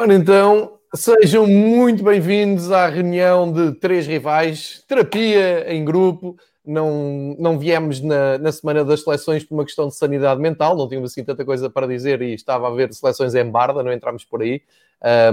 [0.00, 6.38] Ora então, sejam muito bem-vindos à reunião de três rivais, terapia em grupo.
[6.64, 10.88] Não, não viemos na, na semana das seleções por uma questão de sanidade mental, não
[10.88, 14.24] tínhamos assim tanta coisa para dizer e estava a haver seleções em barda, não entramos
[14.24, 14.62] por aí.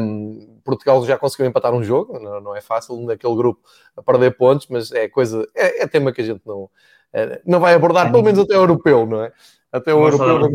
[0.02, 3.62] Um, Portugal já conseguiu empatar um jogo, não, não, é fácil naquele grupo
[4.05, 6.70] perder pontos, mas é coisa, é, é tema que a gente não,
[7.13, 9.31] é, não vai abordar, pelo menos até o europeu, não é?
[9.71, 10.49] Até o europeu.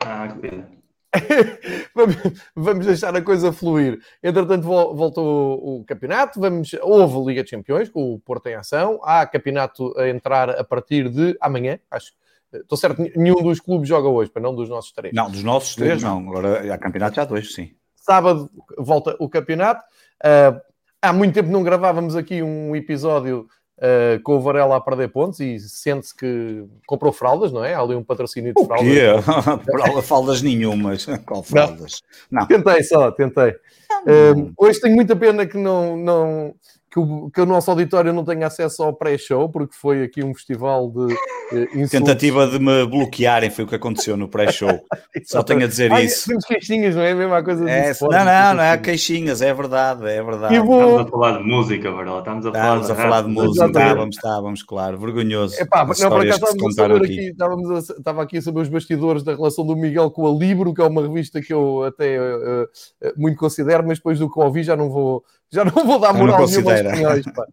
[0.00, 0.81] Ah.
[2.56, 4.00] vamos deixar a coisa fluir.
[4.22, 6.40] Entretanto, voltou o campeonato.
[6.40, 9.00] Vamos, houve Liga de Campeões com o Porto em ação.
[9.02, 11.78] Há campeonato a entrar a partir de amanhã.
[11.90, 12.12] Acho
[12.52, 15.14] Estou certo, nenhum dos clubes joga hoje, para não dos nossos três.
[15.14, 16.18] Não, dos nossos três não.
[16.28, 17.74] Agora há campeonato já dois, sim.
[17.94, 19.82] Sábado volta o campeonato.
[20.22, 20.60] Uh,
[21.00, 25.40] há muito tempo não gravávamos aqui um episódio uh, com o Varela a perder pontos
[25.40, 27.74] e sente-se que comprou fraldas, não é?
[27.74, 28.88] Há ali um patrocínio de fraldas.
[28.88, 30.02] O quê?
[30.02, 31.06] fraldas nenhumas.
[31.26, 32.02] Qual fraldas?
[32.30, 32.40] Não.
[32.40, 32.48] não.
[32.48, 33.50] Tentei só, tentei.
[33.50, 36.54] Uh, hoje tenho muita pena que não, não,
[36.92, 40.34] que o, que o nosso auditório não tenha acesso ao pré-show, porque foi aqui um
[40.34, 41.14] festival de
[41.52, 44.78] eh, Tentativa de me bloquearem foi o que aconteceu no pré-show.
[45.24, 46.28] Só tenho a dizer Ai, isso.
[46.28, 49.54] Temos queixinhas, não é a mesma coisa é, esporte, Não, não, não é queixinhas, é
[49.54, 50.58] verdade, é verdade.
[50.58, 50.82] Vou...
[50.82, 52.18] Estamos a falar de música, Varela.
[52.18, 55.62] Estamos a falar, estamos a falar de música, estávamos, estávamos, claro, vergonhoso.
[55.62, 58.68] Epá, não, por acaso estávamos a saber aqui, estávamos a, estava aqui a saber os
[58.68, 62.20] bastidores da relação do Miguel com a Libro, que é uma revista que eu até
[62.20, 62.68] uh,
[63.16, 66.46] muito considero, mas depois do que ouvi já não vou já não vou dar moral
[66.46, 67.46] nenhuma aos espanhóis, pá.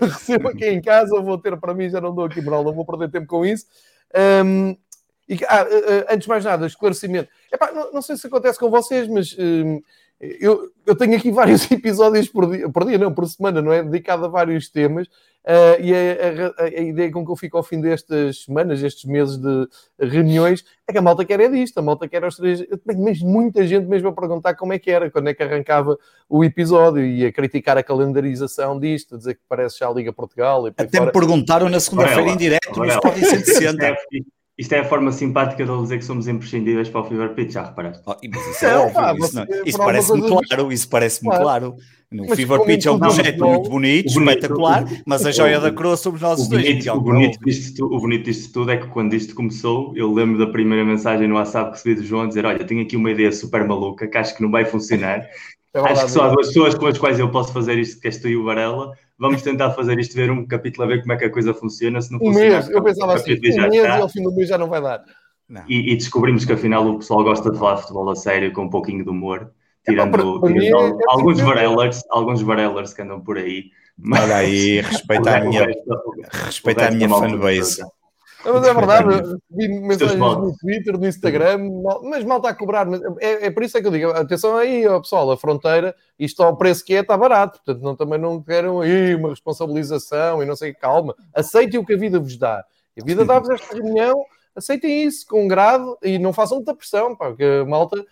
[0.00, 2.86] Recebo aqui em casa, vou ter para mim, já não dou aqui moral, não vou
[2.86, 3.66] perder tempo com isso.
[4.44, 4.74] Um,
[5.28, 5.66] e, ah,
[6.10, 7.28] antes de mais nada, esclarecimento.
[7.52, 9.80] Epá, não, não, sei se acontece com vocês, mas um,
[10.22, 13.82] eu, eu tenho aqui vários episódios por dia, por dia, não, por semana, não é?
[13.82, 15.08] Dedicado a vários temas.
[15.44, 19.04] Uh, e a, a, a, ideia com que eu fico ao fim destas semanas, estes
[19.04, 19.66] meses de
[19.98, 22.60] reuniões, é que a malta quer é disto, a malta quer aos três.
[22.60, 25.42] Eu tenho mesmo muita gente mesmo a perguntar como é que era, quando é que
[25.42, 29.92] arrancava o episódio e a criticar a calendarização disto, a dizer que parece já a
[29.92, 30.66] Liga Portugal.
[30.66, 33.96] Até me perguntaram na segunda-feira em direto no Sporting 160.
[34.58, 37.64] Isto é a forma simpática de dizer que somos imprescindíveis para o Fever Pitch, já
[37.64, 38.02] reparaste?
[38.06, 41.42] Oh, mas isso é, óbvio, pá, isso, isso parece-me claro, isso parece-me claro.
[41.44, 41.76] claro.
[42.10, 45.96] No mas Fever Pitch é um projeto muito bonito, espetacular, mas a joia da coroa
[45.96, 46.86] somos nós dois.
[46.86, 50.46] o, bonito disto, o bonito disto tudo é que quando isto começou, eu lembro da
[50.46, 53.66] primeira mensagem no WhatsApp que recebi do João dizer: Olha, tenho aqui uma ideia super
[53.66, 55.26] maluca que acho que não vai funcionar.
[55.74, 58.06] É acho que só há duas pessoas com as quais eu posso fazer isto, que
[58.06, 61.12] és tu e o Varela vamos tentar fazer isto, ver um capítulo a ver como
[61.12, 62.00] é que a coisa funciona.
[62.00, 64.58] Se não um mês, eu pensava assim, um mês e ao fim do mês já
[64.58, 65.04] não vai dar.
[65.68, 68.62] E, e, descobrimos que afinal o pessoal gosta de falar de futebol a sério, com
[68.62, 69.52] um pouquinho de humor,
[69.84, 73.64] tirando, é, para, tirando é alguns varelers, alguns varelers que andam por aí.
[73.98, 74.22] Mas...
[74.22, 75.66] Olha aí, respeita a minha,
[76.46, 77.82] respeita a minha fanbase.
[78.44, 81.58] Mas é verdade, vi mensagens no Twitter, no Instagram,
[82.02, 82.86] mas mal está a cobrar.
[83.20, 86.42] É, é por isso é que eu digo: atenção aí, ó, pessoal, a fronteira, isto
[86.42, 87.60] ao preço que é, está barato.
[87.64, 91.14] Portanto, não, também não querem aí uma responsabilização e não sei, calma.
[91.34, 92.64] Aceitem o que a vida vos dá.
[93.00, 97.28] A vida dá-vos esta reunião, aceitem isso com grado e não façam muita pressão, pá,
[97.28, 98.04] porque a malta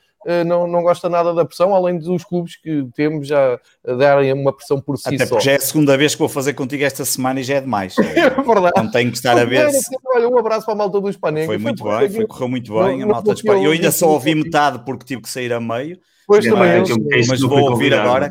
[0.44, 4.80] não, não gosta nada da pressão, além dos clubes que temos já darem uma pressão
[4.80, 5.34] por si Até só.
[5.34, 7.60] Porque já é a segunda vez que vou fazer contigo esta semana e já é
[7.60, 7.96] demais.
[8.20, 8.72] É verdade.
[8.76, 9.70] Não tenho que estar a ver.
[9.70, 9.96] Se...
[10.14, 11.46] Olha, um abraço para a malta do Espanha.
[11.46, 12.98] Foi muito foi bem, foi, correu muito bem.
[12.98, 13.64] Não, a malta de Espanha.
[13.64, 15.98] Eu ainda só ouvi metade porque tive que sair a meio.
[16.26, 16.82] Pois também,
[17.28, 18.30] mas vou ouvir agora.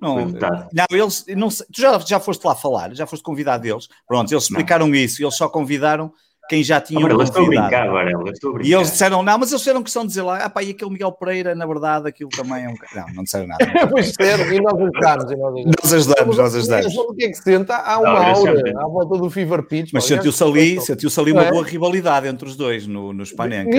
[0.00, 3.86] Não, não, eles não sei, tu já, já foste lá falar, já foste convidado deles.
[4.06, 4.94] Pronto, eles explicaram não.
[4.94, 6.10] isso, eles só convidaram
[6.50, 8.68] quem já tinha Agora, estou a brincar, agora, estou a brincar.
[8.68, 10.90] E eles disseram, não, mas eles fizeram questão de dizer lá, ah pá, e aquele
[10.90, 12.74] Miguel Pereira, na verdade, aquilo também é um...
[12.92, 13.64] Não, não disseram nada.
[13.88, 15.64] pois é, e nós ajudamos.
[15.80, 16.96] Nós ajudamos, nós ajudamos.
[16.96, 17.76] O que é que senta?
[17.76, 19.90] Há uma não, aura à volta do Fever Pitch.
[19.92, 21.52] Mas sentiu-se ali, sentiu-se ali uma é?
[21.52, 23.70] boa rivalidade entre os dois no, no Spanenka.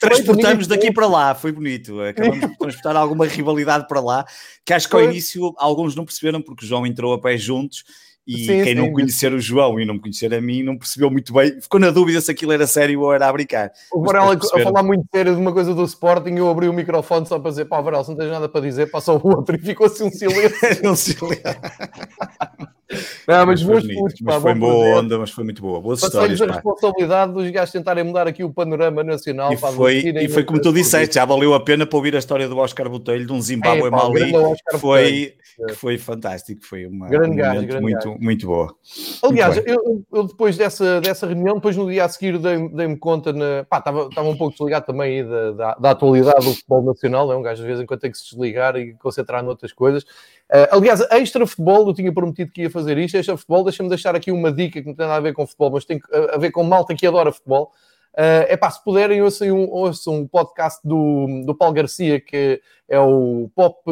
[0.00, 2.00] Transportamos daqui para lá, foi bonito.
[2.00, 4.24] Acabamos de transportar alguma rivalidade para lá,
[4.64, 7.84] que acho que ao início alguns não perceberam, porque o João entrou a pé juntos
[8.26, 9.36] e sim, quem sim, não conhecer sim.
[9.36, 12.20] o João e não me conhecer a mim não percebeu muito bem, ficou na dúvida
[12.20, 13.70] se aquilo era sério ou era a brincar.
[13.92, 17.26] O Varela a falar muito sério de uma coisa do Sporting, eu abri o microfone
[17.26, 19.58] só para dizer, pá, Varela, se não tens nada para dizer, passa o outro e
[19.58, 20.56] ficou assim um silêncio.
[20.90, 21.42] um silêncio.
[23.26, 25.80] Não, mas, mas, foi, curtos, mas foi boa onda, mas foi muito boa.
[25.80, 26.40] Boas histórias.
[26.40, 29.52] a responsabilidade dos gajos tentarem mudar aqui o panorama nacional.
[29.52, 32.48] E foi, e foi como tu disseste, já valeu a pena para ouvir a história
[32.48, 34.32] do Oscar Botelho, de um Zimbábue é, Mali,
[34.70, 35.34] que foi,
[35.66, 38.13] que foi fantástico, foi uma grande gajo, grande muito, gajo.
[38.20, 38.74] Muito boa.
[39.22, 42.96] Aliás, muito eu, eu, depois dessa, dessa reunião, depois no dia a seguir dei-me dei
[42.96, 46.54] conta, na, pá, estava, estava um pouco desligado também aí da, da, da, atualidade do
[46.54, 49.42] futebol nacional, é um gajo de vez em quando tem que se desligar e concentrar
[49.42, 50.02] noutras coisas.
[50.02, 53.16] Uh, aliás, extra futebol, eu tinha prometido que ia fazer isto.
[53.16, 55.70] Extra futebol, deixa-me deixar aqui uma dica que não tem nada a ver com futebol,
[55.72, 56.00] mas tem
[56.32, 57.72] a ver com malta que adora futebol.
[58.14, 62.60] Uh, é pá, se puderem, ouçam um, ouçam um podcast do, do Paulo Garcia, que
[62.88, 63.82] é o Pop.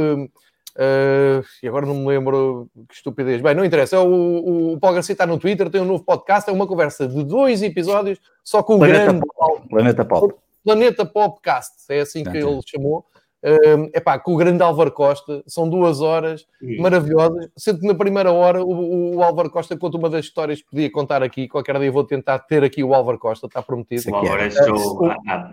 [0.76, 3.40] Uh, e agora não me lembro que estupidez.
[3.40, 3.96] Bem, não interessa.
[3.96, 6.48] É o, o Paulo Garcia está no Twitter, tem um novo podcast.
[6.48, 9.26] É uma conversa de dois episódios, só com o Planeta grande.
[9.36, 9.68] Pop.
[9.68, 10.34] Planeta Pop.
[10.64, 13.04] Planeta Popcast, é assim que ele chamou.
[13.44, 16.80] Uh, epá, com o grande Álvaro Costa, são duas horas Sim.
[16.80, 17.48] maravilhosas.
[17.56, 20.90] Sendo que na primeira hora o, o, Álvaro Costa conta uma das histórias que podia
[20.92, 21.48] contar aqui.
[21.48, 24.12] Qualquer dia vou tentar ter aqui o Álvaro Costa, está prometido.
[24.12, 25.51] O Álvaro é show, uh,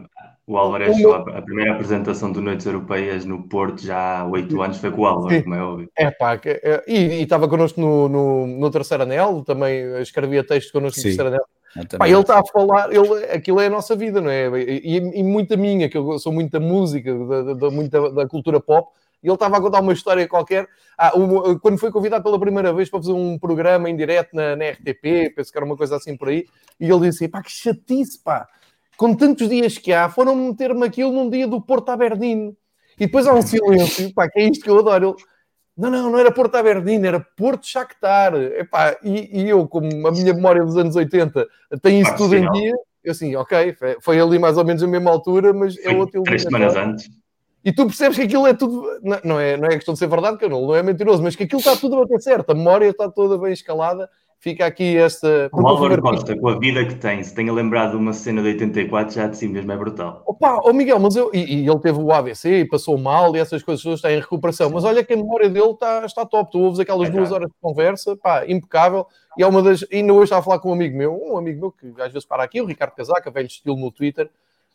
[0.50, 1.14] o Álvaro é show.
[1.14, 5.06] A primeira apresentação do Noites Europeias no Porto já há oito anos foi com o
[5.06, 5.44] Álvaro, Sim.
[5.44, 5.92] como é óbvio.
[5.96, 10.72] É pá, é, e, e estava connosco no, no, no Terceiro Anel, também escrevia texto
[10.72, 11.46] connosco no Terceiro Anel.
[12.00, 14.50] Pá, ele está a falar, ele, aquilo é a nossa vida, não é?
[14.60, 18.90] E, e muita minha, que eu sou muita música, da, da, muita, da cultura pop,
[19.22, 20.68] e ele estava a contar uma história qualquer.
[20.98, 24.56] Ah, um, quando foi convidado pela primeira vez para fazer um programa em direto na,
[24.56, 26.48] na, RTP, penso que era uma coisa assim por aí,
[26.80, 28.48] e ele disse: pá, que chatice, pá,
[29.00, 32.54] com tantos dias que há, foram meter-me aquilo num dia do Porto Aberdeen.
[33.00, 35.12] E depois há um silêncio, pá, que é isto que eu adoro.
[35.12, 35.26] Ele,
[35.78, 38.36] não, não, não era Porto Aberdeen, era Porto Shakhtar.
[38.36, 41.48] Epá, e, e eu, como a minha memória dos anos 80
[41.82, 44.88] tem isso ah, tudo em dia, eu assim, ok, foi ali mais ou menos a
[44.88, 47.10] mesma altura, mas é foi é outro Três semanas antes.
[47.64, 48.84] E tu percebes que aquilo é tudo.
[49.24, 51.44] Não, é, não é questão de ser verdade, que não, não é mentiroso, mas que
[51.44, 52.50] aquilo está tudo a bater certo.
[52.50, 55.50] A memória está toda bem escalada fica aqui esta.
[55.54, 58.50] O Álvaro Costa, com a vida que tem, se tenha lembrado de uma cena de
[58.50, 60.24] 84, já de si mesmo é brutal.
[60.26, 61.30] Opa, oh Miguel, mas eu.
[61.34, 64.20] E, e, ele teve o AVC e passou mal e essas coisas todas está em
[64.20, 64.70] recuperação.
[64.70, 66.52] Mas olha que a memória dele está, está top.
[66.52, 69.06] Tu ouves aquelas é duas horas de conversa, pá, impecável.
[69.38, 69.86] E é uma das.
[69.92, 72.26] Ainda hoje estava a falar com um amigo meu, um amigo meu que às vezes
[72.26, 74.30] para aqui, o Ricardo Casaca, velho estilo no Twitter.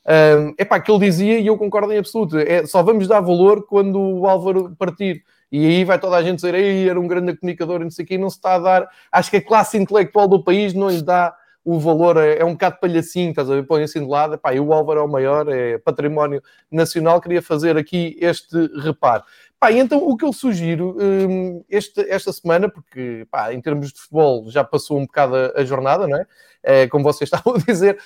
[0.07, 2.39] Um, é pá, que ele dizia e eu concordo em absoluto.
[2.39, 5.23] É, só vamos dar valor quando o Álvaro partir.
[5.57, 8.05] E aí vai toda a gente dizer, Ei, era um grande comunicador e não sei
[8.05, 8.89] o quê, e não se está a dar.
[9.13, 11.33] Acho que a classe intelectual do país não lhe dá
[11.65, 13.63] o valor, é, é um bocado palhacinho, estás a ver?
[13.65, 17.21] Põe assim de lado, pá, e o Álvaro é o maior, é património nacional.
[17.21, 19.23] Queria fazer aqui este reparo.
[19.61, 24.01] Pá, então o que eu sugiro hum, este, esta semana, porque pá, em termos de
[24.01, 26.27] futebol já passou um bocado a, a jornada, não é?
[26.65, 26.89] É?
[26.89, 27.99] como vocês estavam a dizer,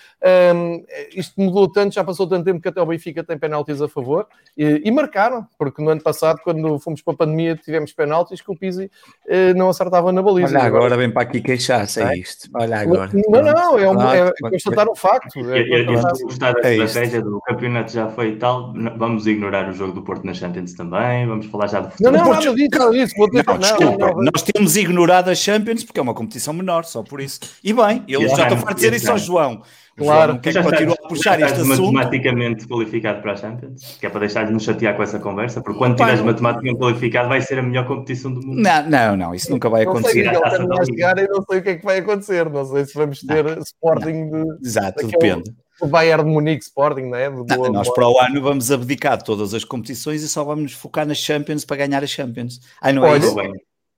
[0.54, 0.84] um,
[1.14, 4.26] isto mudou tanto, já passou tanto tempo que até o Benfica tem penaltis a favor
[4.56, 8.50] e, e, marcaram, porque no ano passado, quando fomos para a pandemia, tivemos penaltis que
[8.50, 8.90] o Pizzi
[9.26, 10.58] uh, não acertava na baliza.
[10.58, 12.48] Olha, agora, vem para aqui queixar-se, é, é isto.
[12.54, 13.10] Olha agora.
[13.28, 15.38] Não, não, é, um, é constatar um facto.
[15.38, 19.68] É, eu, eu, eu gostar da é estratégia do campeonato já foi tal, vamos ignorar
[19.68, 22.12] o jogo do Porto na Champions também, vamos falar já do futebol.
[22.12, 23.14] Não, não, nada disso, nada disso.
[23.16, 23.44] Vou ter...
[23.46, 27.02] não, desculpa, não, não, nós temos ignorado a Champions porque é uma competição menor, só
[27.02, 27.40] por isso.
[27.62, 29.62] E bem, eles já estão a dizer isso ao João.
[29.98, 31.92] Claro, João, que é que continua a puxar este assunto?
[31.92, 35.60] matematicamente qualificado para a Champions, que é para deixar de nos chatear com essa conversa,
[35.60, 38.60] porque quando tiveres matematicamente qualificado vai ser a melhor competição do mundo.
[38.60, 40.24] Não, não, não, isso nunca vai acontecer.
[40.24, 42.84] Não sei, não chegar, eu não sei o que é que vai acontecer, não sei
[42.84, 44.44] se vamos ter não, Sporting não.
[44.56, 44.68] de...
[44.68, 45.52] Exato, depende.
[45.80, 47.28] O Bayern de Munique Sporting, não é?
[47.28, 50.72] Não, nós para o ano vamos abdicar de todas as competições e só vamos nos
[50.72, 52.60] focar nas Champions para ganhar as Champions.
[52.80, 53.34] Ai, não é Olha, isso?
[53.34, 53.52] Bem,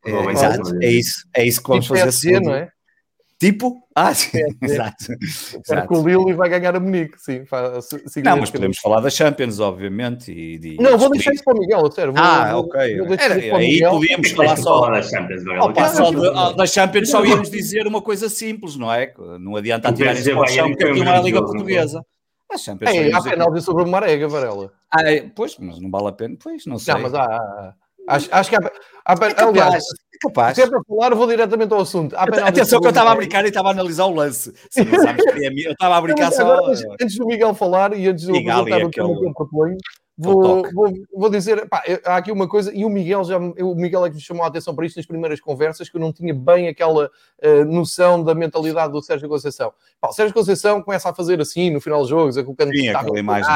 [0.04, 2.02] é, exato, é isso, é isso que vamos fazer.
[2.02, 2.71] PSG, não é?
[3.40, 3.82] Tipo?
[3.97, 4.66] Ah, sim, é, é.
[4.66, 5.06] exato.
[5.18, 5.88] exato.
[5.88, 7.42] Com o Lille vai ganhar a Munique, sim.
[8.23, 10.30] Não, mas podemos falar da Champions, obviamente.
[10.30, 12.12] E, de, não, vou deixar isso para o Miguel, sério.
[12.12, 12.99] Vou, ah, vou, ok.
[12.99, 15.42] Vou Era, aí podíamos falar só da Champions.
[15.59, 19.14] Opa, só de, da Champions só íamos dizer uma coisa simples, não é?
[19.40, 22.04] Não adianta atirar isso para o chão, porque aqui não é a Liga Portuguesa.
[22.52, 24.70] A Champions é, há penalti sobre o Marega, Varela.
[24.90, 26.37] Ah, é, pois, mas não vale a pena.
[26.38, 26.92] Pois, não sei.
[26.92, 27.75] Não, mas há...
[28.09, 28.73] Acho, acho que há,
[29.06, 30.55] há, é aliás, é capaz.
[30.55, 32.15] se é para falar, vou diretamente ao assunto.
[32.17, 34.53] Atenção que eu estava a brincar e estava a analisar o lance.
[34.77, 36.43] Não sabes é eu estava a brincar só.
[36.43, 39.77] Agora, antes do Miguel falar e antes de eu apresentar o que eu proponho,
[40.21, 44.05] vou, vou, vou dizer, pá, há aqui uma coisa, e o Miguel já o Miguel
[44.05, 46.35] é que me chamou a atenção para isto nas primeiras conversas, que eu não tinha
[46.35, 49.73] bem aquela uh, noção da mentalidade do Sérgio Conceição.
[50.00, 52.89] Pá, o Sérgio Conceição começa a fazer assim no final dos jogos, a colocando Sim,
[52.89, 53.50] aquela imagem.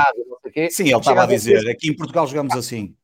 [0.71, 2.95] Sim, ele estava a dizer, aqui em Portugal jogamos assim.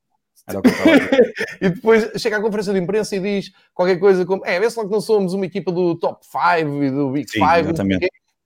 [1.60, 4.78] e depois chega à conferência de imprensa e diz qualquer coisa como: é, vê se
[4.78, 7.44] lá que não somos uma equipa do top 5 e do Big 5.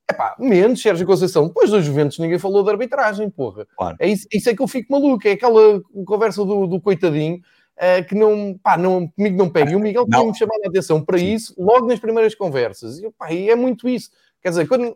[0.07, 1.47] É pá, menos Sérgio Conceição.
[1.47, 3.67] Depois dos Juventus ninguém falou de arbitragem, porra.
[3.77, 3.97] Claro.
[3.99, 5.27] É isso, isso, é que eu fico maluco.
[5.27, 9.73] É aquela conversa do, do coitadinho uh, que não, pá, não, comigo não pega.
[9.73, 11.33] E o Miguel tinha-me chamado a atenção para Sim.
[11.33, 12.99] isso logo nas primeiras conversas.
[12.99, 14.11] E, pá, e é muito isso.
[14.43, 14.95] Quer dizer, quando,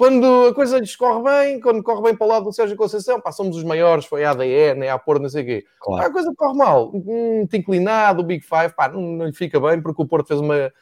[0.00, 3.20] quando a coisa lhes corre bem, quando corre bem para o lado do Sérgio Conceição,
[3.20, 5.64] pá, somos os maiores, foi a ADE, nem a Porto, não sei o quê.
[5.78, 6.02] Claro.
[6.02, 9.60] Pá, a coisa corre mal, muito inclinado, o Big Five, pá, não, não lhe fica
[9.60, 10.72] bem, porque o Porto fez uma...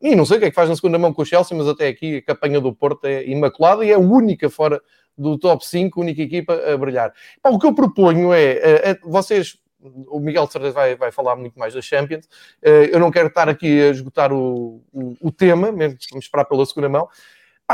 [0.00, 1.68] E não sei o que é que faz na segunda mão com o Chelsea, mas
[1.68, 4.80] até aqui a campanha do Porto é imaculada e é a única fora
[5.18, 7.12] do top 5, única equipa a brilhar.
[7.44, 9.58] O que eu proponho é, é, é vocês
[10.08, 12.26] o Miguel de certeza vai, vai falar muito mais da Champions.
[12.62, 16.46] Eh, eu não quero estar aqui a esgotar o, o, o tema, mesmo vamos esperar
[16.46, 17.06] pela segunda mão.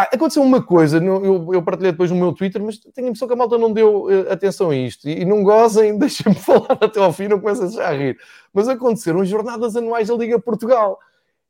[0.01, 3.29] Epá, aconteceu uma coisa, eu, eu partilhei depois no meu Twitter, mas tenho a impressão
[3.29, 5.09] que a malta não deu uh, atenção a isto.
[5.09, 8.19] E, e não gozem, deixem-me falar até ao fim, não começem já a rir.
[8.53, 10.99] Mas aconteceram jornadas anuais da Liga Portugal.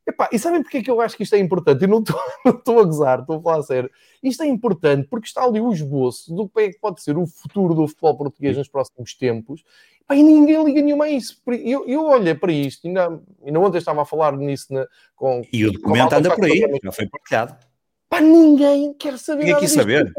[0.05, 1.83] Epá, e sabem porque é que eu acho que isto é importante?
[1.83, 2.19] Eu não estou
[2.81, 3.91] a gozar, estou a falar a sério.
[4.21, 7.25] Isto é importante porque está ali o esboço do que é que pode ser o
[7.25, 9.63] futuro do futebol português nos próximos tempos.
[10.01, 11.41] Epá, e ninguém liga nenhuma a isso.
[11.47, 15.41] Eu, eu olho para isto, ainda, ainda ontem estava a falar nisso na, com.
[15.53, 17.70] E o documento anda por aí, já foi partilhado.
[18.11, 20.13] Pá, ninguém quer saber ninguém nada quer saber.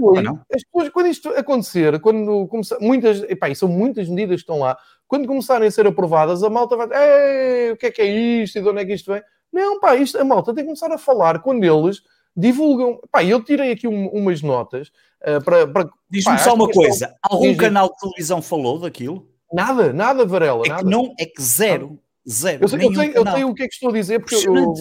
[0.51, 4.61] As pessoas, quando isto acontecer, quando começar, muitas, epá, e são muitas medidas que estão
[4.61, 8.07] lá, quando começarem a ser aprovadas, a malta vai dizer, o que é que é
[8.07, 9.23] isto e de onde é que isto vem?
[9.53, 12.01] Não, pá, isto, a malta tem que começar a falar quando eles
[12.35, 12.99] divulgam.
[13.11, 14.89] Pá, eu tirei aqui um, umas notas
[15.21, 15.69] uh, para.
[15.69, 19.29] para Diz-me só uma coisa: algum diz canal de televisão falou daquilo?
[19.53, 20.63] Nada, nada, Varela.
[20.65, 20.83] É nada.
[20.83, 21.99] que não, é que zero.
[22.27, 22.65] Zero.
[22.65, 24.73] Eu sei, eu sei, eu sei o que é que estou a dizer, porque eu,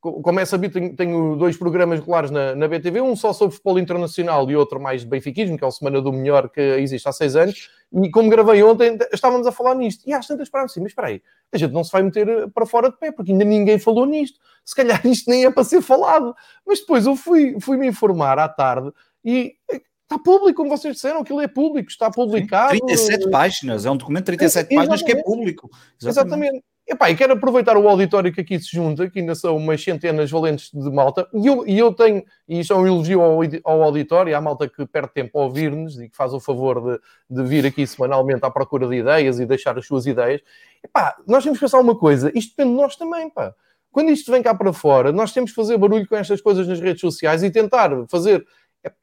[0.00, 3.78] como é sabido, tenho, tenho, dois programas regulares na, na BTV, um só sobre futebol
[3.78, 7.12] internacional e outro mais de benfiquismo, que é o Semana do Melhor que existe há
[7.12, 7.70] seis anos.
[7.92, 10.08] E como gravei ontem, estávamos a falar nisto.
[10.08, 12.46] E às tantas pararam assim, mas espera aí, a gente não se vai meter eh,
[12.46, 14.38] para fora de pé, porque ainda ninguém falou nisto.
[14.64, 16.34] Se calhar isto nem é para ser falado.
[16.66, 18.90] Mas depois eu fui, fui me informar à tarde
[19.22, 22.70] e eh, está público, como vocês disseram, aquilo é público, está publicado.
[22.70, 25.68] 37 páginas, é um documento de 37 é, páginas que é público.
[26.00, 26.46] Exatamente.
[26.46, 26.69] exatamente.
[26.90, 30.28] Epá, e quero aproveitar o auditório que aqui se junta, que ainda são umas centenas
[30.28, 33.82] valentes de malta, e eu, e eu tenho, e isto é um elogio ao, ao
[33.84, 37.48] auditório, à malta que perde tempo a ouvir-nos e que faz o favor de, de,
[37.48, 40.40] vir aqui semanalmente à procura de ideias e deixar as suas ideias.
[40.82, 43.54] Epá, nós temos que pensar uma coisa, isto depende de nós também, pá.
[43.92, 46.80] Quando isto vem cá para fora, nós temos que fazer barulho com estas coisas nas
[46.80, 48.44] redes sociais e tentar fazer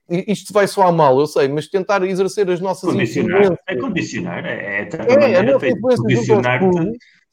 [0.09, 4.49] isto vai soar mal, eu sei, mas tentar exercer as nossas condicionar, É condicionar, é,
[4.49, 6.59] é, é, é a nossa influência condicionar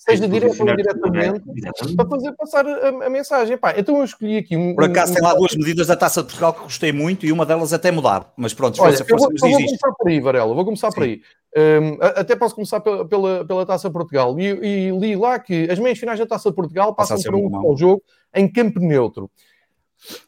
[0.04, 3.56] seja direto ou indiretamente, para fazer passar a, a mensagem.
[3.56, 4.74] Pá, então eu escolhi aqui um.
[4.74, 7.32] Por acaso um, tem lá duas medidas da taça de Portugal que gostei muito e
[7.32, 8.32] uma delas até mudar.
[8.36, 10.94] Mas pronto, Olha, força, eu vou, eu vou começar por aí, Varela, vou começar Sim.
[10.94, 11.20] por aí.
[11.56, 14.38] Um, até posso começar pela, pela, pela taça de Portugal.
[14.38, 17.72] E, e, li lá que as meias finais da taça de Portugal passam por um,
[17.72, 18.02] um jogo
[18.34, 19.30] em campo neutro.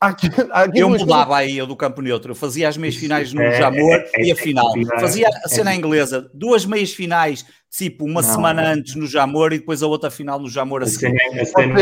[0.00, 1.33] Há aqui, há aqui eu mudava coisas...
[1.35, 4.25] aí eu do campo neutro, eu fazia as meias finais no é, Jamor é, é,
[4.25, 4.73] e a final.
[4.99, 7.45] Fazia a cena inglesa, duas meias finais
[7.76, 8.71] tipo uma não, semana não.
[8.71, 11.14] antes no Jamor e depois a outra final no Jamor a seguir.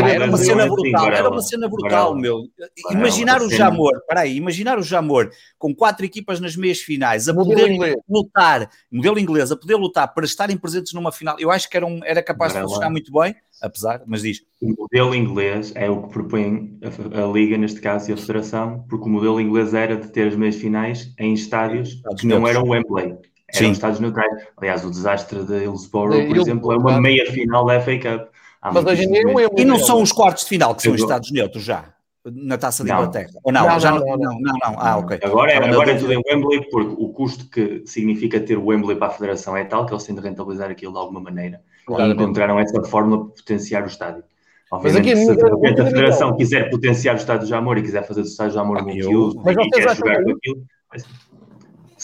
[0.09, 2.43] Era uma cena brutal, era uma cena brutal, meu.
[2.91, 7.95] Imaginar o Jamor, peraí, imaginar o Jamor com quatro equipas nas meias finais, a poder
[8.09, 11.85] lutar, modelo inglês, a poder lutar para estarem presentes numa final, eu acho que era,
[11.85, 14.41] um, era capaz de funcionar muito bem, apesar, mas diz.
[14.61, 18.85] O modelo inglês é o que propõe a, a, Liga, neste caso, e a Federação,
[18.89, 22.67] porque o modelo inglês era de ter as meias finais em estádios que não eram
[22.67, 23.17] Wembley
[23.53, 24.47] eram estados neutrais.
[24.57, 28.27] Aliás, o desastre de Hillsborough, por exemplo, é uma meia final da FA Cup.
[28.73, 31.63] Mas hoje em é E não são os quartos de final que são estados neutros
[31.63, 31.93] já?
[32.25, 33.29] Na taça de Inglaterra?
[33.43, 33.67] Ou não?
[33.67, 34.75] Não, já não, não, não, não, não.
[34.79, 35.19] Ah, ok.
[35.23, 38.97] Agora, é, agora é tudo em Wembley, porque o custo que significa ter o Wembley
[38.97, 41.61] para a Federação é tal que eles têm de rentabilizar aquilo de alguma maneira.
[41.85, 44.23] Claro, e encontraram essa fórmula para potenciar o estádio.
[44.71, 48.07] Obviamente, Mas aqui, se de a Federação quiser potenciar o estádio de Jamor e quiser
[48.07, 50.65] fazer do estádio de Jamor multiuso e quer jogar com aquilo,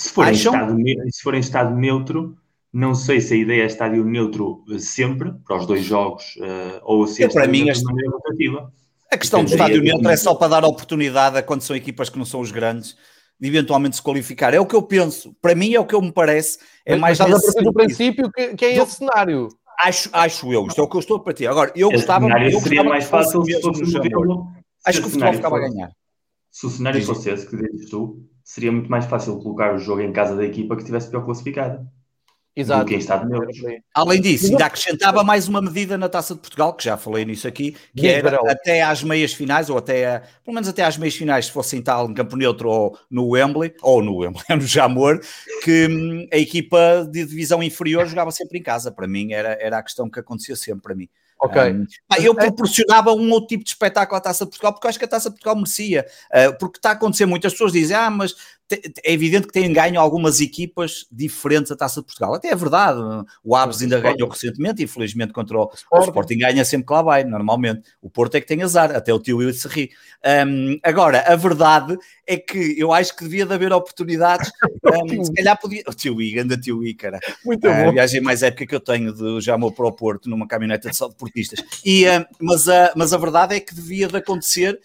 [0.02, 0.78] se for, em estado,
[1.10, 2.36] se for em estado neutro,
[2.74, 6.82] não sei se a ideia é estádio neutro eh, sempre, para os dois jogos, uh,
[6.84, 8.74] ou se é para mim rotativa.
[9.12, 12.18] A questão do estádio neutro é só para dar oportunidade a quando são equipas que
[12.18, 12.98] não são os grandes
[13.40, 14.54] de eventualmente se qualificar.
[14.54, 15.36] É o que eu penso.
[15.42, 16.60] Para mim é o que eu me parece.
[16.86, 19.50] É mais Mas estás a partir do princípio que, que é esse cenário.
[19.80, 20.66] Acho, acho eu.
[20.68, 21.48] Isto é o que eu estou a partir.
[21.48, 22.28] Agora, eu esse gostava...
[22.28, 24.48] Eu seria mais fácil se fosse o modelo...
[24.86, 25.92] Acho que o futebol ficava a ganhar.
[26.52, 30.02] Se o cenário fosse esse que dizes tu, seria muito mais fácil colocar o jogo
[30.02, 31.86] em casa da equipa que estivesse pior classificada.
[32.54, 32.84] Exato.
[32.84, 33.50] Do que em estado neutro.
[33.94, 37.48] Além disso, ainda acrescentava mais uma medida na Taça de Portugal, que já falei nisso
[37.48, 41.46] aqui, que era até às meias finais, ou até, pelo menos até às meias finais,
[41.46, 45.22] se fossem tal em Campo Neutro ou no Wembley, ou no Wembley, no Jamor,
[45.64, 48.92] que hum, a equipa de divisão inferior jogava sempre em casa.
[48.92, 51.08] Para mim, era, era a questão que acontecia sempre para mim.
[51.42, 51.60] Ok.
[51.60, 51.86] Um,
[52.20, 55.00] eu é- proporcionava um outro tipo de espetáculo à Taça de Portugal, porque eu acho
[55.00, 56.06] que a Taça de Portugal merecia.
[56.32, 58.36] Uh, porque está a acontecer muitas pessoas dizem, ah, mas
[58.72, 62.34] é evidente que têm ganho algumas equipas diferentes da Taça de Portugal.
[62.34, 63.00] Até é verdade.
[63.44, 66.38] O Aves ainda ganhou recentemente, infelizmente, contra o, o Sporting.
[66.38, 67.82] ganha sempre que lá vai, normalmente.
[68.02, 69.92] O Porto é que tem azar, até o tio Will se ri.
[70.48, 71.98] Um, agora, a verdade
[72.28, 74.52] é que eu acho que devia de haver oportunidades.
[74.84, 75.84] Um, se calhar podia.
[75.88, 77.20] O tio I, anda tio I, cara.
[77.46, 77.90] Muito uh, bom.
[77.90, 81.00] A viagem mais épica que eu tenho de já para o Porto numa caminhoneta de
[81.00, 81.64] deportistas.
[81.86, 84.80] E, uh, mas, uh, mas a verdade é que devia de acontecer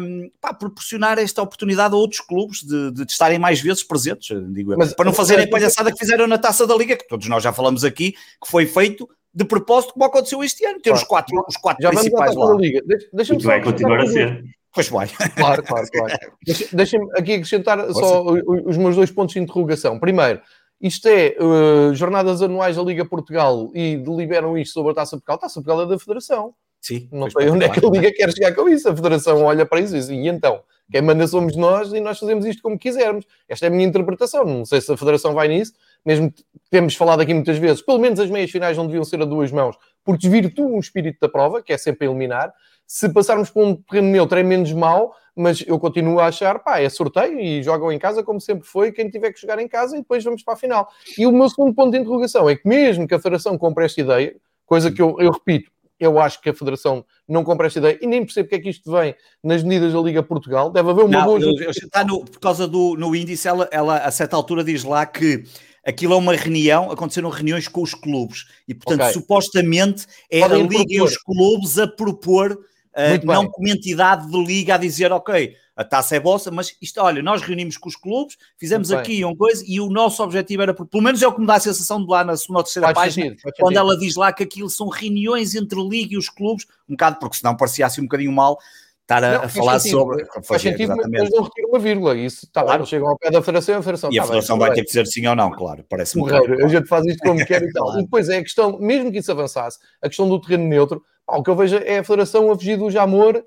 [0.00, 4.74] um, pá, proporcionar esta oportunidade a outros clubes de, de, estarem mais vezes presentes, digo
[4.76, 7.42] Mas, para não fazerem a palhaçada que fizeram na taça da Liga, que todos nós
[7.42, 11.02] já falamos aqui, que foi feito de propósito, como aconteceu este ano, ter claro.
[11.02, 12.54] os quatro, os quatro já principais lá.
[12.54, 12.82] Liga.
[12.86, 14.42] Deixa, deixa vai continuar a ser.
[14.74, 15.08] Pois vai.
[15.36, 16.18] Claro, claro, claro.
[16.72, 18.44] Deixem-me aqui acrescentar Pode só ser.
[18.46, 19.98] os meus dois pontos de interrogação.
[19.98, 20.40] Primeiro,
[20.80, 25.36] isto é uh, jornadas anuais da Liga Portugal e deliberam isto sobre a Taça Portugal.
[25.36, 26.54] A Taça Portugal é da Federação.
[26.80, 27.08] Sim.
[27.12, 28.88] Não sei onde é que a Liga quer chegar com isso.
[28.88, 30.62] A Federação olha para isso e diz, e então?
[30.90, 33.26] Quem manda somos nós e nós fazemos isto como quisermos.
[33.48, 34.44] Esta é a minha interpretação.
[34.44, 35.74] Não sei se a Federação vai nisso.
[36.04, 36.32] Mesmo
[36.70, 39.52] temos falado aqui muitas vezes, pelo menos as meias finais não deviam ser a duas
[39.52, 42.52] mãos, porque desvirtuam o espírito da prova, que é sempre eliminar.
[42.86, 46.80] Se passarmos por um terreno neutro é menos mau, mas eu continuo a achar, pá,
[46.80, 49.96] é sorteio e jogam em casa como sempre foi, quem tiver que jogar em casa
[49.96, 50.88] e depois vamos para a final.
[51.18, 54.00] E o meu segundo ponto de interrogação é que mesmo que a Federação compre esta
[54.00, 57.98] ideia, coisa que eu, eu repito, eu acho que a Federação não compra esta ideia
[58.00, 60.70] e nem percebo porque é que isto vem nas medidas da Liga Portugal.
[60.70, 61.40] Deve haver uma não, boa.
[61.40, 65.04] Eu, está no, por causa do no índice, ela, ela a certa altura diz lá
[65.04, 65.44] que
[65.84, 69.12] aquilo é uma reunião, aconteceram reuniões com os clubes e, portanto, okay.
[69.14, 70.92] supostamente é Podem a Liga propor.
[70.92, 75.84] e os clubes a propor, uh, não como entidade de Liga a dizer, ok, a
[75.84, 79.24] taça é vossa, mas isto, olha, nós reunimos com os clubes, fizemos Muito aqui bem.
[79.24, 81.60] uma coisa e o nosso objetivo era, pelo menos é o que me dá a
[81.60, 84.42] sensação de lá na segunda ou terceira pode página, sentido, quando ela diz lá que
[84.42, 88.04] aquilo são reuniões entre Liga e os clubes, um bocado, porque senão parecia assim um
[88.06, 88.58] bocadinho mal,
[89.02, 90.24] estar a, não, a falar sentido, sobre.
[90.26, 91.20] Faz fazer, sentido, exatamente.
[91.20, 92.16] mas não retiro uma vírgula.
[92.16, 92.78] Isso está claro.
[92.78, 94.10] bem, chegam ao pé da federação, a federação.
[94.12, 95.84] E a tá federação vai ter que dizer sim ou não, claro.
[95.88, 96.24] Parece-me.
[96.24, 97.84] Correio, a gente faz isto como quer e tal.
[97.84, 98.00] claro.
[98.00, 101.02] E depois é a questão, mesmo que isso avançasse, a questão do terreno neutro,
[101.36, 103.44] o que eu vejo é a federação a fugir do Jamor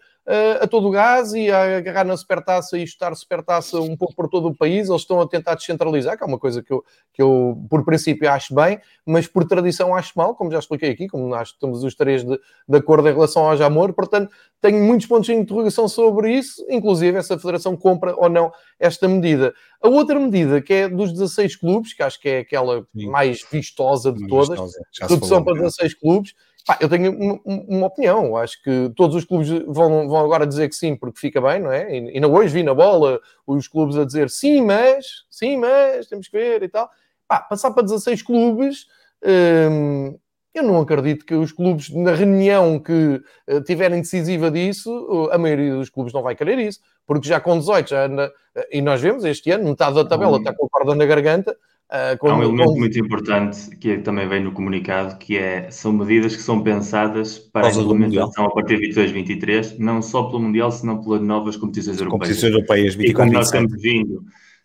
[0.61, 4.29] a todo o gás e a agarrar na supertaça e chutar supertaça um pouco por
[4.29, 4.87] todo o país.
[4.87, 8.29] Eles estão a tentar descentralizar, que é uma coisa que eu, que eu por princípio,
[8.29, 11.95] acho bem, mas por tradição acho mal, como já expliquei aqui, como nós estamos os
[11.95, 13.93] três de, de acordo em relação ao Jamor.
[13.93, 19.07] Portanto, tenho muitos pontos de interrogação sobre isso, inclusive essa federação compra ou não esta
[19.07, 19.53] medida.
[19.81, 24.13] A outra medida, que é dos 16 clubes, que acho que é aquela mais vistosa
[24.13, 28.37] de mais todas, redução para 16 clubes Pá, eu tenho uma, uma, opinião.
[28.37, 31.71] Acho que todos os clubes vão, vão agora dizer que sim, porque fica bem, não
[31.71, 31.95] é?
[31.95, 36.07] E, e não hoje vi na bola os clubes a dizer sim, mas, sim, mas,
[36.07, 36.89] temos que ver e tal.
[37.27, 38.85] Pá, passar para 16 clubes,
[39.23, 40.17] hum,
[40.53, 45.75] eu não acredito que os clubes, na reunião que uh, tiverem decisiva disso, a maioria
[45.75, 48.31] dos clubes não vai querer isso, porque já com 18 já anda,
[48.69, 51.55] e nós vemos este ano, metade da tabela está com a corda na garganta,
[51.91, 55.91] Uh, Há um elemento muito importante que é, também vem no comunicado, que é, são
[55.91, 60.71] medidas que são pensadas para a implementação a partir de 2023, não só pelo Mundial,
[60.71, 62.21] senão pelas novas competições europeias.
[62.21, 64.23] Competições europeias 24, e como nós temos vindo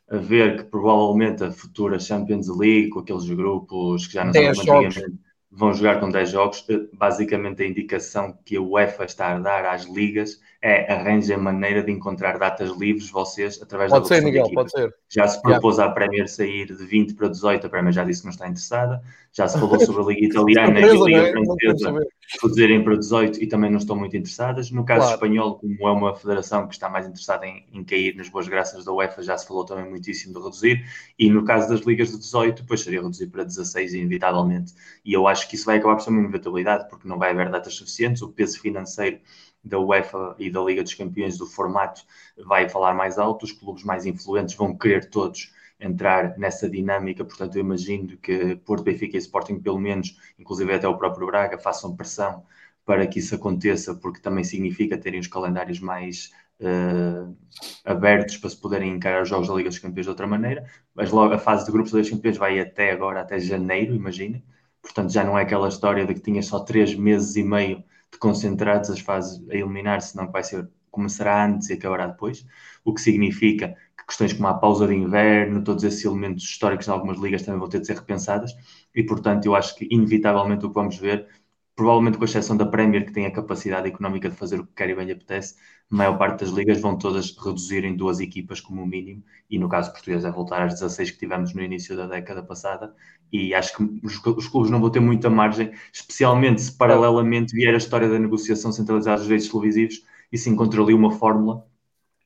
[0.08, 4.44] a ver que provavelmente a futura Champions League, com aqueles grupos que já não são
[4.44, 5.18] antigamente,
[5.56, 9.64] vão jogar com 10 jogos, eh, basicamente a indicação que a UEFA está a dar
[9.64, 14.50] às ligas é arranjem maneira de encontrar datas livres vocês através pode da ser, Miguel,
[14.52, 14.94] pode ser.
[15.08, 15.90] Já se propôs yeah.
[15.90, 19.02] à Premier sair de 20 para 18, a Premier já disse que não está interessada.
[19.32, 21.32] Já se falou sobre a Liga Italiana e a Liga é?
[21.32, 22.06] Francesa
[22.42, 24.70] reduzirem para 18 e também não estão muito interessadas.
[24.70, 25.14] No caso claro.
[25.14, 28.84] espanhol, como é uma federação que está mais interessada em, em, cair nas boas graças
[28.84, 30.84] da UEFA, já se falou também muitíssimo de reduzir.
[31.18, 34.74] E no caso das ligas de 18, depois seria reduzir para 16, inevitavelmente.
[35.04, 37.50] E eu acho que isso vai acabar por ser uma inevitabilidade, porque não vai haver
[37.50, 38.22] datas suficientes.
[38.22, 39.20] O peso financeiro
[39.62, 42.02] da UEFA e da Liga dos Campeões do formato
[42.44, 47.56] vai falar mais alto, os clubes mais influentes vão querer todos entrar nessa dinâmica, portanto
[47.56, 51.94] eu imagino que Porto, Benfica e Sporting pelo menos, inclusive até o próprio Braga, façam
[51.94, 52.44] pressão
[52.84, 56.30] para que isso aconteça, porque também significa terem os calendários mais
[56.60, 57.36] uh,
[57.84, 61.10] abertos para se poderem encarar os jogos da Liga dos Campeões de outra maneira, mas
[61.10, 64.42] logo a fase de grupos da Liga dos Campeões vai até agora, até janeiro, imaginem,
[64.86, 68.18] portanto já não é aquela história de que tinha só três meses e meio de
[68.18, 72.46] concentrados as fases a eliminar, senão vai ser, começará antes e acabará depois,
[72.84, 76.90] o que significa que questões como a pausa de inverno, todos esses elementos históricos em
[76.90, 78.52] algumas ligas também vão ter de ser repensadas.
[78.94, 81.28] E, portanto, eu acho que inevitavelmente o que vamos ver,
[81.76, 84.90] provavelmente com exceção da Premier, que tem a capacidade económica de fazer o que quer
[84.90, 85.56] e bem lhe apetece,
[85.90, 89.68] a maior parte das ligas vão todas reduzir em duas equipas como mínimo, e no
[89.68, 92.94] caso português é voltar às 16 que tivemos no início da década passada,
[93.32, 97.78] e acho que os clubes não vão ter muita margem, especialmente se paralelamente vier a
[97.78, 101.64] história da negociação centralizada dos direitos televisivos e se encontra ali uma fórmula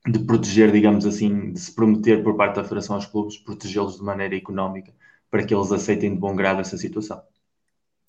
[0.06, 4.02] de proteger, digamos assim, de se prometer por parte da Federação aos clubes, protegê-los de
[4.02, 4.94] maneira económica
[5.30, 7.22] para que eles aceitem de bom grado essa situação.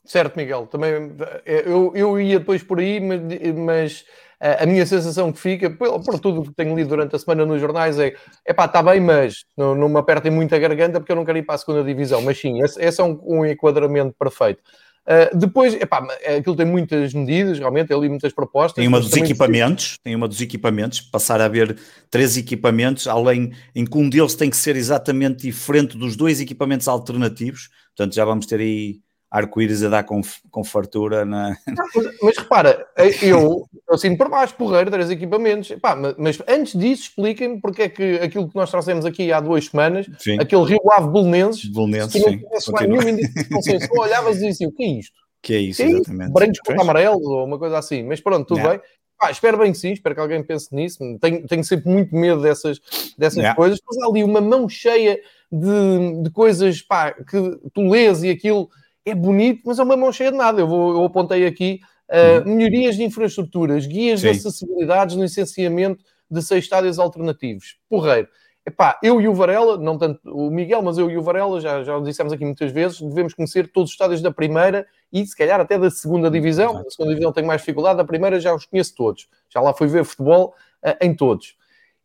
[0.03, 1.11] Certo, Miguel, também
[1.45, 3.21] eu, eu ia depois por aí, mas,
[3.55, 4.05] mas
[4.41, 7.61] a minha sensação que fica, por, por tudo que tenho lido durante a semana nos
[7.61, 8.13] jornais, é
[8.47, 11.37] epá, está bem, mas não, não me apertem muito a garganta porque eu não quero
[11.37, 12.21] ir para a segunda divisão.
[12.23, 14.61] Mas sim, esse, esse é um, um, enquadramento perfeito.
[15.01, 18.75] Uh, depois, epá, aquilo tem muitas medidas, realmente, ali muitas propostas.
[18.75, 21.77] Tem uma dos equipamentos, tem uma dos equipamentos, passar a haver
[22.09, 26.87] três equipamentos, além em que um deles tem que ser exatamente diferente dos dois equipamentos
[26.87, 30.19] alternativos, portanto já vamos ter aí arco-íris a dar com,
[30.51, 31.57] com fartura na.
[31.65, 32.85] Mas, mas repara,
[33.21, 35.71] eu, eu sinto por baixo, porreiro, três equipamentos.
[35.81, 39.65] Pá, mas antes disso, expliquem-me porque é que aquilo que nós trouxemos aqui há duas
[39.65, 40.37] semanas, sim.
[40.37, 44.73] aquele Rio Ave Bolonenses, Bolonenses, que não tivesse nenhuma indicação, só olhavas e diziam, o
[44.73, 45.21] que é isto?
[45.41, 46.33] Que é isso, que é exatamente.
[46.33, 48.03] Brancos com amarelos ou uma coisa assim.
[48.03, 48.79] Mas pronto, tudo bem.
[49.17, 50.97] Pá, espero bem que sim, espero que alguém pense nisso.
[51.19, 52.79] Tenho, tenho sempre muito medo dessas,
[53.17, 53.55] dessas yeah.
[53.55, 53.79] coisas.
[53.87, 55.19] Mas há ali uma mão cheia
[55.51, 58.69] de, de coisas pá, que tu lês e aquilo
[59.05, 60.61] é bonito, mas é uma mão cheia de nada.
[60.61, 62.55] Eu, vou, eu apontei aqui uh, uhum.
[62.55, 64.31] melhorias de infraestruturas, guias Sim.
[64.31, 67.77] de acessibilidade no licenciamento de seis estádios alternativos.
[67.89, 68.27] Porreiro.
[68.63, 71.83] Epá, eu e o Varela, não tanto o Miguel, mas eu e o Varela, já,
[71.83, 75.35] já o dissemos aqui muitas vezes, devemos conhecer todos os estádios da primeira e se
[75.35, 76.77] calhar até da segunda divisão.
[76.77, 79.27] A segunda divisão tem mais dificuldade, a primeira já os conheço todos.
[79.49, 80.53] Já lá fui ver futebol
[80.85, 81.55] uh, em todos.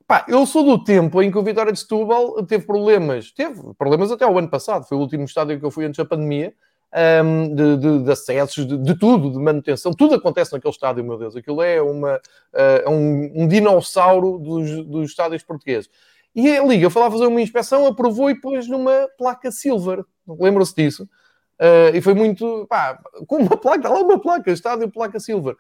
[0.01, 4.11] Epá, eu sou do tempo em que o Vitória de Setúbal teve problemas, teve problemas
[4.11, 6.55] até o ano passado, foi o último estádio que eu fui antes da pandemia,
[7.25, 9.93] um, de, de, de, acessos, de, de, tudo, de manutenção.
[9.93, 11.37] Tudo acontece naquele estádio, meu Deus.
[11.37, 15.91] Aquilo é uma, uh, um, um, dinossauro dos, dos estádios portugueses.
[16.35, 20.05] E a Liga foi lá fazer uma inspeção, aprovou e pôs numa placa silver.
[20.27, 21.05] Lembram-se disso?
[21.61, 22.67] Uh, e foi muito.
[22.69, 25.57] Pá, com uma placa, está lá uma placa, estádio placa silver.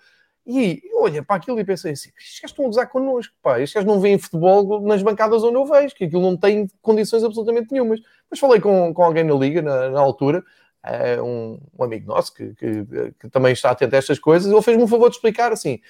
[0.46, 3.60] E olha para aquilo e pensei assim: estes gajos estão a gozar connosco, pá.
[3.60, 7.24] Estes gajos não veem futebol nas bancadas onde eu vejo, que aquilo não tem condições
[7.24, 8.00] absolutamente nenhumas.
[8.30, 10.44] Mas falei com, com alguém na Liga, na, na altura,
[10.86, 12.86] uh, um, um, amigo nosso que, que,
[13.20, 15.80] que, também está atento a estas coisas, ele fez-me um favor de explicar assim.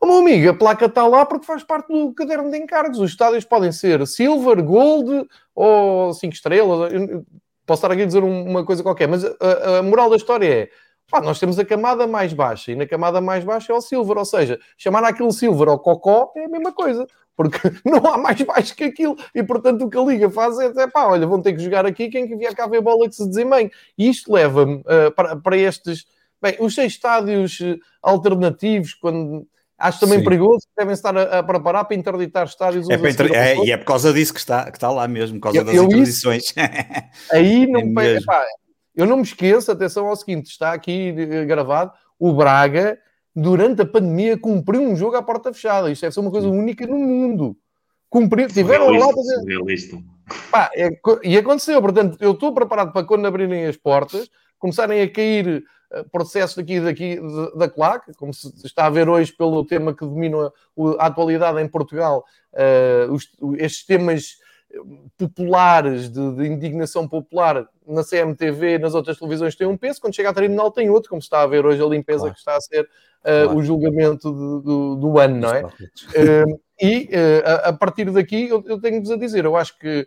[0.00, 2.98] O meu amigo, a placa está lá porque faz parte do caderno de encargos.
[2.98, 6.92] Os estádios podem ser silver, gold ou cinco estrelas.
[6.92, 7.26] Eu
[7.66, 10.70] posso estar aqui a dizer uma coisa qualquer, mas a, a moral da história é
[11.18, 14.24] nós temos a camada mais baixa e na camada mais baixa é o silver, ou
[14.24, 17.04] seja, chamar aquilo silver ou cocó é a mesma coisa,
[17.40, 20.66] porque não há mais baixo que aquilo e portanto o que a Liga faz é,
[20.66, 23.14] é pá, olha, vão ter que jogar aqui quem que vier cá ver bola que
[23.14, 23.70] se desempenhe.
[23.96, 26.04] E isto leva-me uh, para, para estes,
[26.42, 29.46] bem, os seis estádios eh, alternativos, quando
[29.78, 30.24] Acho também Sim.
[30.24, 32.90] perigoso, devem estar a, a, preparar para interditar estádios.
[32.90, 33.32] É, inter...
[33.34, 35.64] é e é por causa disso que está, que está lá mesmo, por causa eu,
[35.64, 36.44] das eu interdições.
[36.44, 36.54] Isso,
[37.32, 38.44] aí não é epá,
[38.94, 42.98] eu não me esqueço, atenção ao seguinte, está aqui eh, gravado, o Braga,
[43.34, 45.90] durante a pandemia, cumpriu um jogo à porta fechada.
[45.90, 47.56] Isto deve ser uma coisa única no mundo.
[48.08, 49.06] Cumpriu, tiveram lá...
[50.50, 50.90] Pá, é,
[51.22, 56.08] e aconteceu, portanto, eu estou preparado para quando abrirem as portas, começarem a cair uh,
[56.10, 57.20] processos daqui daqui
[57.56, 60.52] da claque, como se está a ver hoje pelo tema que domina
[60.98, 64.36] a, atualidade em Portugal, uh, os, estes temas
[65.18, 70.30] populares, de, de, indignação popular na CMTV, nas outras televisões tem um peso, quando chega
[70.30, 72.34] à tribunal tem outro, como se está a ver hoje a limpeza claro.
[72.34, 72.88] que está a ser uh,
[73.22, 73.56] claro.
[73.56, 75.62] o julgamento de, do, do, ano, não é?
[76.80, 80.06] Uh, e uh, a, partir daqui eu, eu tenho-vos a dizer, eu acho que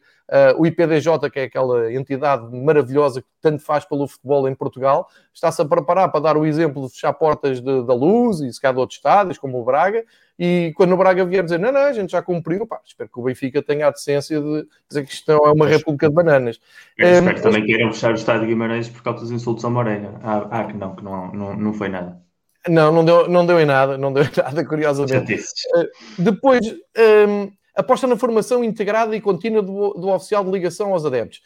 [0.57, 5.61] o IPDJ, que é aquela entidade maravilhosa que tanto faz pelo futebol em Portugal, está-se
[5.61, 8.73] a preparar para dar o exemplo de fechar portas de, da luz e se calhar
[8.73, 10.03] de outros estádios, como o Braga,
[10.39, 13.19] e quando o Braga vier dizer, não, não, a gente já cumpriu, pá, espero que
[13.19, 16.59] o Benfica tenha a decência de dizer que isto não é uma república de bananas.
[16.97, 19.63] Eu espero um, que também queiram fechar o estádio de Guimarães por causa dos insultos
[19.63, 20.19] ao Moreira.
[20.23, 22.22] Ah, ah, que não, que não, não, não foi nada.
[22.67, 25.35] Não, não deu, não deu em nada, não deu em nada, curiosamente.
[25.35, 31.05] Uh, depois, um, aposta na formação integrada e contínua do, do oficial de ligação aos
[31.05, 31.41] adeptos.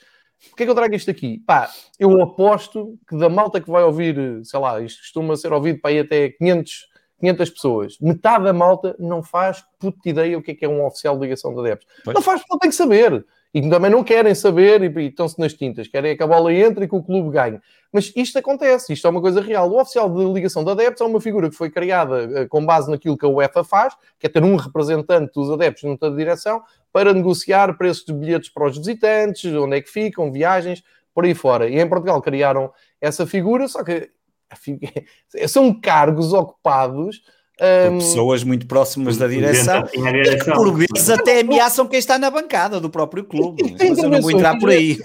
[0.50, 1.40] Porquê é que eu trago isto aqui?
[1.48, 5.80] Pá, eu aposto que da malta que vai ouvir, sei lá, isto costuma ser ouvido
[5.80, 6.88] para ir até 500
[7.20, 10.86] 500 pessoas, metade da malta não faz puta ideia o que é, que é um
[10.86, 11.88] oficial de ligação de adeptos.
[12.04, 12.14] Pois.
[12.14, 13.26] Não faz, não tem que saber.
[13.54, 15.88] E também não querem saber e, e estão-se nas tintas.
[15.88, 17.60] Querem que a bola entre e que o clube ganhe.
[17.92, 19.70] Mas isto acontece, isto é uma coisa real.
[19.72, 22.92] O oficial de ligação de adeptos é uma figura que foi criada uh, com base
[22.92, 26.62] naquilo que a UEFA faz, que é ter um representante dos adeptos junto da direção
[26.92, 30.84] para negociar preços de bilhetes para os visitantes, onde é que ficam, viagens,
[31.14, 31.70] por aí fora.
[31.70, 34.10] E em Portugal criaram essa figura, só que
[35.48, 37.22] são cargos ocupados
[37.60, 42.30] um, pessoas muito próximas da direção, e que por vezes até ameaçam quem está na
[42.30, 43.76] bancada do próprio clube.
[43.80, 44.98] Mas eu não vou entrar por aí.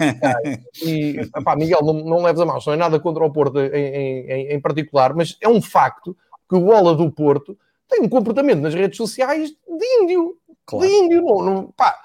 [0.83, 3.65] E, opá, Miguel, não, não leves a mão, não é nada contra o Porto em,
[3.65, 6.15] em, em particular, mas é um facto
[6.47, 7.57] que o Bola do Porto
[7.89, 10.37] tem um comportamento nas redes sociais de índio.
[10.65, 10.85] Claro.
[10.85, 11.21] De índio.
[11.23, 11.97] Não, não, pá,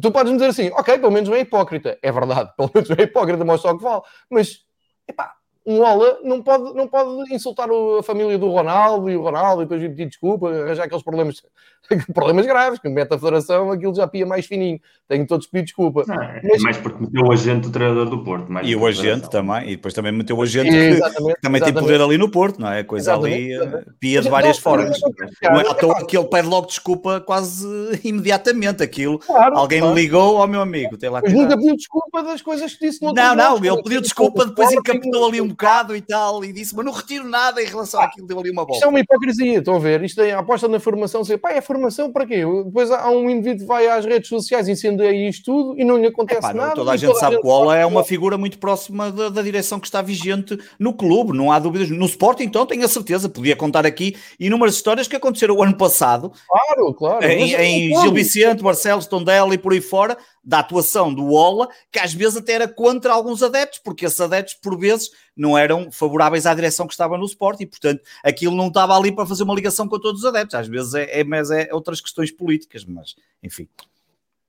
[0.00, 1.98] tu podes me dizer assim, ok, pelo menos não é hipócrita.
[2.02, 4.02] É verdade, pelo menos não é hipócrita, mostra o que vale.
[4.28, 4.64] Mas,
[5.08, 5.34] epá,
[5.66, 9.64] um Ola não pode, não pode insultar a família do Ronaldo e o Ronaldo e
[9.66, 11.42] depois pedir desculpa, arranjar aqueles problemas,
[12.14, 14.80] problemas graves, que mete a federação, aquilo já pia mais fininho.
[15.06, 16.04] Tenho todos pedir desculpa.
[16.06, 16.62] Não, é Mas...
[16.62, 18.48] mais porque meteu o agente do treinador do Porto.
[18.62, 21.64] e o agente também, e depois também meteu o agente que, que, também exatamente.
[21.64, 22.82] tem poder ali no Porto, não é?
[22.82, 23.90] Coisa exatamente, ali exatamente.
[24.00, 24.98] pia de várias formas.
[25.42, 27.66] Não é à toa que ele pede logo desculpa quase
[28.02, 28.82] imediatamente.
[28.82, 29.94] Aquilo, claro, alguém claro.
[29.94, 33.12] ligou ao meu amigo, tem lá Mas nunca pediu desculpa das coisas que disse no
[33.12, 36.84] Não, não, ele pediu desculpa, depois encapetou ali um bocado e tal, e disse, mas
[36.84, 38.76] não retiro nada em relação àquilo, deu ali uma bola.
[38.76, 40.02] Isto é uma hipocrisia, estão a ver?
[40.02, 42.44] Isto é a aposta na formação, sei, pá, é formação para quê?
[42.64, 45.98] Depois há um indivíduo que vai às redes sociais e incendeia isto tudo e não
[45.98, 46.74] lhe acontece Epá, nada.
[46.74, 49.80] Toda a gente sabe que o Ola é uma figura muito próxima da, da, direção
[49.80, 51.90] que está vigente no clube, não há dúvidas.
[51.90, 55.76] No Sporting, então, tenho a certeza, podia contar aqui inúmeras histórias que aconteceram o ano
[55.76, 56.32] passado.
[56.48, 57.24] Claro, claro.
[57.24, 61.98] Em, em Gil Vicente, Marcelo, Tondela e por aí fora, da atuação do Ola, que
[61.98, 66.46] às vezes até era contra alguns adeptos, porque esses adeptos, por vezes, não eram favoráveis
[66.46, 69.54] à direção que estava no Sport e, portanto, aquilo não estava ali para fazer uma
[69.54, 70.54] ligação com todos os adeptos.
[70.54, 73.68] Às vezes é, é mas é outras questões políticas, mas enfim.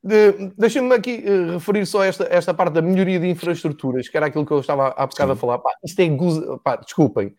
[0.04, 4.26] De, Deixa-me aqui uh, referir só esta, esta parte da melhoria de infraestruturas, que era
[4.26, 5.38] aquilo que eu estava há bocado Sim.
[5.38, 5.60] a falar.
[5.60, 6.08] Pá, isto é.
[6.64, 7.36] Pá, desculpem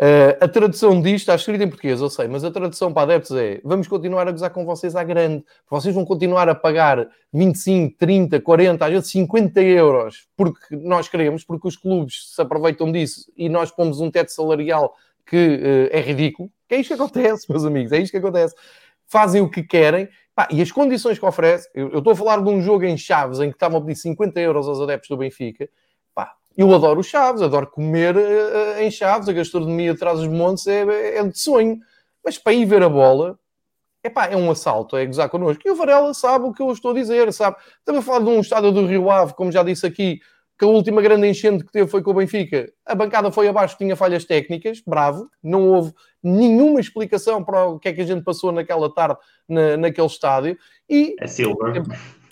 [0.00, 3.36] Uh, a tradução disto está escrita em português, eu sei, mas a tradução para adeptos
[3.36, 5.44] é vamos continuar a gozar com vocês à grande.
[5.68, 11.44] Vocês vão continuar a pagar 25, 30, 40, às vezes 50 euros, porque nós queremos,
[11.44, 14.94] porque os clubes se aproveitam disso e nós pomos um teto salarial
[15.26, 16.50] que uh, é ridículo.
[16.66, 18.54] Que é isto que acontece, meus amigos, é isto que acontece.
[19.06, 21.68] Fazem o que querem pá, e as condições que oferece.
[21.74, 23.96] Eu, eu estou a falar de um jogo em Chaves em que estavam a pedir
[23.96, 25.68] 50 euros aos adeptos do Benfica
[26.60, 31.24] eu adoro Chaves, adoro comer uh, em Chaves, a gastronomia atrás dos montes é, é
[31.24, 31.78] de sonho.
[32.22, 33.38] Mas para ir ver a bola,
[34.04, 35.62] epá, é um assalto, é gozar connosco.
[35.64, 37.56] E o Varela sabe o que eu estou a dizer, sabe?
[37.78, 40.20] Estamos a falar de um estádio do Rio Ave, como já disse aqui,
[40.58, 42.70] que a última grande enchente que teve foi com o Benfica.
[42.84, 45.30] A bancada foi abaixo, tinha falhas técnicas, bravo.
[45.42, 49.16] Não houve nenhuma explicação para o que é que a gente passou naquela tarde
[49.48, 50.58] na, naquele estádio.
[50.86, 51.82] E, é Silver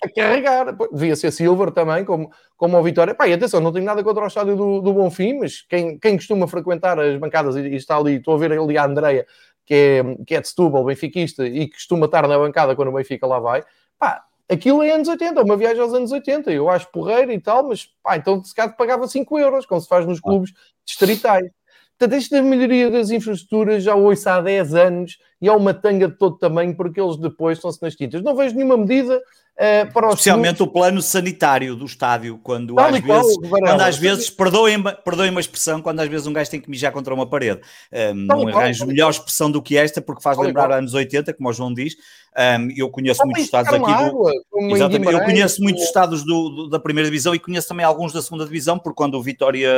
[0.03, 0.77] a carregar.
[0.93, 3.15] Devia ser Silver também, como, como o Vitória.
[3.15, 6.17] Pá, e atenção, não tenho nada contra o estádio do, do Bonfim, mas quem, quem
[6.17, 9.25] costuma frequentar as bancadas e, e está ali, estou a ver ali a Andreia,
[9.65, 12.93] que é, que é de Setúbal, benfiquista, e que costuma estar na bancada quando o
[12.93, 13.63] Benfica lá vai,
[13.97, 17.69] pá, aquilo é anos 80, uma viagem aos anos 80, eu acho porreiro e tal,
[17.69, 20.53] mas pá, então se calhar pagava 5 euros, como se faz nos clubes
[20.85, 21.49] distritais.
[21.97, 26.09] Portanto, isto da melhoria das infraestruturas já ouço há 10 anos e há uma tanga
[26.09, 28.23] de todo tamanho porque eles depois estão-se nas tintas.
[28.23, 29.21] Não vejo nenhuma medida
[29.59, 30.71] uh, para os Especialmente clubes.
[30.71, 35.41] o plano sanitário do estádio, quando Tal às vezes, quando às vezes perdoem, perdoem uma
[35.41, 37.61] expressão, quando às vezes um gajo tem que mijar contra uma parede.
[37.93, 41.49] Um, não arranjo melhor expressão do que esta, porque faz Tal lembrar anos 80, como
[41.49, 41.97] o João diz.
[42.37, 44.75] Um, eu conheço muitos estados aqui do...
[44.77, 48.23] Exatamente, eu conheço muitos estados do, do, da primeira divisão e conheço também alguns da
[48.23, 49.71] segunda divisão, porque quando o Vitória,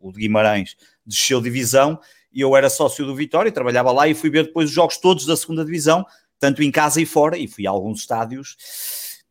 [0.00, 1.98] o de Guimarães, desceu divisão,
[2.34, 5.36] eu era sócio do Vitória, trabalhava lá e fui ver depois os jogos todos da
[5.36, 6.06] segunda divisão,
[6.38, 8.56] tanto em casa e fora, e fui a alguns estádios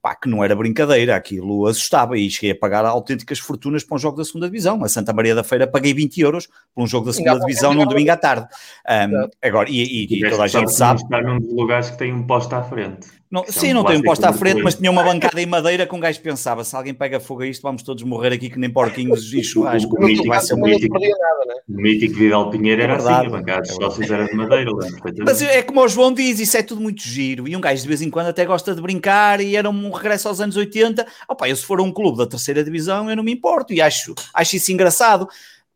[0.06, 3.98] pá, que não era brincadeira, aquilo assustava e cheguei a pagar autênticas fortunas para um
[3.98, 4.84] jogo da segunda divisão.
[4.84, 7.88] A Santa Maria da Feira paguei 20 euros por um jogo da segunda divisão num
[7.88, 8.48] domingo à tarde.
[8.88, 11.02] Um, agora, e, e, e toda a gente sabe.
[11.02, 13.08] Estar num dos lugares que tem um posto à frente.
[13.30, 15.46] Não, é sim, um não tem um posto à frente, mas tinha uma bancada em
[15.46, 18.50] madeira com um gajo pensava: se alguém pega fogo a isto, vamos todos morrer aqui
[18.50, 19.96] que nem porquinhos e churrasco.
[19.98, 20.28] O, mítico,
[20.60, 21.56] mítico, nada, né?
[21.68, 24.72] o mítico Vidal Pinheiro era é assim, a bancada dos sócios era de madeira.
[25.26, 27.48] Mas é como o João diz, isso é tudo muito giro.
[27.48, 30.28] E um gajo de vez em quando até gosta de brincar e era um regresso
[30.28, 31.06] aos anos 80.
[31.28, 34.14] Opa, eu se for um clube da terceira divisão, eu não me importo e acho,
[34.34, 35.28] acho isso engraçado.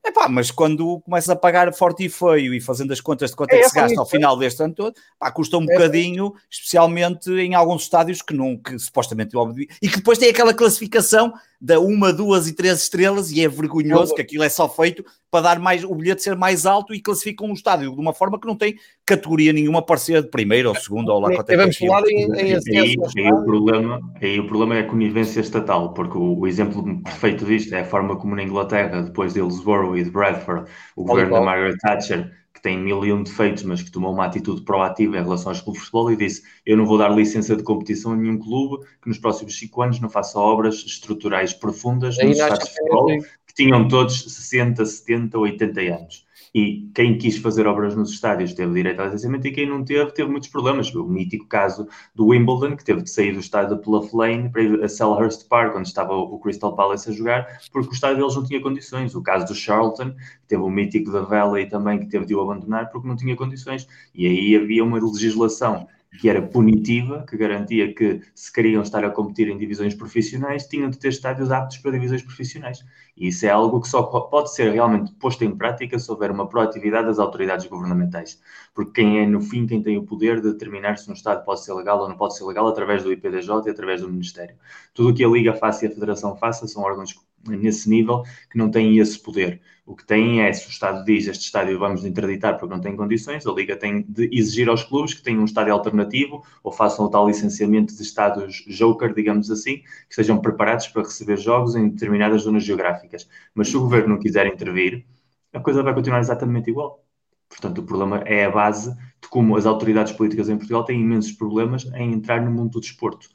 [0.05, 3.53] Epá, mas quando começas a pagar forte e feio e fazendo as contas de quanto
[3.53, 5.65] é, é que se gasta ao final deste ano todo, pá, custa um é.
[5.65, 9.35] bocadinho, especialmente em alguns estádios que, não, que supostamente
[9.81, 14.15] e que depois tem aquela classificação da uma, duas e três estrelas e é vergonhoso
[14.15, 17.47] que aquilo é só feito para dar mais o bilhete ser mais alto e classificam
[17.47, 20.75] um estádio de uma forma que não tem categoria nenhuma para ser de primeira ou
[20.75, 24.47] segunda ou lá quanto é Vamos falar em, em aí, aí, o problema, aí o
[24.47, 28.35] problema é a conivência estatal, porque o, o, exemplo perfeito disto é a forma como
[28.35, 32.77] na Inglaterra, depois de Hillsborough e de Bradford, o governo da Margaret Thatcher que tem
[32.77, 35.85] mil e um defeitos, mas que tomou uma atitude proativa em relação aos clubes de
[35.85, 39.17] futebol e disse: Eu não vou dar licença de competição a nenhum clube que nos
[39.17, 43.07] próximos cinco anos não faça obras estruturais profundas nos estados de futebol,
[43.47, 48.73] que tinham todos 60, 70, 80 anos e quem quis fazer obras nos estádios teve
[48.73, 50.93] direito ao licenciamento e quem não teve, teve muitos problemas.
[50.93, 54.61] O mítico caso do Wimbledon, que teve de sair do estádio da Bluff Lane para
[54.61, 58.35] ir a Selhurst Park, onde estava o Crystal Palace a jogar, porque o estádio deles
[58.35, 59.15] não tinha condições.
[59.15, 62.35] O caso do Charlton, que teve o mítico da Vela e também que teve de
[62.35, 63.87] o abandonar porque não tinha condições.
[64.13, 69.11] E aí havia uma legislação que era punitiva, que garantia que se queriam estar a
[69.11, 72.83] competir em divisões profissionais, tinham de ter estádios aptos para divisões profissionais.
[73.15, 76.47] E isso é algo que só pode ser realmente posto em prática se houver uma
[76.47, 78.41] proatividade das autoridades governamentais.
[78.73, 81.63] Porque quem é, no fim, quem tem o poder de determinar se um estádio pode
[81.63, 84.55] ser legal ou não pode ser legal através do IPDJ e através do Ministério.
[84.93, 87.13] Tudo o que a Liga faça e a Federação faça são órgãos
[87.47, 89.61] nesse nível que não têm esse poder.
[89.89, 92.95] O que têm é, se o Estado diz este estádio vamos interditar porque não tem
[92.95, 97.05] condições, a Liga tem de exigir aos clubes que tenham um estádio alternativo ou façam
[97.05, 101.89] o tal licenciamento de estádios joker, digamos assim, que estejam preparados para receber jogos em
[101.89, 103.27] determinadas zonas geográficas.
[103.55, 105.07] Mas se o governo não quiser intervir,
[105.51, 107.03] a coisa vai continuar exatamente igual.
[107.49, 111.31] Portanto, o problema é a base de como as autoridades políticas em Portugal têm imensos
[111.31, 113.27] problemas em entrar no mundo do desporto.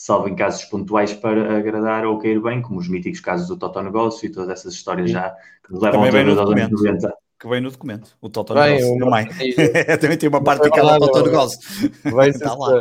[0.00, 3.82] Salvo em casos pontuais para agradar ou cair bem, como os míticos casos do Toto
[3.82, 5.14] Negócio e todas essas histórias Sim.
[5.14, 5.30] já
[5.66, 7.14] que nos levam Também aos anos 90.
[7.40, 9.26] Que vem no documento, o Toto bem, Negócio também.
[9.98, 11.58] também tem uma parte daquela é Toto Negócio.
[12.12, 12.78] Vai Está lá.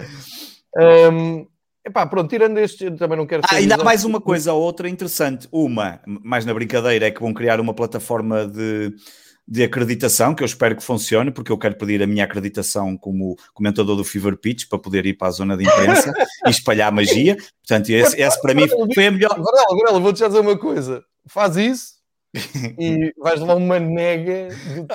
[1.11, 1.47] Um,
[1.83, 5.47] Epá, pronto, tirando este, também não quero ah, ainda há mais uma coisa outra interessante.
[5.51, 8.93] Uma, mais na brincadeira, é que vão criar uma plataforma de,
[9.47, 13.37] de acreditação, que eu espero que funcione, porque eu quero pedir a minha acreditação como
[13.53, 16.11] comentador do Fever Pitch para poder ir para a zona de imprensa
[16.45, 17.37] e espalhar magia.
[17.65, 19.29] Portanto, esse, esse para mim foi a melhor.
[19.29, 21.96] Varela, Varela, vou-te já dizer uma coisa: faz isso
[22.77, 24.49] e vais levar uma nega.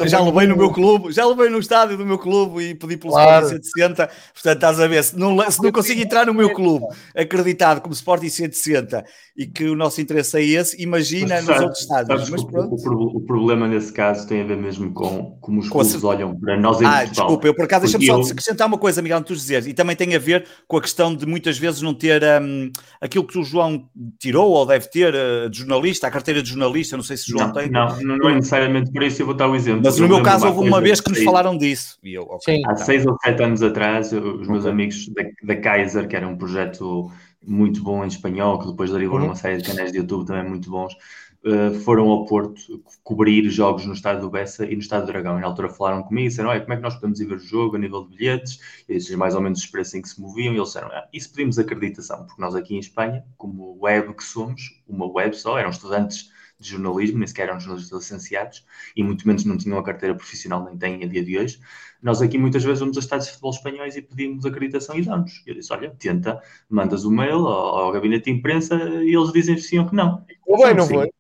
[0.05, 3.13] Já levei no meu clube, já levei no estádio do meu clube e pedi pelo
[3.13, 3.47] claro.
[3.47, 4.11] Sporting 160.
[4.35, 7.95] Portanto, estás a ver, se não, se não consigo entrar no meu clube acreditado como
[7.95, 9.05] Sporting 160
[9.37, 12.31] e que o nosso interesse é esse, imagina mas, nos outros estádios.
[12.31, 15.79] Mas, o, o, o, problema nesse caso tem a ver mesmo com como os com
[15.79, 16.09] clubes a...
[16.09, 17.09] olham para nós em Ah, Portugal.
[17.09, 18.23] desculpa, eu por acaso deixa-me só eu...
[18.23, 21.25] acrescentar uma coisa, Miguel, tu dizeres, e também tem a ver com a questão de
[21.27, 25.59] muitas vezes não ter um, aquilo que o João tirou ou deve ter uh, de
[25.59, 27.71] jornalista, a carteira de jornalista, não sei se João não, tem.
[27.71, 29.83] Não, não, não é necessariamente por isso, eu vou dar o um exemplo.
[29.85, 31.99] Mas no meu caso, houve uma vez que nos falaram disso.
[32.03, 32.63] E eu, okay, Sim.
[32.67, 32.85] Há tá.
[32.85, 34.71] seis ou sete anos atrás, os meus okay.
[34.71, 37.11] amigos da, da Kaiser, que era um projeto
[37.45, 39.27] muito bom em espanhol, que depois derivou uhum.
[39.27, 40.95] numa série de canais de YouTube também muito bons,
[41.45, 45.39] uh, foram ao Porto cobrir jogos no estádio do Bessa e no estádio do Dragão.
[45.39, 47.39] E na altura falaram comigo e disseram: como é que nós podemos ir ver o
[47.39, 48.59] jogo a nível de bilhetes?
[48.89, 50.53] E esses mais ou menos os preços em que se moviam.
[50.53, 54.25] E eles disseram: ah, isso pedimos acreditação, porque nós aqui em Espanha, como web que
[54.25, 56.31] somos, uma web só, eram estudantes
[56.63, 58.65] de jornalismo, nem sequer eram jornalistas licenciados
[58.97, 61.61] e muito menos não tinham a carteira profissional, nem têm a dia de hoje.
[62.03, 65.43] Nós aqui muitas vezes vamos a estádios de futebol espanhóis e pedimos acreditação e damos.
[65.47, 69.33] Eu disse: olha, tenta, mandas o um mail ao, ao, gabinete de imprensa e eles
[69.33, 70.25] dizem sim ou que não.
[70.47, 71.11] Ou bem, não foi?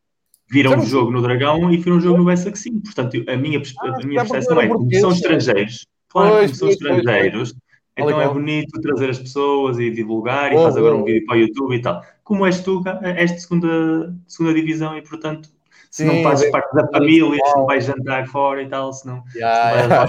[0.50, 2.80] Viram o jogo no Dragão e viram o jogo no Bessa que sim.
[2.80, 7.54] Portanto, a minha, ah, a minha percepção é como são estrangeiros, claro, como são estrangeiros.
[7.96, 11.36] Então é bonito trazer as pessoas e divulgar e oh, faz agora um vídeo para
[11.36, 12.02] o YouTube e tal.
[12.32, 15.50] Como és tu, és de segunda, segunda divisão e, portanto,
[15.90, 19.06] se Sim, não fazes parte da família, se não vais jantar fora e tal, se
[19.06, 20.02] não, yeah, se não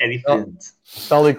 [0.00, 0.56] é diferente.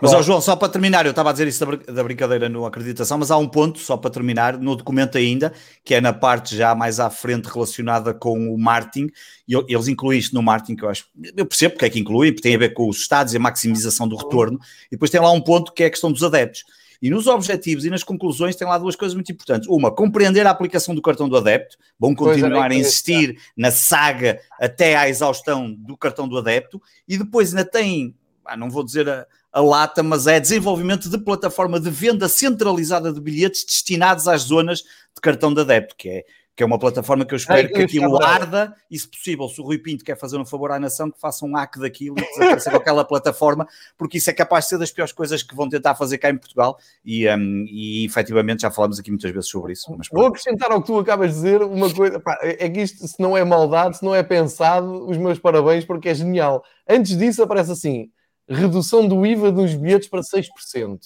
[0.03, 3.17] Mas, ó, João, só para terminar, eu estava a dizer isso da, brincadeira no acreditação,
[3.17, 5.51] mas há um ponto, só para terminar, no documento ainda,
[5.83, 9.09] que é na parte já mais à frente relacionada com o marketing,
[9.47, 12.31] e eles incluem isto no marketing, que eu acho, eu percebo porque é que incluem,
[12.31, 15.19] porque tem a ver com os estados e a maximização do retorno, e depois tem
[15.19, 16.63] lá um ponto que é a questão dos adeptos.
[17.05, 19.69] E nos objetivos e nas conclusões tem lá duas coisas muito importantes.
[19.69, 21.77] Uma, compreender a aplicação do cartão do adepto.
[21.99, 26.81] Vão é, continuar a insistir na saga até à exaustão do cartão do adepto.
[27.07, 28.15] E depois ainda tem,
[28.57, 33.21] não vou dizer a, a lata, mas é desenvolvimento de plataforma de venda centralizada de
[33.21, 37.33] bilhetes destinados às zonas de cartão de adepto, que é que é uma plataforma que
[37.33, 40.45] eu espero que aquilo arda e, se possível, se o Rui Pinto quer fazer um
[40.45, 44.29] favor à nação, que faça um hack daquilo e desaparecer com aquela plataforma, porque isso
[44.29, 47.27] é capaz de ser das piores coisas que vão tentar fazer cá em Portugal e,
[47.27, 49.93] um, e efetivamente já falamos aqui muitas vezes sobre isso.
[49.97, 53.05] Mas, Vou acrescentar ao que tu acabas de dizer uma coisa, pá, é que isto,
[53.05, 56.63] se não é maldade, se não é pensado, os meus parabéns, porque é genial.
[56.87, 58.09] Antes disso aparece assim,
[58.47, 60.99] redução do IVA dos bilhetes para 6%.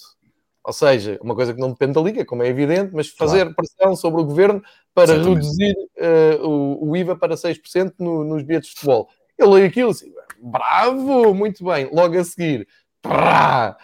[0.62, 3.54] Ou seja, uma coisa que não depende da Liga, como é evidente, mas fazer claro.
[3.54, 4.62] pressão sobre o governo
[5.00, 5.34] para Exatamente.
[5.34, 9.08] reduzir uh, o, o, IVA para 6% no, nos bilhetes de futebol.
[9.38, 11.88] Eu leio aquilo assim, bravo, muito bem.
[11.90, 12.68] Logo a seguir,
[13.00, 13.76] prá,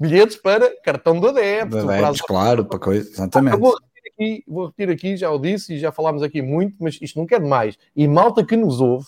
[0.00, 1.76] bilhetes para cartão do adepto.
[1.76, 3.54] De adeptos, claro, para coisa, exatamente.
[3.54, 6.76] Ah, vou, repetir aqui, vou repetir aqui, já o disse e já falámos aqui muito,
[6.80, 7.78] mas isto não quer demais.
[7.94, 9.06] E malta que nos ouve,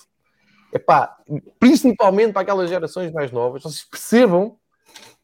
[0.72, 1.16] epá,
[1.58, 4.56] principalmente para aquelas gerações mais novas, vocês percebam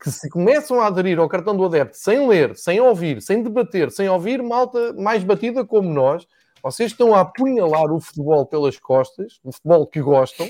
[0.02, 3.88] que se começam a aderir ao cartão do adepto sem ler, sem ouvir, sem debater,
[3.92, 6.26] sem ouvir malta mais batida como nós,
[6.60, 10.48] vocês estão a apunhalar o futebol pelas costas, o futebol que gostam,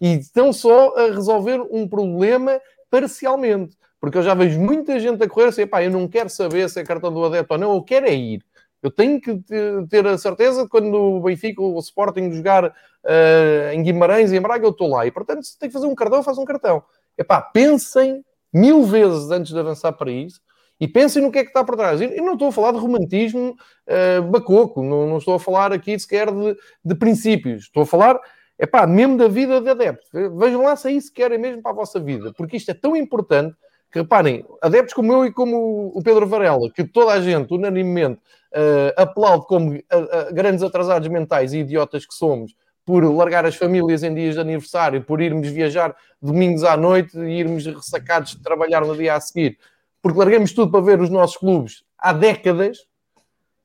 [0.00, 3.76] e estão só a resolver um problema parcialmente.
[4.00, 6.80] Porque eu já vejo muita gente a correr assim, pá, eu não quero saber se
[6.80, 8.44] é cartão do adepto ou não, eu quero é ir.
[8.82, 9.40] Eu tenho que
[9.88, 14.36] ter a certeza que quando o Benfica ou o Sporting jogar uh, em Guimarães e
[14.36, 15.06] em Braga, eu estou lá.
[15.06, 16.82] E, portanto, se tem que fazer um cartão, faz um cartão.
[17.16, 20.40] Epá, pensem mil vezes antes de avançar para isso
[20.80, 22.00] e pensem no que é que está por trás.
[22.00, 23.56] E não estou a falar de romantismo
[23.88, 28.18] uh, bacoco, não, não, estou a falar aqui sequer de, de princípios, estou a falar,
[28.58, 30.08] é pá, mesmo da vida de adeptos.
[30.12, 32.74] Vejam lá se é isso que querem mesmo para a vossa vida, porque isto é
[32.74, 33.56] tão importante
[33.90, 38.20] que reparem, adeptos como eu e como o Pedro Varela, que toda a gente unanimemente
[38.52, 42.54] uh, aplaude como uh, uh, grandes atrasados mentais e idiotas que somos,
[42.88, 47.38] por largar as famílias em dias de aniversário, por irmos viajar domingos à noite e
[47.38, 49.58] irmos ressacados de trabalhar no dia a seguir,
[50.00, 52.78] porque largamos tudo para ver os nossos clubes há décadas,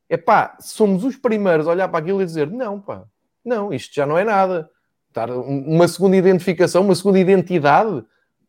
[0.10, 3.06] é pá, somos os primeiros a olhar para aquilo e dizer: não, pá,
[3.46, 4.70] não, isto já não é nada.
[5.48, 8.04] uma segunda identificação, uma segunda identidade,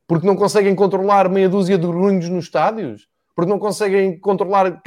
[0.09, 3.07] porque não conseguem controlar meia dúzia de grunhos nos estádios,
[3.37, 4.83] porque não conseguem controlar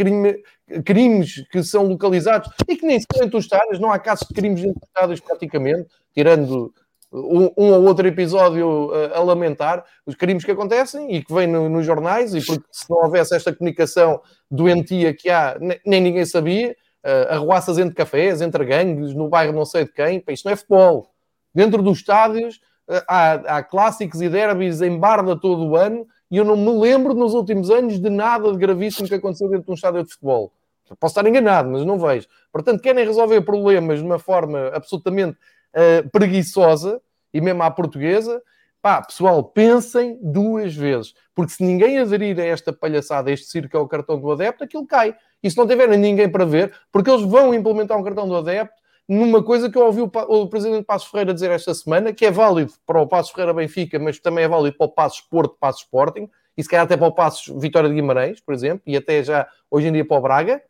[0.84, 4.34] crimes que são localizados e que nem são entre os estádios, não há casos de
[4.34, 6.74] crimes entre os estádios praticamente, tirando
[7.12, 11.34] um, um ou outro episódio a, uh, a, lamentar os crimes que acontecem e que
[11.34, 16.02] vêm no, nos jornais, e porque se não houvesse esta comunicação doentia que há, nem,
[16.02, 20.46] ninguém sabia, uh, arruaças entre cafés, entre gangues, no bairro não sei de quem, isto
[20.46, 21.12] não é futebol.
[21.56, 22.58] Dentro dos estádios
[22.90, 26.78] uh, há, há clássicos e derbys em barda todo o ano e eu não me
[26.78, 30.12] lembro nos últimos anos de nada de gravíssimo que aconteceu dentro de um estádio de
[30.12, 30.52] futebol.
[30.96, 32.28] Posso estar enganado, mas não vejo.
[32.52, 35.38] Portanto, querem resolver problemas de uma forma absolutamente
[35.74, 37.02] uh, preguiçosa
[37.34, 38.42] e mesmo à portuguesa.
[38.82, 43.76] Pá, pessoal, pensem duas vezes, porque se ninguém aderir a esta palhaçada, a este circo
[43.76, 45.16] é o cartão do adepto, aquilo cai.
[45.42, 48.76] E se não tiverem ninguém para ver, porque eles vão implementar um cartão do adepto
[49.08, 52.32] numa coisa que eu ouvi o, o Presidente Passos Ferreira dizer esta semana, que é
[52.32, 55.84] válido para o Passos Ferreira Benfica, mas também é válido para o Passos Porto, Passos
[55.84, 59.24] Sporting, e se calhar até para o Passos Vitória de Guimarães, por exemplo, e até
[59.24, 60.62] já hoje em dia para o Braga,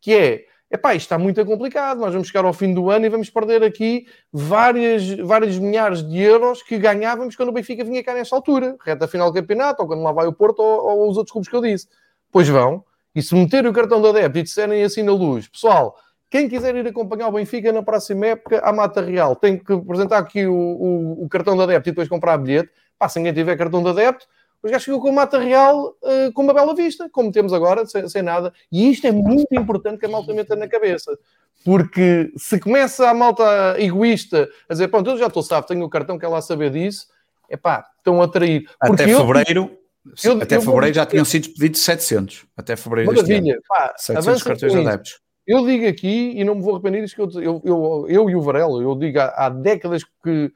[0.00, 3.08] que é epá, isto está muito complicado, nós vamos chegar ao fim do ano e
[3.08, 8.14] vamos perder aqui várias, vários milhares de euros que ganhávamos quando o Benfica vinha cá
[8.14, 11.16] nesta altura, reta final do campeonato, ou quando lá vai o Porto, ou, ou os
[11.16, 11.88] outros clubes que eu disse.
[12.30, 15.96] Pois vão, e se meterem o cartão da adepto e disserem assim na luz, pessoal,
[16.30, 20.18] quem quiser ir acompanhar o Benfica na próxima época, à Mata Real, tem que apresentar
[20.18, 22.70] aqui o, o, o cartão da adepto e depois comprar bilhete.
[22.96, 24.26] Pá, se ninguém tiver cartão da adepto,
[24.62, 27.86] os gajos ficam com a Mata Real uh, com uma bela vista, como temos agora,
[27.86, 28.52] sem, sem, nada.
[28.70, 31.18] E isto é muito importante que a malta meta na cabeça.
[31.64, 35.90] Porque se começa a malta egoísta a dizer, pronto, eu já estou sabe, tenho o
[35.90, 37.06] cartão, quer lá saber disso,
[37.48, 38.64] é pá, estão a trair.
[38.78, 39.78] Até fevereiro,
[40.22, 42.46] eu, até eu fevereiro já tinham sido pedidos 700.
[42.56, 45.20] Até fevereiro Maravilha, pá, 700 cartões adeptos.
[45.46, 48.40] Eu digo aqui, e não me vou arrepender disso, que eu, eu, eu, e o
[48.40, 50.52] Varela, eu digo há, há décadas que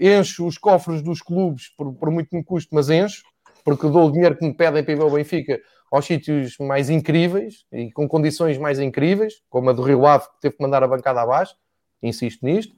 [0.00, 3.22] encho os cofres dos clubes por, por muito que me custe, mas encho,
[3.64, 7.66] porque dou o dinheiro que me pedem para ir ao Benfica aos sítios mais incríveis
[7.70, 10.88] e com condições mais incríveis, como a do Rio Ave, que teve que mandar a
[10.88, 11.54] bancada abaixo,
[12.02, 12.74] insisto nisto,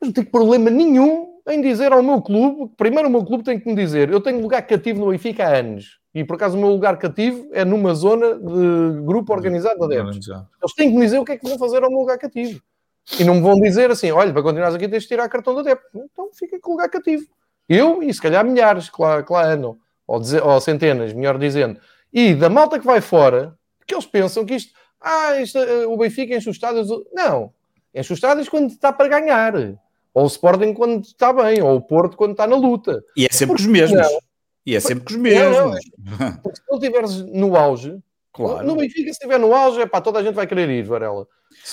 [0.00, 3.58] mas não tenho problema nenhum em dizer ao meu clube, primeiro o meu clube tem
[3.58, 6.60] que me dizer, eu tenho lugar cativo no Benfica há anos, e por acaso o
[6.60, 10.28] meu lugar cativo é numa zona de grupo organizado de adeptos.
[10.28, 12.60] Eles têm que me dizer o que é que vão fazer ao meu lugar cativo.
[13.18, 15.60] E não me vão dizer assim: olha, para continuar aqui tens de tirar cartão de
[15.60, 16.08] adepto.
[16.12, 17.26] Então fica com o lugar cativo.
[17.68, 21.78] Eu e se calhar milhares que lá, que lá andam, ou, ou centenas, melhor dizendo.
[22.12, 23.56] E da malta que vai fora,
[23.86, 26.88] que eles pensam que isto, ah, isto, eh, o Benfica enche os estádios.
[27.12, 27.52] Não,
[27.94, 29.54] enche os estádios quando está para ganhar.
[30.14, 33.04] Ou o Sporting quando está bem, ou o Porto quando está na luta.
[33.16, 34.00] E é sempre Porque, os mesmos.
[34.00, 34.18] Não,
[34.64, 35.80] e é sempre com os mesmos.
[36.42, 37.98] Porque se não estiveres no auge,
[38.32, 38.66] claro.
[38.66, 41.26] no Benfica, se estiver no auge, é pá, toda a gente vai querer ir, Varela.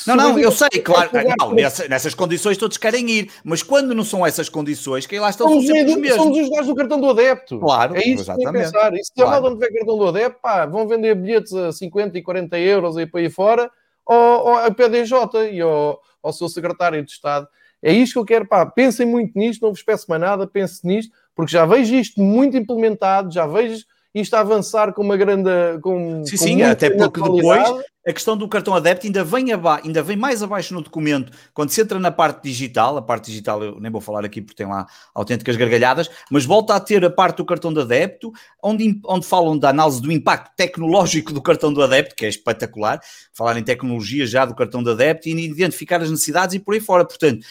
[0.07, 1.09] Não, não, eu sei, claro,
[1.39, 5.29] não, nessas, nessas, condições todos querem ir, mas quando não são essas condições, quem lá
[5.29, 6.23] estão somos são sempre os mesmos.
[6.23, 7.59] Somos os gajos do cartão do adepto.
[7.59, 8.51] Claro, é isso exatamente.
[8.51, 8.93] que pensar.
[8.93, 9.49] E se claro.
[9.49, 13.05] não tiver cartão do adepto, pá, vão vender bilhetes a 50 e 40 euros aí
[13.05, 13.71] para aí fora,
[14.05, 17.47] ou, ou a PDJ e ao, ao seu secretário de Estado.
[17.81, 20.85] É isto que eu quero, pá, pensem muito nisto, não vos peço mais nada, pense
[20.85, 25.49] nisto, porque já vejo isto muito implementado, já vejo isto a avançar com uma grande.
[25.81, 29.47] Com, sim, com sim, até porque depois a questão do cartão adepto ainda vem,
[29.83, 33.63] ainda vem mais abaixo no documento, quando se entra na parte digital, a parte digital
[33.63, 37.09] eu nem vou falar aqui porque tem lá autênticas gargalhadas, mas volta a ter a
[37.09, 38.31] parte do cartão de adepto,
[38.61, 43.01] onde, onde falam da análise do impacto tecnológico do cartão do adepto, que é espetacular,
[43.33, 46.79] falar em tecnologia já do cartão de adepto e identificar as necessidades e por aí
[46.79, 47.05] fora.
[47.05, 47.45] Portanto,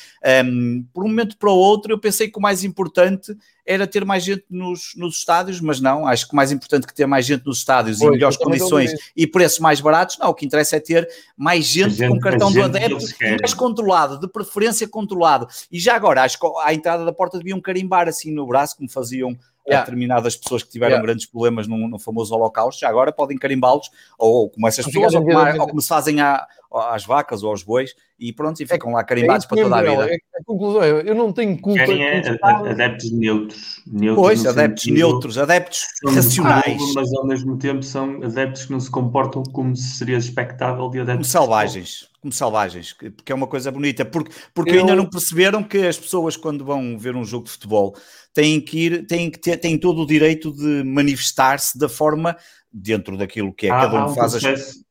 [0.44, 3.36] um, por um momento para o outro, eu pensei que o mais importante
[3.66, 6.94] era ter mais gente nos, nos estádios, mas não, acho que o mais importante que
[6.94, 10.34] ter mais gente nos estádios pois, em melhores condições e preços mais baratos, não, o
[10.34, 13.04] que interessa é ter mais gente, gente com cartão do adepto
[13.40, 15.46] mais controlado, de preferência controlado.
[15.70, 18.88] E já agora, acho que à entrada da porta deviam carimbar assim no braço, como
[18.88, 19.36] faziam
[19.66, 19.84] yeah.
[19.84, 21.06] determinadas pessoas que tiveram yeah.
[21.06, 25.24] grandes problemas no, no, famoso Holocausto, já agora podem carimbá-los, ou, como essas pessoas, ou
[25.24, 28.90] como, ou como se fazem à, às vacas ou aos bois, e pronto, e ficam
[28.90, 30.12] é, lá carimbados é para toda a vida.
[30.12, 31.84] É, a conclusão é, eu não tenho culpa.
[31.84, 33.82] Querem é, adeptos neutros.
[33.86, 36.94] neutros pois, adeptos neutros, adeptos racionais.
[36.94, 41.00] Mas ao mesmo tempo são adeptos que não se comportam como se seria expectável de
[41.00, 41.32] adeptos.
[41.32, 44.80] Como selvagens, como selvagens, porque é uma coisa bonita, porque, porque eu...
[44.80, 47.96] ainda não perceberam que as pessoas quando vão ver um jogo de futebol
[48.32, 52.36] têm que ir, têm que ter, têm todo o direito de manifestar-se da forma
[52.72, 54.83] dentro daquilo que é, há, cada um, um faz processo, as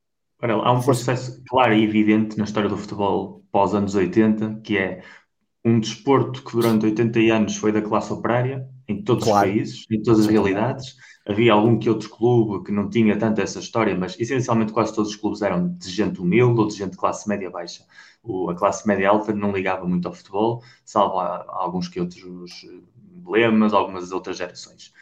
[0.52, 5.02] há um processo claro e evidente na história do futebol pós anos 80, que é
[5.64, 9.48] um desporto que durante 80 anos foi da classe operária, em todos claro.
[9.48, 13.40] os países, em todas as realidades, Havia algum que outro clube que não tinha tanto
[13.40, 16.90] essa história, mas essencialmente quase todos os clubes eram de gente humilde ou de gente
[16.90, 17.82] de classe média baixa.
[18.22, 21.98] O, a classe média alta não ligava muito ao futebol, salvo a, a alguns que
[21.98, 22.22] outros
[23.16, 24.92] emblemas, algumas outras gerações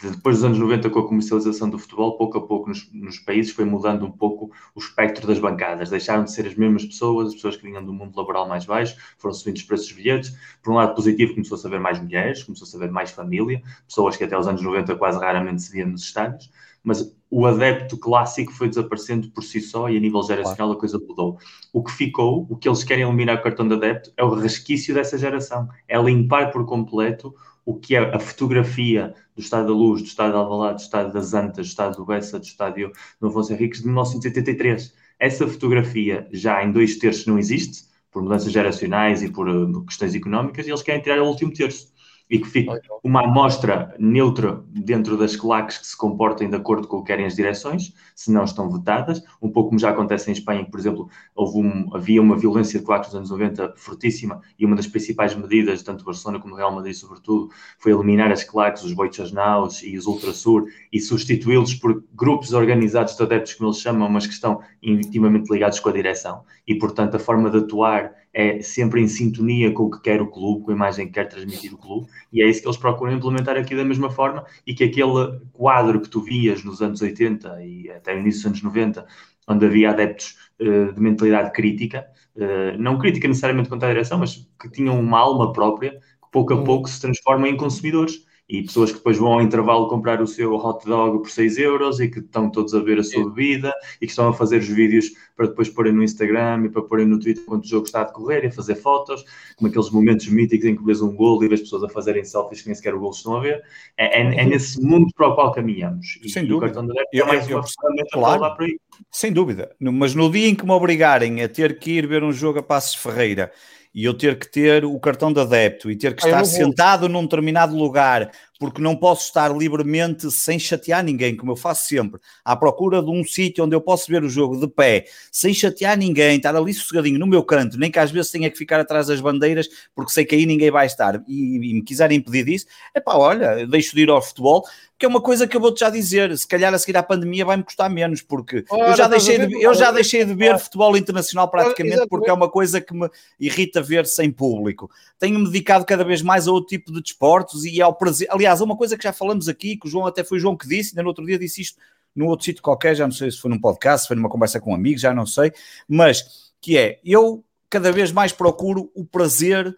[0.00, 3.52] depois dos anos 90, com a comercialização do futebol, pouco a pouco nos, nos, países
[3.52, 5.90] foi mudando um pouco o espectro das bancadas.
[5.90, 8.96] Deixaram de ser as mesmas pessoas, as pessoas que vinham do mundo laboral mais baixo,
[9.18, 10.36] foram subindo os preços dos bilhetes.
[10.62, 14.16] Por um lado positivo, começou a saber mais mulheres, começou a saber mais família, pessoas
[14.16, 16.50] que até os anos 90 quase raramente se viam nos estádios,
[16.82, 20.98] mas o adepto clássico foi desaparecendo por si só e a nível geracional a coisa
[20.98, 21.38] mudou.
[21.72, 24.94] O que ficou, o que eles querem eliminar o cartão de adepto, é o resquício
[24.94, 27.34] dessa geração, é limpar por completo
[27.68, 31.12] o que é a fotografia do Estado da Luz, do Estado de Alvalade, do Estado
[31.12, 34.94] das Antas, do Estado do Bessa, do Estádio do Afonso Henriques de 1983.
[35.18, 40.14] Essa fotografia já em dois terços não existe, por mudanças geracionais e por uh, questões
[40.14, 41.92] económicas, e eles querem tirar o último terço
[42.30, 42.70] e que fique
[43.02, 47.26] uma amostra neutra dentro das claques que se comportem de acordo com o que querem
[47.26, 51.08] as direções, se não estão votadas, um pouco como já acontece em Espanha, por exemplo,
[51.36, 55.82] um, havia uma violência de claques nos anos 90 fortíssima e uma das principais medidas,
[55.82, 60.06] tanto Barcelona como Real Madrid, sobretudo, foi eliminar as claques, os Boichas Naus e os
[60.06, 65.50] Ultrasur e substituí-los por grupos organizados de adeptos, como eles chamam, mas que estão intimamente
[65.50, 66.42] ligados com a direção.
[66.66, 70.26] E, portanto, a forma de atuar é sempre em sintonia com o que quer o
[70.28, 73.12] clube, com a imagem que quer transmitir o clube, e é isso que eles procuram
[73.12, 77.64] implementar aqui da mesma forma, e que aquele quadro que tu vias nos anos 80
[77.64, 79.06] e até no início dos anos 90,
[79.48, 82.06] onde havia adeptos uh, de mentalidade crítica,
[82.36, 86.52] uh, não crítica necessariamente contra a direção, mas que tinham uma alma própria, que pouco
[86.52, 86.64] a uhum.
[86.64, 90.54] pouco se transformam em consumidores e pessoas que depois vão ao intervalo comprar o seu
[90.54, 94.06] hot dog por 6 euros e que estão todos a ver a sua bebida e
[94.06, 97.20] que estão a fazer os vídeos para depois porem no Instagram e para porem no
[97.20, 99.24] Twitter quando o jogo está a decorrer e a fazer fotos,
[99.56, 102.62] como aqueles momentos míticos em que vês um gol e vês pessoas a fazerem selfies
[102.62, 103.62] que nem sequer o gol estão a ver.
[103.96, 104.48] É, é, é uhum.
[104.48, 106.18] nesse mundo para o qual caminhamos.
[106.22, 106.56] E, Sem dúvida.
[106.56, 108.56] o cartão de é mais uma ferramenta claro.
[108.56, 108.80] para aí.
[109.10, 109.74] Sem dúvida.
[109.80, 112.62] Mas no dia em que me obrigarem a ter que ir ver um jogo a
[112.62, 113.50] Passos Ferreira
[113.94, 117.08] e eu ter que ter o cartão de adepto e ter que ah, estar sentado
[117.08, 122.20] num determinado lugar porque não posso estar livremente sem chatear ninguém, como eu faço sempre,
[122.44, 125.96] à procura de um sítio onde eu posso ver o jogo de pé, sem chatear
[125.96, 129.06] ninguém, estar ali sossegadinho no meu canto, nem que às vezes tenha que ficar atrás
[129.06, 132.66] das bandeiras, porque sei que aí ninguém vai estar, e, e me quiserem impedir disso,
[132.94, 134.64] é pá, olha, deixo de ir ao futebol,
[134.98, 137.44] que é uma coisa que eu vou-te já dizer, se calhar a seguir à pandemia
[137.44, 140.96] vai-me custar menos, porque Ora, eu já deixei de, eu já deixei de ver futebol
[140.96, 144.90] internacional praticamente, porque é uma coisa que me irrita ver sem público.
[145.16, 148.62] Tenho-me dedicado cada vez mais a outro tipo de desportos e ao prazer, aliás, Aliás,
[148.62, 150.92] uma coisa que já falamos aqui, que o João até foi o João que disse,
[150.92, 151.78] ainda no outro dia disse isto
[152.16, 154.58] num outro sítio qualquer, já não sei se foi num podcast, se foi numa conversa
[154.58, 155.52] com amigos, já não sei,
[155.86, 159.76] mas que é, eu cada vez mais procuro o prazer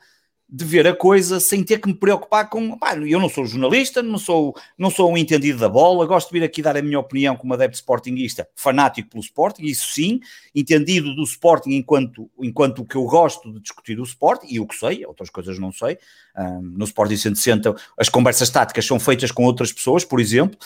[0.53, 2.77] de ver a coisa sem ter que me preocupar com.
[2.77, 6.39] Pá, eu não sou jornalista, não sou, não sou um entendido da bola, gosto de
[6.39, 10.21] vir aqui dar a minha opinião como adepto sportinguista, fanático pelo Sporting, isso sim,
[10.53, 14.75] entendido do Sporting enquanto, enquanto que eu gosto de discutir o Sporting, e o que
[14.75, 15.99] sei, outras coisas não sei.
[16.37, 20.59] Um, no Sporting 160, as conversas táticas são feitas com outras pessoas, por exemplo.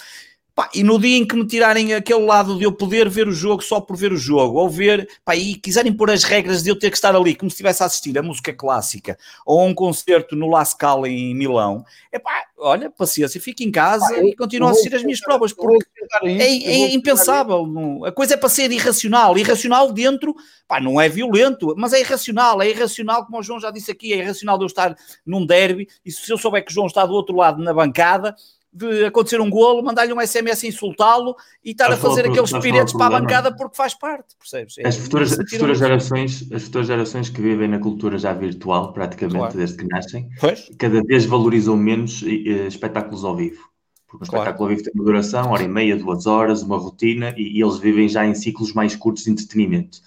[0.54, 3.32] Pá, e no dia em que me tirarem aquele lado de eu poder ver o
[3.32, 6.70] jogo só por ver o jogo, ou ver, pá, e quiserem pôr as regras de
[6.70, 9.64] eu ter que estar ali, como se estivesse a assistir a música clássica, ou a
[9.64, 14.36] um concerto no La Scala em Milão, é pá, olha, paciência, fico em casa e
[14.36, 15.84] continuo a assistir as minhas provas, porque
[16.22, 17.66] é, é impensável.
[17.66, 19.36] Não, a coisa é para ser irracional.
[19.36, 20.36] Irracional dentro,
[20.68, 22.62] pá, não é violento, mas é irracional.
[22.62, 24.96] É irracional, como o João já disse aqui, é irracional de eu estar
[25.26, 28.36] num derby, e se eu souber que o João está do outro lado na bancada,
[28.74, 33.06] de acontecer um golo, mandar-lhe um SMS insultá-lo e estar a fazer aqueles piretes para
[33.16, 34.76] a bancada porque faz parte, percebes?
[34.78, 38.92] É, as futuras, as futuras gerações, as futuras gerações que vivem na cultura já virtual,
[38.92, 39.56] praticamente, claro.
[39.56, 40.68] desde que nascem, pois?
[40.76, 43.72] cada vez valorizam menos espetáculos ao vivo.
[44.08, 44.44] Porque um claro.
[44.44, 47.62] espetáculo ao vivo tem uma duração, hora e meia, duas horas, uma rotina, e, e
[47.62, 50.00] eles vivem já em ciclos mais curtos de entretenimento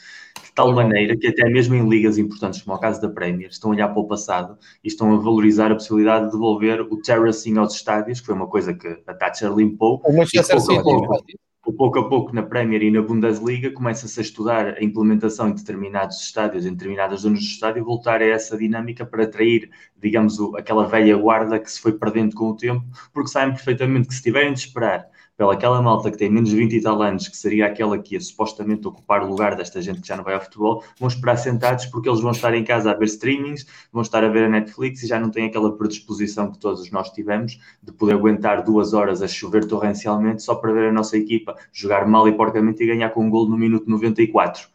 [0.57, 3.69] tal maneira que até mesmo em ligas importantes, como é o caso da Premier, estão
[3.69, 7.59] a olhar para o passado e estão a valorizar a possibilidade de devolver o terracing
[7.59, 10.01] aos estádios, que foi uma coisa que a Thatcher limpou.
[10.03, 10.81] O Manchester City
[11.77, 16.21] pouco a pouco na Premier e na Bundesliga começa-se a estudar a implementação em determinados
[16.21, 20.87] estádios, em determinadas zonas do estádio, e voltar a essa dinâmica para atrair, digamos, aquela
[20.87, 22.83] velha guarda que se foi perdendo com o tempo,
[23.13, 25.07] porque sabem perfeitamente que se tiverem de esperar
[25.37, 28.15] pela aquela malta que tem menos de 20 e tal anos, que seria aquela que
[28.15, 31.37] ia supostamente ocupar o lugar desta gente que já não vai ao futebol, vão esperar
[31.37, 34.49] sentados porque eles vão estar em casa a ver streamings, vão estar a ver a
[34.49, 38.93] Netflix e já não têm aquela predisposição que todos nós tivemos de poder aguentar duas
[38.93, 42.87] horas a chover torrencialmente só para ver a nossa equipa jogar mal e porcamente e
[42.87, 44.67] ganhar com um gol no minuto 94.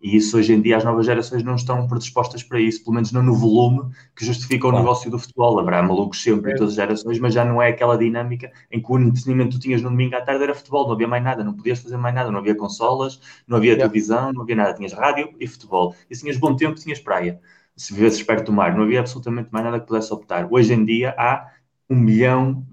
[0.00, 3.10] E isso hoje em dia as novas gerações não estão predispostas para isso, pelo menos
[3.10, 4.84] não no volume que justifica o claro.
[4.84, 5.58] negócio do futebol.
[5.58, 6.54] Haverá malucos sempre é.
[6.54, 9.56] em todas as gerações, mas já não é aquela dinâmica em que o entretenimento que
[9.56, 11.96] tu tinhas no domingo à tarde era futebol, não havia mais nada, não podias fazer
[11.96, 15.94] mais nada, não havia consolas, não havia televisão, não havia nada, tinhas rádio e futebol.
[16.08, 17.40] E se tinhas bom tempo, tinhas praia.
[17.76, 20.48] Se vivesses perto do mar, não havia absolutamente mais nada que pudesse optar.
[20.50, 21.48] Hoje em dia há
[21.90, 22.66] 1 milhão,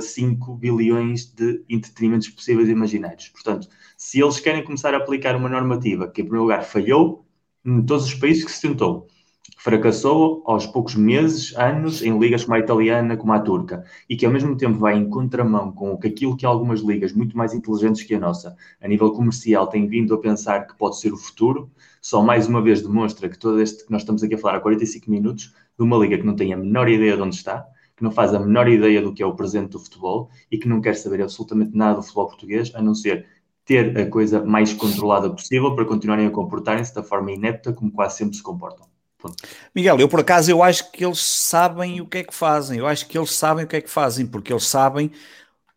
[0.00, 3.28] 5 bilhões de entretenimentos possíveis e imaginários.
[3.28, 7.24] Portanto, se eles querem começar a aplicar uma normativa que, em primeiro lugar, falhou
[7.64, 9.08] em todos os países que se tentou,
[9.56, 14.24] fracassou aos poucos meses, anos, em ligas como a italiana, como a turca, e que
[14.24, 18.14] ao mesmo tempo vai em contramão com aquilo que algumas ligas muito mais inteligentes que
[18.14, 22.22] a nossa, a nível comercial, têm vindo a pensar que pode ser o futuro, só
[22.22, 25.10] mais uma vez demonstra que todo este que nós estamos aqui a falar há 45
[25.10, 27.66] minutos, de uma liga que não tem a menor ideia de onde está,
[27.98, 30.68] que não faz a menor ideia do que é o presente do futebol e que
[30.68, 33.26] não quer saber absolutamente nada do futebol português, a não ser
[33.64, 38.18] ter a coisa mais controlada possível para continuarem a comportarem-se da forma inepta como quase
[38.18, 38.86] sempre se comportam.
[39.18, 39.34] Ponto.
[39.74, 42.86] Miguel, eu por acaso eu acho que eles sabem o que é que fazem, eu
[42.86, 45.10] acho que eles sabem o que é que fazem, porque eles sabem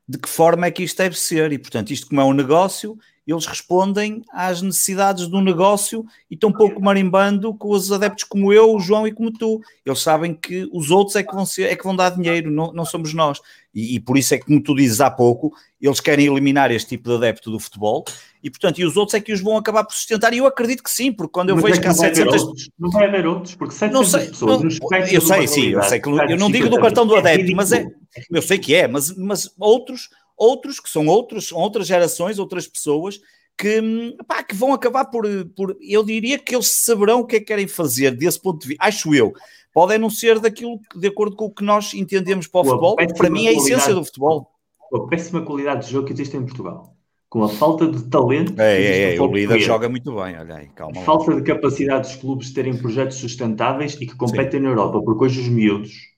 [0.08, 3.00] de que forma é que isto deve ser, e portanto, isto como é um negócio,
[3.32, 8.76] eles respondem às necessidades do negócio e estão pouco marimbando com os adeptos como eu,
[8.76, 9.62] o João e como tu.
[9.86, 12.72] Eles sabem que os outros é que vão, ser, é que vão dar dinheiro, não,
[12.74, 13.40] não somos nós.
[13.74, 16.90] E, e, por isso é que, como tu dizes há pouco, eles querem eliminar este
[16.90, 18.04] tipo de adepto do futebol
[18.44, 20.34] e, portanto, e os outros é que os vão acabar por sustentar.
[20.34, 22.42] E eu acredito que sim, porque quando eu Mas vejo é que há 700.
[22.42, 22.70] Outros.
[22.78, 26.00] Não vai haver outros, porque 700 não sei, pessoas não, Eu sei, sim, eu sei
[26.00, 27.86] que eu não digo do cartão do adepto, mas é.
[28.30, 30.10] Eu sei que é, mas, mas outros,
[30.42, 33.22] outros que são outros, outras gerações, outras pessoas
[33.56, 35.24] que, pá, que vão acabar por,
[35.56, 35.78] por.
[35.80, 38.84] Eu diria que eles saberão o que é que querem fazer desse ponto de vista.
[38.84, 39.32] Acho eu.
[39.72, 43.30] Podem não ser daquilo de acordo com o que nós entendemos para o futebol, para
[43.30, 44.50] mim é a essência do futebol.
[44.94, 46.96] A péssima qualidade de jogo que existe em Portugal
[47.30, 48.60] com a falta de talento.
[48.60, 51.00] É, é, é, o líder joga muito bem, olha aí, calma.
[51.00, 54.66] A falta de capacidade dos clubes terem projetos sustentáveis e que competem Sim.
[54.66, 56.11] na Europa, porque hoje os miúdos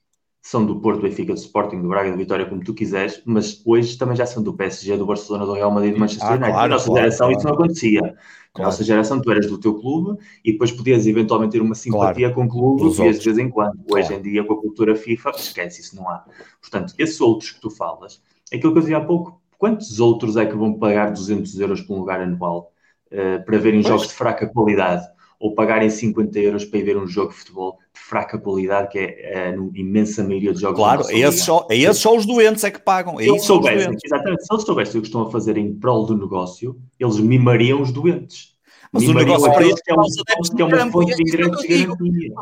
[0.44, 3.62] são do Porto, do Benfica, do Sporting, do Braga, do Vitória, como tu quiseres, mas
[3.64, 6.52] hoje também já são do PSG, do Barcelona, do Real Madrid, do Manchester ah, United.
[6.52, 7.38] Claro, na nossa claro, geração claro.
[7.38, 8.00] isso não acontecia.
[8.02, 8.08] Na
[8.52, 8.70] claro.
[8.70, 12.44] nossa geração tu eras do teu clube e depois podias eventualmente ter uma simpatia com
[12.44, 13.80] o clube de vez em quando.
[13.90, 16.22] Hoje em dia, com a cultura FIFA, esquece, isso não há.
[16.60, 18.20] Portanto, esses outros que tu falas,
[18.52, 21.96] aquilo que eu dizia há pouco, quantos outros é que vão pagar 200 euros por
[21.96, 22.70] um lugar anual
[23.10, 23.88] uh, para verem pois.
[23.88, 25.06] jogos de fraca qualidade?
[25.44, 28.98] Ou pagarem 50 euros para ir ver um jogo de futebol de fraca qualidade, que
[28.98, 30.78] é a imensa maioria dos jogos.
[30.78, 33.20] Claro, é esses, só, é esses só os doentes é que pagam.
[33.20, 36.06] É se, eles soubessem, exatamente, se eles soubessem o que estão a fazer em prol
[36.06, 38.54] do negócio, eles mimariam os doentes.
[38.90, 42.32] Mas o negócio para eles é, um, é uma fonte de ingressos garantia.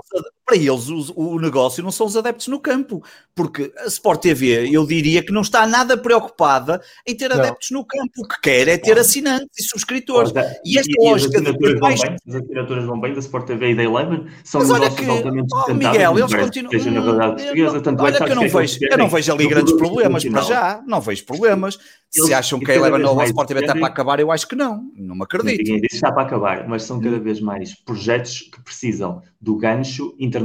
[0.52, 3.02] Para eles, o, o, negócio não são os adeptos no campo,
[3.34, 7.38] porque a Sport TV, eu diria que não está nada preocupada em ter não.
[7.38, 8.12] adeptos no campo.
[8.18, 10.30] O que quer é ter assinantes e subscritores.
[10.62, 12.02] e esta e, lógica de ter mais.
[12.02, 15.08] Bem, as assinaturas vão bem da Sport TV e da Eleven são Mas negócios que,
[15.08, 16.70] altamente oh, Miguel, eles continuam.
[16.70, 19.72] Seja na verdade portuguesa, tanto olha que eu não vejo, eu não vejo ali grandes
[19.72, 21.78] problemas para já, não vejo problemas.
[22.10, 24.54] Se acham que a Eleven ou a Sport TV está para acabar, eu acho que
[24.54, 24.84] não.
[24.94, 25.56] Não me acredito.
[25.56, 30.14] Ninguém disse está para acabar, mas são cada vez mais projetos que precisam do gancho
[30.18, 30.41] internacional.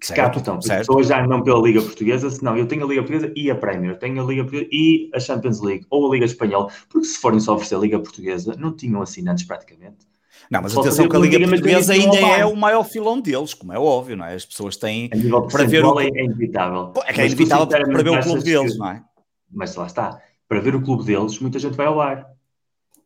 [0.00, 0.60] Que certo, captam.
[0.62, 0.80] Certo.
[0.80, 3.54] As pessoas já não pela Liga Portuguesa, senão eu tenho a Liga Portuguesa e a
[3.54, 7.18] Premier, tenho a Liga Portuguesa e a Champions League ou a Liga Espanhola, porque se
[7.18, 10.08] forem só oferecer a Liga Portuguesa, não tinham assinantes praticamente.
[10.50, 13.78] Não, mas atenção que a Liga Portuguesa ainda é o maior filão deles, como é
[13.78, 14.34] óbvio, não é?
[14.34, 15.10] As pessoas têm
[15.52, 16.00] para ver o...
[16.00, 16.92] é inevitável.
[17.04, 19.04] É que é inevitável para ver o clube deles, não é?
[19.52, 22.26] Mas lá está para ver o clube deles, muita gente vai ao bar.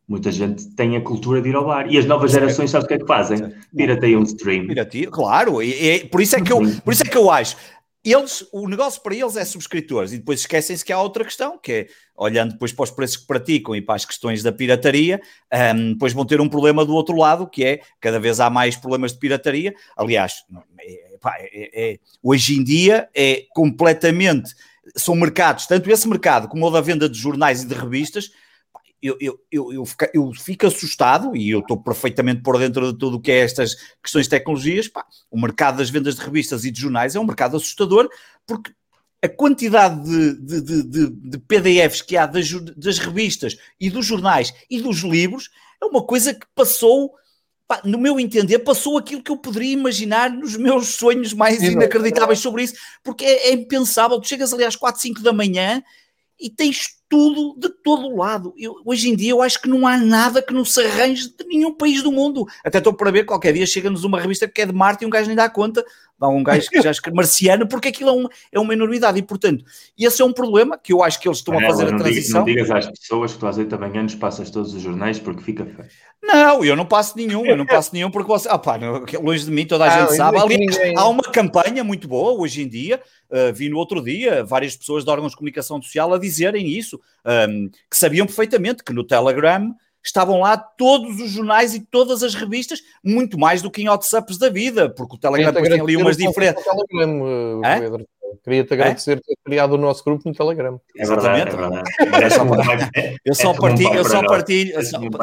[0.06, 1.90] Muita gente tem a cultura de ir ao bar.
[1.90, 3.54] E as novas gerações, sabes o que é que fazem?
[3.74, 4.66] Pirateiam um stream.
[4.66, 5.62] Pirateia, claro.
[5.62, 7.56] E, e, por, isso é que eu, por isso é que eu acho.
[8.04, 11.72] Eles, o negócio para eles é subscritores e depois esquecem-se que há outra questão, que
[11.72, 15.22] é, olhando depois para os preços que praticam e para as questões da pirataria,
[15.74, 18.76] um, depois vão ter um problema do outro lado, que é, cada vez há mais
[18.76, 19.74] problemas de pirataria.
[19.96, 20.44] Aliás,
[20.80, 20.92] é,
[21.24, 24.54] é, é, hoje em dia é completamente
[24.94, 28.30] são mercados, tanto esse mercado como o da venda de jornais e de revistas,
[29.04, 29.84] eu, eu, eu,
[30.14, 33.74] eu, fico, assustado e eu estou perfeitamente por dentro de tudo o que é estas
[34.02, 34.88] questões de tecnologias.
[34.88, 38.08] Pá, o mercado das vendas de revistas e de jornais é um mercado assustador
[38.46, 38.72] porque
[39.22, 44.54] a quantidade de, de, de, de PDFs que há das, das revistas e dos jornais
[44.70, 45.50] e dos livros
[45.82, 47.12] é uma coisa que passou
[47.68, 52.38] pá, no meu entender, passou aquilo que eu poderia imaginar nos meus sonhos mais inacreditáveis
[52.38, 54.18] sobre isso, porque é, é, impensável.
[54.18, 55.82] Tu chegas ali às 4, 5 da manhã
[56.40, 58.52] e tens tudo de todo o lado.
[58.58, 61.44] Eu, hoje em dia eu acho que não há nada que não se arranje de
[61.46, 62.44] nenhum país do mundo.
[62.64, 65.10] Até estou para ver, qualquer dia chega-nos uma revista que é de Marte e um
[65.10, 65.84] gajo nem dá conta.
[66.18, 69.18] Dá um gajo que já escreve marciano, porque aquilo é uma, é uma enormidade.
[69.18, 69.64] E, portanto,
[69.96, 72.44] esse é um problema que eu acho que eles estão a fazer a transição.
[72.44, 74.82] Digas, não digas às pessoas que tu às 8 da manhã nos passas todos os
[74.82, 75.88] jornais porque fica feio.
[76.22, 78.48] Não, eu não passo nenhum, eu não passo nenhum porque você.
[78.48, 78.78] Ah, pá,
[79.22, 80.38] longe de mim, toda a gente sabe.
[80.38, 83.00] Aliás, há uma campanha muito boa hoje em dia
[83.34, 87.00] Uh, vi no outro dia várias pessoas de órgãos de comunicação social a dizerem isso,
[87.24, 92.34] um, que sabiam perfeitamente que no Telegram estavam lá todos os jornais e todas as
[92.34, 96.16] revistas, muito mais do que em WhatsApps da vida, porque o Telegram tem ali umas
[96.16, 96.62] diferenças.
[96.92, 98.04] Uh,
[98.42, 99.20] Queria-te agradecer é?
[99.20, 100.78] ter criado o nosso grupo no Telegram.
[100.96, 101.90] É verdade, Exatamente.
[101.98, 103.20] É verdade.
[103.24, 104.74] eu só partilho, eu só partilho,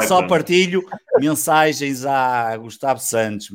[0.08, 0.82] só partilho
[1.20, 3.48] mensagens a Gustavo Santos,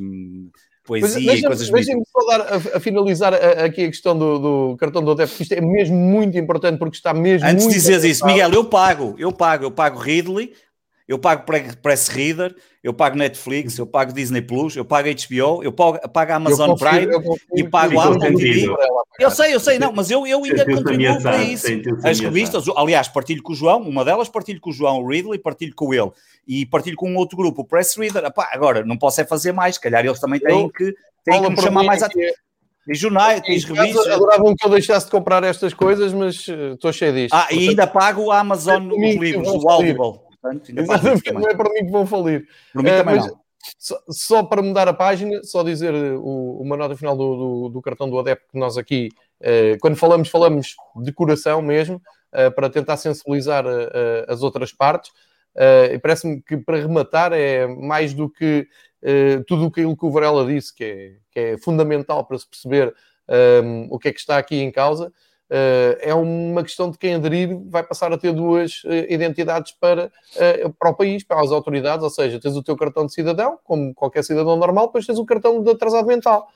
[0.88, 4.76] poesia e coisas Deixem-me só dar, a, a finalizar a, aqui a questão do, do
[4.78, 8.04] cartão do ODEF, porque isto é mesmo muito importante, porque está mesmo Antes de dizeres
[8.04, 10.52] isso, Miguel, eu pago, eu pago, eu pago Ridley,
[11.08, 11.44] eu pago
[11.80, 12.54] Press Reader,
[12.84, 16.86] eu pago Netflix, eu pago Disney Plus, eu pago HBO, eu pago, pago Amazon confio,
[16.86, 18.66] Prime e pago Apple TV.
[19.18, 21.66] Eu sei, eu sei, não, mas eu, eu ainda contribuo para isso.
[22.04, 25.74] As revistas, aliás, partilho com o João, uma delas partilho com o João Ridley, partilho
[25.74, 26.10] com ele
[26.46, 28.26] e partilho com um outro grupo, o Press Reader.
[28.26, 30.94] Epá, agora, não posso é fazer mais, se calhar eles também têm que,
[31.24, 32.08] têm que me chamar mais a.
[32.08, 34.06] Tens jornais, tens revistas.
[34.08, 37.34] Adoravam que eu deixasse de comprar estas coisas, mas eh, estou cheio disto.
[37.34, 40.27] Ah, e ainda pago a Amazon nos livros, o Audible.
[40.40, 42.46] Portanto, Exatamente, não é para mim que vão falir.
[42.72, 43.40] Por mim uh, também não.
[43.76, 47.68] Só, só, para mudar a página, só dizer eh, o, uma nota final do, do,
[47.70, 49.08] do, cartão do adepto que nós aqui,
[49.40, 52.00] uh, quando falamos, falamos de coração mesmo,
[52.32, 53.64] uh, para tentar sensibilizar
[54.28, 55.10] as outras partes.
[55.92, 58.66] e parece-me que para rematar é mais do que
[59.46, 62.94] tudo aquilo que o Varela disse, que é, que é fundamental para se perceber
[63.28, 65.12] um, o que é que está aqui em causa.
[65.50, 70.12] Uh, é uma questão de quem aderir vai passar a ter duas uh, identidades para,
[70.36, 73.58] uh, para o país, para as autoridades, ou seja, tens o teu cartão de cidadão,
[73.64, 76.48] como qualquer cidadão normal, depois tens o cartão de atrasado mental,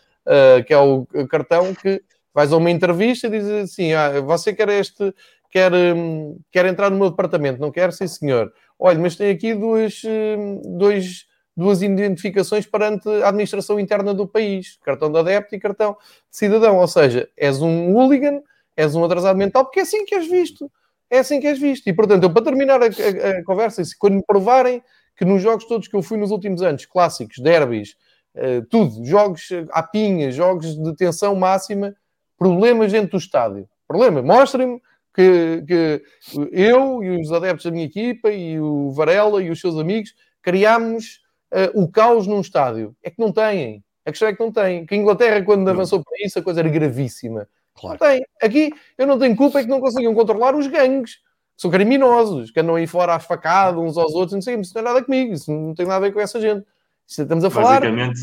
[0.66, 2.02] que é o cartão que
[2.34, 5.14] vais a uma entrevista e dizes assim, ah, você quer este,
[5.50, 7.92] quer, um, quer entrar no meu departamento, não quer?
[7.92, 8.52] Sim, senhor.
[8.78, 11.26] Olha, mas tem aqui duas, um, dois,
[11.56, 15.96] duas identificações perante a administração interna do país, cartão de adepto e cartão
[16.30, 18.42] de cidadão, ou seja, és um hooligan
[18.76, 20.70] és um atrasado mental, porque é assim que és visto.
[21.10, 21.86] É assim que és visto.
[21.88, 24.82] E, portanto, eu, para terminar a, a, a conversa, quando me provarem
[25.16, 27.96] que nos jogos todos que eu fui nos últimos anos, clássicos, derbys,
[28.34, 31.94] uh, tudo, jogos à pinha, jogos de tensão máxima,
[32.38, 33.68] problemas dentro do estádio.
[33.86, 34.80] Problema, mostrem-me
[35.14, 36.02] que, que,
[36.50, 41.20] eu e os adeptos da minha equipa e o Varela e os seus amigos criámos
[41.52, 42.96] uh, o caos num estádio.
[43.02, 43.84] É que não têm.
[44.04, 44.86] A questão é que não têm.
[44.86, 47.46] Que a Inglaterra, quando avançou para isso, a coisa era gravíssima.
[47.74, 47.98] Claro.
[48.00, 48.24] Não tem.
[48.42, 51.18] Aqui eu não tenho culpa é que não conseguiam controlar os gangues.
[51.56, 54.82] São criminosos, que andam aí fora à facada uns aos outros, não sei, isso não
[54.82, 56.66] tem nada comigo, isso não tem nada a ver com essa gente.
[57.06, 57.80] Isso estamos a falar.
[57.80, 58.20] Basicamente,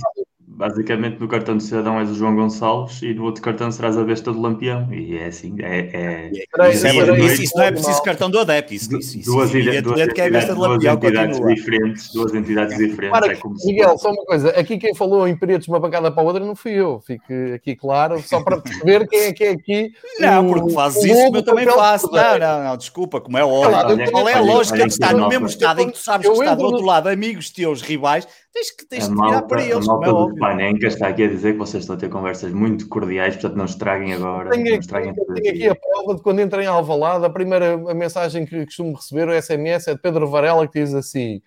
[0.59, 4.03] basicamente no cartão de cidadão és o João Gonçalves e no outro cartão serás a
[4.03, 4.93] besta do Lampião.
[4.93, 5.79] E é assim, é.
[5.93, 6.31] é...
[6.69, 8.73] Isso, é, isso, isso, não é preciso cartão do adepto.
[8.73, 10.97] Isso, isso, duas, isso, duas, que é besta do Lampião.
[10.97, 13.17] Duas entidades diferentes, duas entidades diferentes.
[13.17, 16.21] Para, é Miguel, só uma coisa, aqui quem falou em períodos de uma bancada para
[16.21, 19.51] a outra não fui eu, fique aqui claro, só para perceber quem é que é
[19.51, 19.91] aqui.
[20.19, 22.11] Não, porque fazes isso, como eu também faço.
[22.11, 24.11] Não, não, não, desculpa, como é óbvio.
[24.11, 26.53] Qual é a lógica de estar no mesmo estado em que tu sabes que está
[26.53, 29.87] do outro lado, amigos teus, rivais, tens que, tens que virar para eles.
[29.87, 32.51] A malta é do Panenka está aqui a dizer que vocês estão a ter conversas
[32.51, 34.49] muito cordiais, portanto não estraguem agora.
[34.49, 37.93] Tenho, aqui, estraguem tenho aqui a prova de quando entrem em Alvalade, a primeira a
[37.93, 41.41] mensagem que costumo receber, o SMS, é de Pedro Varela, que diz assim...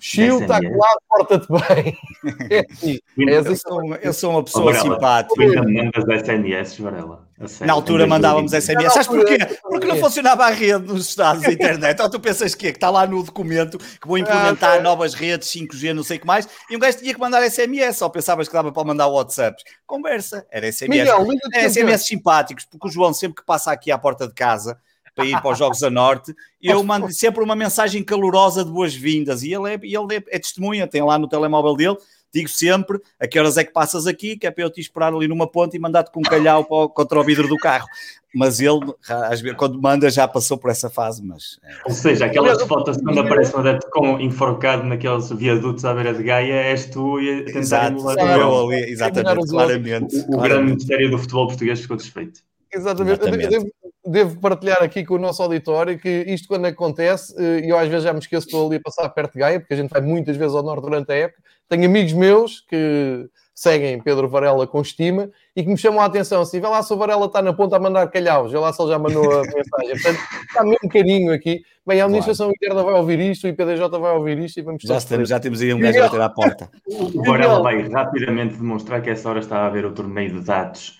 [0.00, 1.96] Chiu está colado, porta-te bem.
[2.50, 5.42] É assim, é assim eu, sou, eu sou uma pessoa Varela, simpática.
[5.42, 7.23] ainda mandas SMS, Varela.
[7.60, 8.92] Na altura mandávamos SMS.
[8.92, 9.38] Sabes porquê?
[9.62, 12.00] Porque não funcionava a rede nos Estados da internet.
[12.00, 15.14] Ou tu pensas que, é, que está lá no documento que vou implementar ah, novas
[15.14, 18.10] redes 5G, não sei o que mais, e um gajo tinha que mandar SMS, ou
[18.10, 19.62] pensavas que dava para mandar WhatsApp.
[19.86, 20.90] Conversa, era SMS.
[20.90, 24.78] Miguel, é, SMS simpáticos, porque o João sempre que passa aqui à porta de casa
[25.14, 29.42] para ir para os Jogos a Norte, eu mando sempre uma mensagem calorosa de boas-vindas
[29.42, 31.96] e ele, é, ele é, é testemunha, tem lá no telemóvel dele
[32.34, 35.14] digo sempre a que horas é que passas aqui, que é para eu te esperar
[35.14, 37.86] ali numa ponte e mandar-te com um calhau contra o vidro do carro.
[38.34, 41.24] Mas ele, às vezes, quando manda, já passou por essa fase.
[41.24, 41.72] Mas, é...
[41.86, 46.24] Ou seja, aquelas fotos quando aparece um adepto com enforcado naqueles viadutos à beira de
[46.24, 50.16] Gaia, és tu e tentar Exato, eu ali, exatamente, claramente.
[50.16, 50.48] O, o claramente.
[50.48, 52.40] grande mistério do futebol português ficou desfeito.
[52.72, 53.20] Exatamente.
[53.20, 53.48] exatamente.
[53.48, 53.70] Devo,
[54.04, 57.88] devo, partilhar aqui com o nosso auditório que isto quando acontece, eh, e eu às
[57.88, 60.00] vezes já me esqueço, estou ali a passar perto de Gaia, porque a gente vai
[60.00, 64.80] muitas vezes ao norte durante a época, tenho amigos meus que seguem Pedro Varela com
[64.80, 67.52] estima e que me chamam a atenção assim, vê lá se o Varela está na
[67.52, 70.02] ponta a mandar calhaus, vê lá se ele já mandou a mensagem.
[70.02, 71.62] Portanto, está mesmo carinho aqui.
[71.86, 72.56] Bem, a administração claro.
[72.56, 74.82] interna vai ouvir isto, o IPDJ vai ouvir isto e vamos...
[74.82, 76.70] Já, estamos, já temos aí um gajo a bater à porta.
[77.14, 80.98] O Varela vai rapidamente demonstrar que essa hora está a ver o torneio de dados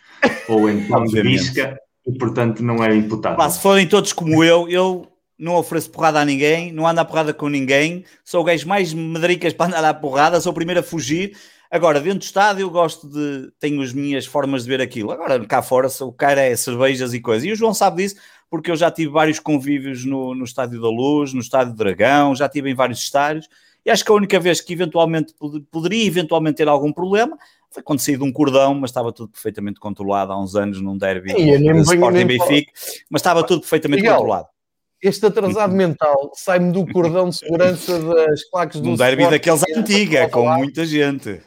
[0.49, 3.39] ou então de bisca e, portanto, não é imputável.
[3.39, 5.07] Pá, se forem todos como eu, eu
[5.45, 8.95] não ofereço porrada a ninguém, não ando a porrada com ninguém, sou o gajo mais
[8.95, 11.37] medricas para andar a porrada, sou o primeiro a fugir.
[11.71, 13.51] Agora, dentro do estádio, eu gosto de.
[13.59, 15.11] tenho as minhas formas de ver aquilo.
[15.11, 17.45] Agora, cá fora, o cara é cervejas e coisas.
[17.45, 18.17] E o João sabe disso,
[18.49, 22.35] porque eu já tive vários convívios no, no Estádio da Luz, no Estádio do Dragão,
[22.35, 23.49] já tive em vários estádios.
[23.85, 25.35] E acho que a única vez que eventualmente
[25.71, 27.37] poderia eventualmente ter algum problema
[27.71, 30.97] foi quando saí de um cordão, mas estava tudo perfeitamente controlado há uns anos num
[30.97, 32.73] derby de Sporting Benfica,
[33.11, 34.54] mas estava tudo perfeitamente Miguel, controlado
[35.03, 40.29] este atrasado mental sai-me do cordão de segurança das claques do Um derby daqueles antiga,
[40.29, 41.43] com muita gente.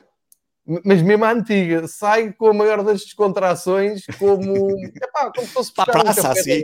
[0.83, 4.69] Mas mesmo a antiga, sai com a maior das descontrações, como,
[5.01, 6.63] epá, como se fosse para a praça, assim.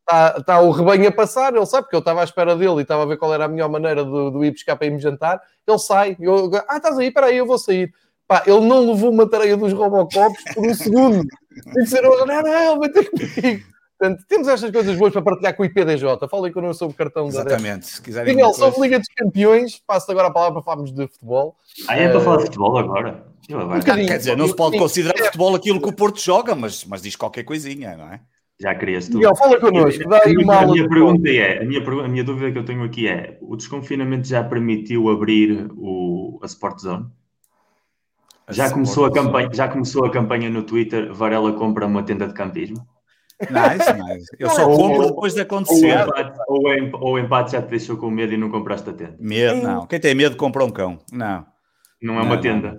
[0.00, 2.82] Está, está o rebanho a passar, ele sabe, porque eu estava à espera dele e
[2.82, 5.40] estava a ver qual era a melhor maneira de, de ir buscar para irmos jantar.
[5.66, 7.92] Ele sai, eu, ah, estás aí, espera aí, eu vou sair.
[8.26, 11.26] Pá, ele não levou uma tarefa dos Robocops por um segundo.
[11.72, 13.64] Que ser, não, não, vai ter comigo.
[14.00, 16.26] Portanto, temos estas coisas boas para partilhar com o IPDJ.
[16.30, 17.80] Falem connosco sobre o cartão Exatamente.
[17.80, 18.34] da Se quiserem.
[18.34, 21.54] Miguel, sobre Liga dos Campeões, passo agora a palavra para falarmos de futebol.
[21.86, 23.26] Ah, é para falar de futebol agora?
[23.50, 25.24] Um quer dizer, não se pode considerar é.
[25.26, 28.20] futebol aquilo que o Porto joga, mas, mas diz qualquer coisinha, não é?
[28.58, 29.18] Já querias tu.
[29.18, 30.08] Miguel, fala connosco.
[30.08, 32.82] Dá aí uma a, minha pergunta é, a minha, a minha dúvida que eu tenho
[32.82, 37.06] aqui é: o desconfinamento já permitiu abrir o, a Sport Zone?
[38.48, 42.34] já começou, a campanha, já começou a campanha no Twitter, Varela compra uma tenda de
[42.34, 42.86] campismo?
[43.40, 44.26] Nice, nice.
[44.38, 45.96] Eu só compro depois de acontecer.
[45.96, 48.92] Ou o, empate, ou, o empate já te deixou com medo e não compraste a
[48.92, 49.16] tenda.
[49.18, 49.86] Medo, não.
[49.86, 50.98] Quem tem medo compra um cão.
[51.12, 51.46] Não.
[52.02, 52.76] Não é uma não, tenda.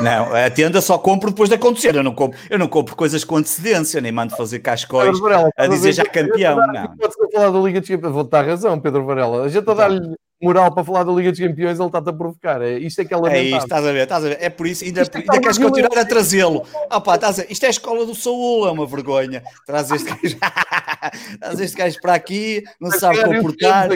[0.00, 1.94] Não, a tenda só compro depois de acontecer.
[1.94, 5.18] Eu não compro, eu não compro coisas com antecedência, nem mando fazer cascóis
[5.56, 6.56] a dizer já campeão.
[6.56, 6.96] Não.
[6.96, 8.14] Pode falar da Liga de Campeões.
[8.14, 9.44] Vou dar razão, Pedro Varela.
[9.44, 12.12] A gente está a dar-lhe moral para falar da Liga dos Campeões, ele está-te a
[12.12, 12.62] provocar.
[12.62, 13.42] É, isto é que é lamentável.
[13.42, 14.38] É isto, estás a ver, estás a ver.
[14.40, 16.64] É por isso, ainda, é ainda queres continuar a trazê-lo.
[16.90, 17.50] Ah, pá, estás a ver.
[17.50, 19.42] Isto é a escola do Saúl, é uma vergonha.
[19.66, 20.36] Traz este gajo,
[21.40, 23.90] traz este gajo para aqui, não se sabe comportar.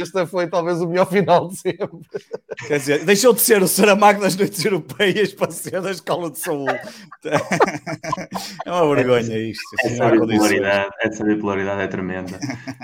[0.00, 1.88] Este foi talvez o melhor final de sempre.
[2.66, 6.36] Quer dizer, deixou de ser o Saramago das noites europeias para ser da escola do
[6.36, 6.68] Saúl.
[7.24, 9.62] é uma vergonha isto.
[9.84, 12.38] Essa, bipolaridade, essa bipolaridade é tremenda.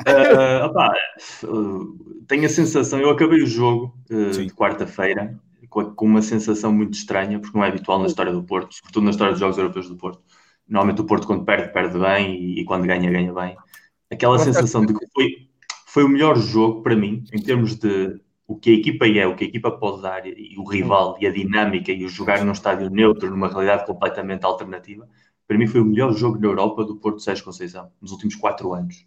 [0.06, 0.94] Uh, opa,
[2.26, 5.38] tenho a sensação, eu acabei o jogo uh, de quarta-feira
[5.68, 9.04] com, com, uma sensação muito estranha, porque não é habitual na história do Porto, sobretudo
[9.04, 10.22] na história dos Jogos Europeus do Porto.
[10.68, 13.56] Normalmente o Porto, quando perde, perde bem e, e quando ganha, ganha bem.
[14.11, 15.48] Aquela sensação de que foi,
[15.86, 19.36] foi o melhor jogo para mim, em termos de o que a equipa é, o
[19.36, 22.52] que a equipa pode dar, e o rival, e a dinâmica, e o jogar num
[22.52, 25.08] estádio neutro, numa realidade completamente alternativa.
[25.46, 28.72] Para mim foi o melhor jogo na Europa do Porto Sérgio Conceição, nos últimos quatro
[28.72, 29.06] anos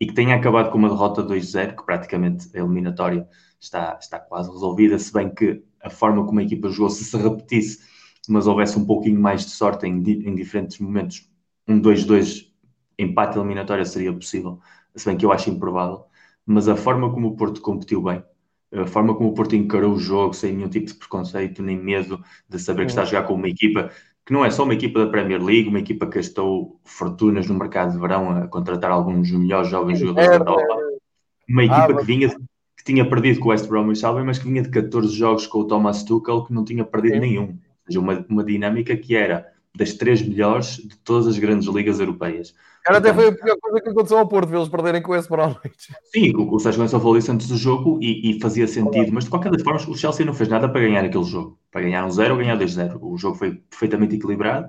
[0.00, 3.28] e que tenha acabado com uma derrota 2-0, que praticamente a eliminatória
[3.60, 7.16] está, está quase resolvida, se bem que a forma como a equipa jogou, se se
[7.16, 7.80] repetisse,
[8.28, 11.28] mas houvesse um pouquinho mais de sorte em, em diferentes momentos,
[11.68, 12.50] um 2-2
[12.98, 14.60] empate eliminatório seria possível,
[14.94, 16.04] se bem que eu acho improvável,
[16.46, 18.22] mas a forma como o Porto competiu bem,
[18.72, 22.22] a forma como o Porto encarou o jogo, sem nenhum tipo de preconceito, nem medo
[22.48, 23.90] de saber que está a jogar com uma equipa
[24.26, 27.54] que não é só uma equipa da Premier League, uma equipa que gastou fortunas no
[27.54, 30.78] mercado de verão a contratar alguns dos melhores jovens jogadores da Europa.
[31.48, 34.48] Uma equipa ah, que vinha que tinha perdido com o West Bromwich Albion, mas que
[34.48, 37.48] vinha de 14 jogos com o Thomas Tuchel, que não tinha perdido nenhum.
[37.48, 39.46] Ou seja, uma, uma dinâmica que era
[39.76, 42.54] das três melhores de todas as grandes ligas europeias.
[42.84, 45.92] Cara, até foi a pior coisa que aconteceu ao Porto, eles perderem com esse Bromwich.
[46.12, 49.24] Sim, o, o Sérgio Gonçalves falou isso antes do jogo e, e fazia sentido, mas
[49.24, 51.58] de qualquer das formas o Chelsea não fez nada para ganhar aquele jogo.
[51.72, 52.98] Para ganhar um 0 ou ganhar 2-0.
[53.00, 54.68] O jogo foi perfeitamente equilibrado,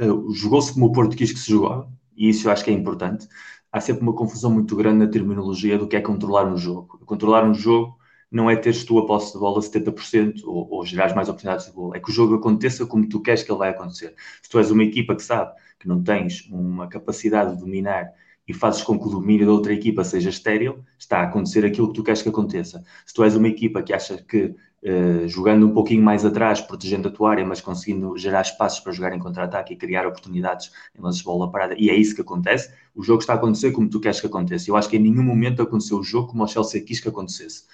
[0.00, 2.74] uh, jogou-se como o Porto quis que se jogava, e isso eu acho que é
[2.74, 3.28] importante.
[3.70, 7.00] Há sempre uma confusão muito grande na terminologia do que é controlar um jogo.
[7.04, 7.98] Controlar um jogo
[8.30, 11.72] não é teres tu a posse de bola 70% ou, ou gerares mais oportunidades de
[11.72, 11.94] gol.
[11.94, 14.14] É que o jogo aconteça como tu queres que ele vai acontecer.
[14.42, 18.12] Se tu és uma equipa que sabe que não tens uma capacidade de dominar
[18.48, 21.88] e fazes com que o domínio da outra equipa seja estéril, está a acontecer aquilo
[21.88, 22.84] que tu queres que aconteça.
[23.04, 24.54] Se tu és uma equipa que acha que
[24.84, 28.92] uh, jogando um pouquinho mais atrás, protegendo a tua área, mas conseguindo gerar espaços para
[28.92, 32.20] jogar em contra-ataque e criar oportunidades em lances de bola parada, e é isso que
[32.20, 34.70] acontece, o jogo está a acontecer como tu queres que aconteça.
[34.70, 37.64] Eu acho que em nenhum momento aconteceu o jogo como o Chelsea quis que acontecesse.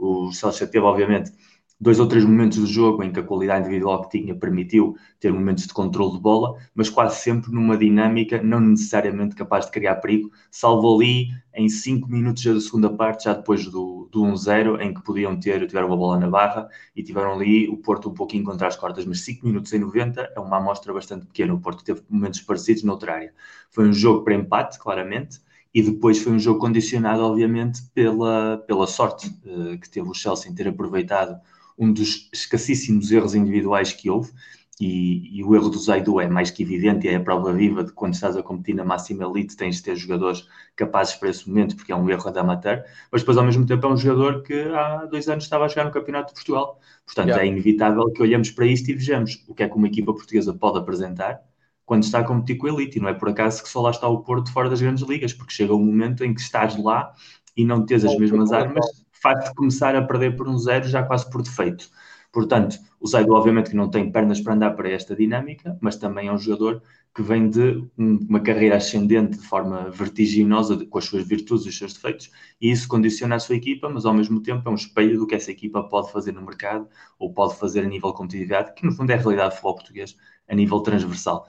[0.00, 1.32] O Celso teve, obviamente,
[1.80, 5.32] dois ou três momentos do jogo em que a qualidade individual que tinha permitiu ter
[5.32, 9.96] momentos de controle de bola, mas quase sempre numa dinâmica não necessariamente capaz de criar
[9.96, 14.92] perigo, salvo ali em cinco minutos da segunda parte, já depois do, do 1-0, em
[14.92, 18.44] que podiam ter, tiveram uma bola na barra e tiveram ali o Porto um pouquinho
[18.44, 21.82] contra as cordas, mas cinco minutos em 90 é uma amostra bastante pequena, o Porto
[21.82, 23.34] teve momentos parecidos noutra área.
[23.70, 25.40] Foi um jogo para empate, claramente,
[25.72, 30.50] e depois foi um jogo condicionado, obviamente, pela, pela sorte uh, que teve o Chelsea
[30.50, 31.40] em ter aproveitado
[31.78, 34.32] um dos escassíssimos erros individuais que houve,
[34.80, 37.92] e, e, o erro do Zaidu é mais que evidente, é a prova viva de
[37.92, 41.76] quando estás a competir na máxima elite tens de ter jogadores capazes para esse momento,
[41.76, 44.54] porque é um erro da amateur, mas depois ao mesmo tempo é um jogador que
[44.54, 46.80] há dois anos estava a jogar no Campeonato de Portugal.
[47.04, 47.44] Portanto, yeah.
[47.44, 50.54] é inevitável que olhemos para isto e vejamos o que é que uma equipa portuguesa
[50.54, 51.42] pode apresentar
[51.90, 53.90] quando está a competir com a elite, e não é por acaso que só lá
[53.90, 57.12] está o Porto fora das grandes ligas, porque chega um momento em que estás lá
[57.56, 58.86] e não tens as mesmas armas,
[59.20, 61.90] faz-te começar a perder por um zero já quase por defeito.
[62.30, 66.28] Portanto, o Zaido obviamente que não tem pernas para andar para esta dinâmica, mas também
[66.28, 66.80] é um jogador
[67.12, 71.76] que vem de uma carreira ascendente de forma vertiginosa, com as suas virtudes e os
[71.76, 72.30] seus defeitos,
[72.60, 75.34] e isso condiciona a sua equipa, mas ao mesmo tempo é um espelho do que
[75.34, 76.86] essa equipa pode fazer no mercado
[77.18, 79.74] ou pode fazer a nível de competitividade, que no fundo é a realidade do futebol
[79.74, 80.16] português
[80.48, 81.48] a nível transversal.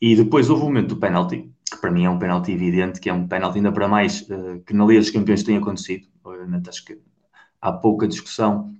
[0.00, 3.10] E depois houve o momento do penalti, que para mim é um penalti evidente, que
[3.10, 6.06] é um penalti ainda para mais uh, que na Liga dos Campeões tem acontecido.
[6.24, 7.00] Obviamente acho que
[7.60, 8.72] há pouca discussão.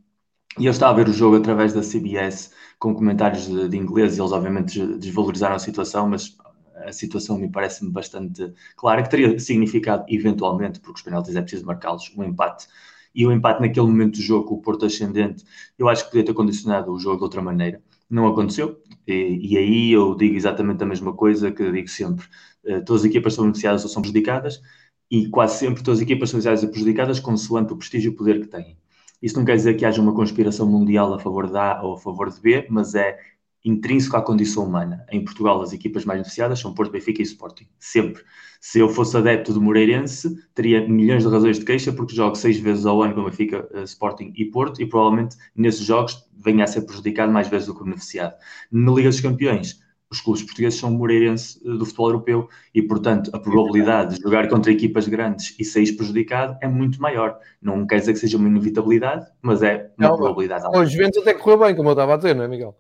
[0.58, 4.16] E eu estava a ver o jogo através da CBS com comentários de, de inglês
[4.16, 6.36] e eles obviamente desvalorizaram a situação, mas
[6.84, 11.66] a situação me parece-me bastante clara, que teria significado eventualmente, porque os penaltis é preciso
[11.66, 12.66] marcá-los, um empate.
[13.14, 15.44] E o empate naquele momento do jogo, o Porto ascendente,
[15.76, 17.82] eu acho que podia ter condicionado o jogo de outra maneira.
[18.10, 22.26] Não aconteceu, e, e aí eu digo exatamente a mesma coisa que digo sempre.
[22.64, 24.62] Uh, todas as equipas são beneficiadas ou são prejudicadas,
[25.10, 28.16] e quase sempre todas as equipas são beneficiadas e prejudicadas consoante o prestígio e o
[28.16, 28.78] poder que têm.
[29.20, 31.98] Isso não quer dizer que haja uma conspiração mundial a favor de A ou a
[31.98, 33.18] favor de B, mas é
[33.64, 35.04] intrínseco à condição humana.
[35.10, 37.66] Em Portugal, as equipas mais beneficiadas são Porto, Benfica e Sporting.
[37.78, 38.22] Sempre.
[38.60, 42.58] Se eu fosse adepto do Moreirense, teria milhões de razões de queixa, porque jogo seis
[42.58, 46.66] vezes ao ano com Benfica, eh, Sporting e Porto, e provavelmente nesses jogos venha a
[46.66, 48.34] ser prejudicado mais vezes do que beneficiado.
[48.70, 49.80] Na Liga dos Campeões,
[50.10, 54.48] os clubes portugueses são moreirense eh, do futebol europeu e, portanto, a probabilidade de jogar
[54.48, 57.38] contra equipas grandes e sair prejudicado é muito maior.
[57.60, 60.64] Não quer dizer que seja uma inevitabilidade, mas é uma não, probabilidade.
[60.64, 62.74] Com os Juventus até correu bem, como eu estava a dizer, não é, Miguel?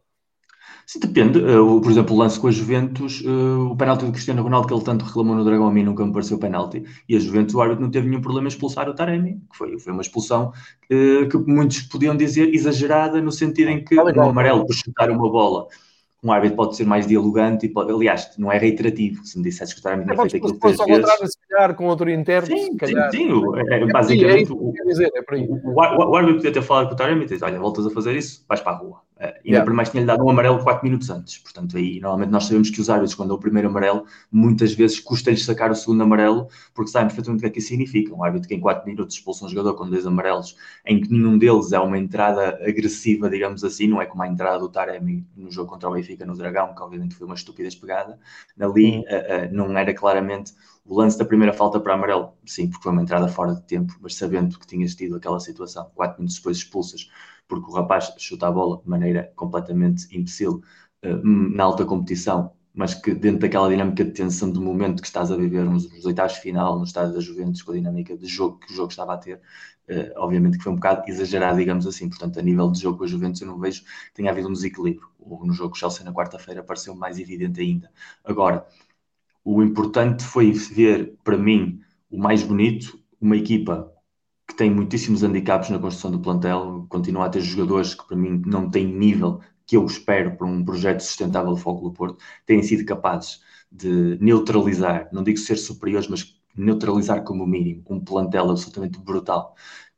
[0.88, 1.38] Sim, depende.
[1.38, 4.72] Uh, por exemplo, o lance com a Juventus, uh, o penalti do Cristiano Ronaldo, que
[4.72, 6.82] ele tanto reclamou no Dragão a mim, nunca me pareceu penalti.
[7.06, 9.78] E a Juventus, o árbitro não teve nenhum problema em expulsar o Taremi, que foi,
[9.78, 10.50] foi uma expulsão
[10.90, 15.30] uh, que muitos podiam dizer exagerada, no sentido em que no amarelo, por chutar uma
[15.30, 15.66] bola,
[16.24, 19.26] um árbitro pode ser mais dialogante e pode, aliás, não é reiterativo.
[19.26, 21.32] Se me dissesse que o Taremi tinha feito aquilo três vezes...
[21.32, 23.10] se calhar, com outro interno, sim, calhar...
[23.10, 26.62] Sim, sim, é, é, basicamente, é o, dizer, é o, o, o, árbitro podia ter
[26.62, 29.02] falado com o Taremi e dizer, olha, voltas a fazer isso, vais para a rua.
[29.18, 29.64] Uh, ainda yeah.
[29.64, 31.38] por mais tinha-lhe dado um amarelo 4 minutos antes.
[31.38, 35.00] Portanto, aí normalmente nós sabemos que os árbitros, quando é o primeiro amarelo, muitas vezes
[35.00, 38.14] custa-lhes sacar o segundo amarelo, porque sabem perfeitamente o que é que isso significa.
[38.14, 40.56] Um árbitro que em 4 minutos expulsa um jogador com dois amarelos,
[40.86, 44.60] em que nenhum deles é uma entrada agressiva, digamos assim, não é como a entrada
[44.60, 48.20] do Taremi no jogo contra o Benfica no Dragão, que obviamente foi uma estupidez pegada.
[48.60, 50.52] Ali uh, uh, não era claramente
[50.84, 53.94] o lance da primeira falta para amarelo, sim, porque foi uma entrada fora de tempo,
[54.00, 57.10] mas sabendo que tinhas tido aquela situação, 4 minutos depois expulsas
[57.48, 60.62] porque o rapaz chuta a bola de maneira completamente imbecil
[61.04, 65.32] uh, na alta competição, mas que dentro daquela dinâmica de tensão do momento que estás
[65.32, 68.26] a viver nos, nos oitavos de final, no estádio da Juventus, com a dinâmica de
[68.26, 69.40] jogo que o jogo estava a ter,
[69.88, 72.08] uh, obviamente que foi um bocado exagerado, digamos assim.
[72.08, 74.52] Portanto, a nível de jogo com a Juventus, eu não vejo que tenha havido um
[74.52, 75.08] desequilíbrio.
[75.18, 77.90] No jogo Chelsea na quarta-feira pareceu mais evidente ainda.
[78.24, 78.66] Agora,
[79.44, 81.80] o importante foi ver, para mim,
[82.10, 83.92] o mais bonito, uma equipa
[84.58, 88.68] tem muitíssimos handicaps na construção do plantel, continua a ter jogadores que para mim não
[88.68, 92.84] têm nível que eu espero para um projeto sustentável do Foco do Porto, têm sido
[92.84, 93.40] capazes
[93.70, 99.54] de neutralizar, não digo ser superiores, mas neutralizar como mínimo um plantel absolutamente brutal.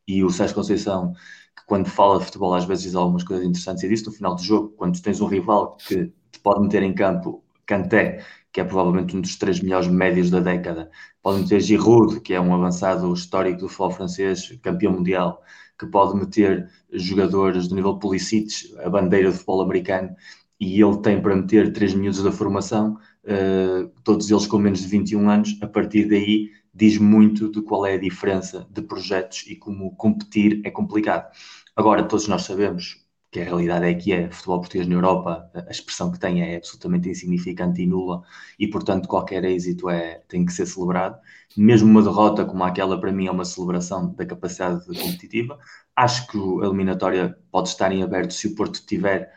[0.06, 1.14] E o Sérgio Conceição,
[1.56, 4.34] que quando fala de futebol às vezes diz algumas coisas interessantes, e disse no final
[4.34, 8.22] do jogo, quando tens um rival que te pode meter em campo Canté,
[8.52, 10.90] que é provavelmente um dos três melhores médios da década.
[11.22, 15.42] Podem ter Giroud, que é um avançado histórico do futebol francês, campeão mundial,
[15.78, 20.14] que pode meter jogadores do nível Pulisic, a bandeira do futebol americano,
[20.58, 24.88] e ele tem para meter três minutos da formação, uh, todos eles com menos de
[24.88, 25.58] 21 anos.
[25.62, 30.60] A partir daí, diz muito de qual é a diferença de projetos e como competir
[30.64, 31.30] é complicado.
[31.74, 35.70] Agora, todos nós sabemos que a realidade é que é futebol português na Europa, a
[35.70, 38.22] expressão que tem é absolutamente insignificante e nula,
[38.58, 41.16] e portanto qualquer êxito é, tem que ser celebrado.
[41.56, 45.58] Mesmo uma derrota como aquela, para mim, é uma celebração da capacidade competitiva.
[45.94, 49.32] Acho que a eliminatória pode estar em aberto se o Porto tiver.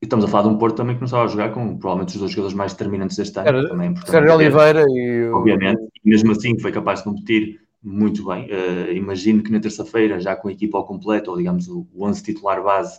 [0.00, 2.14] E estamos a falar de um Porto também que não estava a jogar com provavelmente
[2.14, 3.48] os dois jogadores mais determinantes deste ano.
[3.48, 5.30] Era, também, Sérgio Oliveira e.
[5.32, 8.46] Obviamente, e mesmo assim foi capaz de competir muito bem.
[8.46, 12.22] Uh, imagino que na terça-feira, já com a equipa ao completo, ou digamos o 11
[12.22, 12.98] titular base,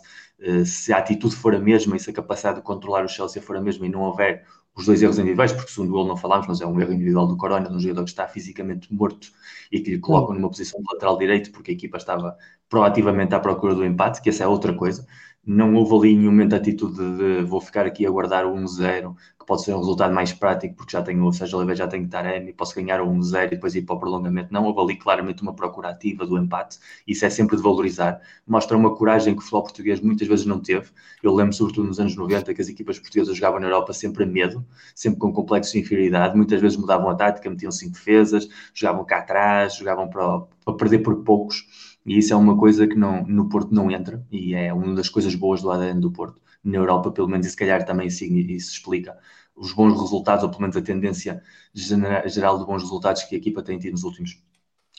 [0.64, 3.56] se a atitude for a mesma e se a capacidade de controlar o Chelsea for
[3.56, 6.60] a mesma e não houver os dois erros individuais, porque segundo gol não falámos, mas
[6.60, 9.28] é um erro individual do Corona, de um jogador que está fisicamente morto
[9.70, 12.36] e que lhe colocam numa posição de lateral direito, porque a equipa estava
[12.68, 15.06] proativamente à procura do empate, que essa é outra coisa.
[15.46, 19.62] Não houve ali nenhuma atitude de vou ficar aqui a guardar o 1-0, que pode
[19.62, 22.74] ser um resultado mais prático, porque já tenho, ou seja, Oliveira já tenho Taremi, posso
[22.74, 24.50] ganhar o 1-0 e depois ir para o prolongamento.
[24.50, 28.22] Não, houve ali claramente uma procura ativa do empate, isso é sempre de valorizar.
[28.46, 30.88] Mostra uma coragem que o futebol português muitas vezes não teve.
[31.22, 34.26] Eu lembro, sobretudo nos anos 90, que as equipas portuguesas jogavam na Europa sempre a
[34.26, 34.64] medo,
[34.94, 39.18] sempre com complexo de inferioridade, muitas vezes mudavam a tática, metiam cinco defesas, jogavam cá
[39.18, 41.93] atrás, jogavam para, para perder por poucos.
[42.06, 45.08] E isso é uma coisa que não, no Porto não entra, e é uma das
[45.08, 48.24] coisas boas do ADN do Porto na Europa, pelo menos, e se calhar também isso,
[48.24, 49.18] isso explica
[49.56, 51.42] os bons resultados, ou pelo menos a tendência
[51.74, 54.42] geral de bons resultados que a equipa tem tido nos últimos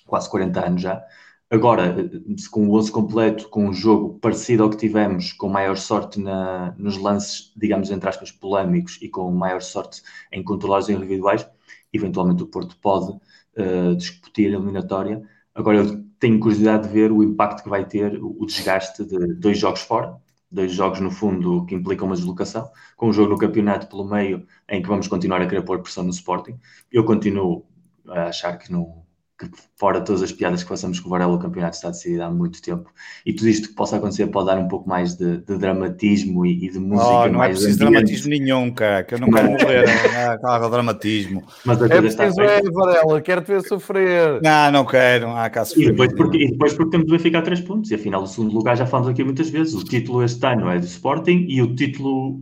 [0.06, 1.04] quase 40 anos já.
[1.50, 1.96] Agora,
[2.52, 6.74] com o 11 completo, com um jogo parecido ao que tivemos, com maior sorte na,
[6.78, 10.02] nos lances, digamos, entre aspas, polémicos e com maior sorte
[10.32, 11.48] em controlar os individuais,
[11.94, 15.22] eventualmente o Porto pode uh, discutir a eliminatória.
[15.56, 19.58] Agora, eu tenho curiosidade de ver o impacto que vai ter o desgaste de dois
[19.58, 20.18] jogos fora,
[20.52, 24.46] dois jogos no fundo que implicam uma deslocação, com um jogo no campeonato pelo meio
[24.70, 26.60] em que vamos continuar a querer pôr pressão no Sporting.
[26.92, 27.66] Eu continuo
[28.08, 29.05] a achar que não,
[29.38, 32.32] que fora todas as piadas que façamos com o Varela, o campeonato está decidido há
[32.32, 32.90] muito tempo.
[33.26, 36.66] E tudo isto que possa acontecer pode dar um pouco mais de, de dramatismo e,
[36.66, 37.10] e, de música.
[37.10, 39.86] Oh, não é preciso dramatismo nenhum, cara, que eu não quero morrer.
[40.42, 41.44] ah, dramatismo.
[41.66, 44.42] Mas a é preciso é, Varela, quero-te ver sofrer.
[44.42, 45.30] Não, não quero.
[45.32, 47.92] Ah, cá e, depois porque, e depois porque temos de ficar três pontos.
[47.92, 49.74] E afinal, o segundo lugar já falamos aqui muitas vezes.
[49.74, 52.42] O título este ano é do Sporting e o título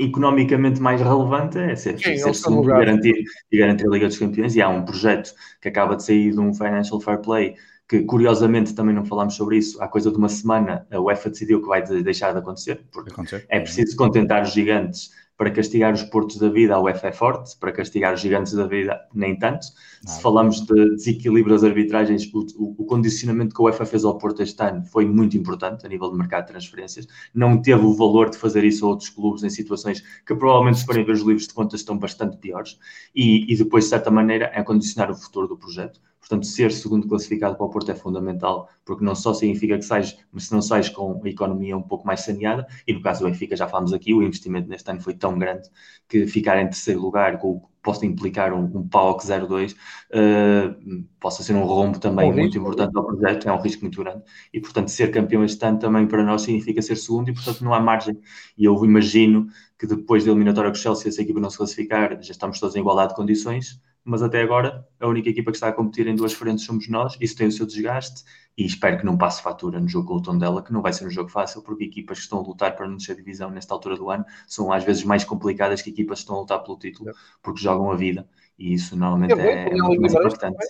[0.00, 4.18] economicamente mais relevante é ser, Sim, ser segundo e garantir, e garantir a Liga dos
[4.18, 4.56] Campeões.
[4.56, 7.54] E há um projeto que acaba de sair de um Financial Fair Play,
[7.86, 9.82] que curiosamente também não falámos sobre isso.
[9.82, 13.44] Há coisa de uma semana a UEFA decidiu que vai deixar de acontecer, porque acontecer.
[13.48, 17.56] é preciso contentar os gigantes para castigar os portos da vida, a UEFA é forte,
[17.56, 19.68] para castigar os gigantes da vida, nem tanto.
[20.04, 24.42] Se falamos de desequilíbrio das arbitragens, o, o, condicionamento que a UEFA fez ao Porto
[24.42, 27.08] este ano foi muito importante a nível de mercado de transferências.
[27.32, 30.84] Não teve o valor de fazer isso a outros clubes em situações que provavelmente, se
[30.84, 32.78] forem ver os livros de contas, estão bastante piores.
[33.14, 36.02] E, e depois, de certa maneira, é condicionar o futuro do projeto.
[36.20, 40.16] Portanto, ser segundo classificado para o Porto é fundamental, porque não só significa que sais,
[40.30, 43.30] mas se não sais com a economia um pouco mais saneada, e no caso do
[43.30, 45.68] Benfica, já falámos aqui, o investimento neste ano foi tão grande
[46.08, 51.04] que ficar em terceiro lugar, com o que possa implicar um, um PAOC 02, uh,
[51.18, 54.02] possa ser um rombo também é um muito importante ao projeto, é um risco muito
[54.02, 54.22] grande.
[54.52, 57.72] E, portanto, ser campeão este ano também para nós significa ser segundo, e, portanto, não
[57.72, 58.20] há margem.
[58.56, 59.46] E eu imagino
[59.78, 62.60] que depois da eliminatória com o Chelsea, se a equipa não se classificar, já estamos
[62.60, 66.06] todos em igualdade de condições mas até agora a única equipa que está a competir
[66.06, 68.24] em duas frentes somos nós, isso tem o seu desgaste
[68.56, 71.06] e espero que não passe fatura no jogo com o Tondela, que não vai ser
[71.06, 73.96] um jogo fácil, porque equipas que estão a lutar para não descer divisão nesta altura
[73.96, 77.12] do ano são às vezes mais complicadas que equipas que estão a lutar pelo título,
[77.42, 78.28] porque jogam a vida
[78.58, 80.66] e isso normalmente é, é, é muito mais importante.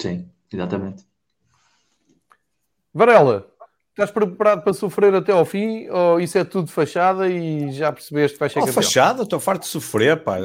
[0.00, 1.04] Sim, exatamente.
[2.92, 3.46] Varela,
[3.96, 8.34] Estás preparado para sofrer até ao fim ou isso é tudo fachada e já percebeste
[8.34, 10.36] que vai ser oh, fachada, estou farto de sofrer, pá.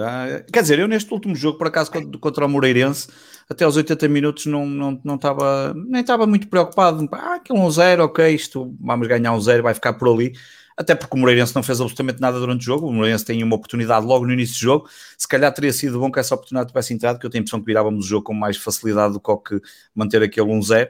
[0.53, 1.91] Quer dizer, eu neste último jogo, por acaso,
[2.21, 3.09] contra o Moreirense,
[3.49, 7.05] até aos 80 minutos não, não, não estava, nem estava muito preocupado.
[7.11, 10.31] Ah, aquilo um zero, ok, isto vamos ganhar um zero, vai ficar por ali.
[10.77, 12.87] Até porque o Moreirense não fez absolutamente nada durante o jogo.
[12.87, 14.89] O Moreirense tem uma oportunidade logo no início do jogo.
[15.17, 17.59] Se calhar teria sido bom que essa oportunidade tivesse entrado, que eu tenho a impressão
[17.59, 19.61] que virávamos o jogo com mais facilidade do que
[19.93, 20.87] manter aquele 1-0.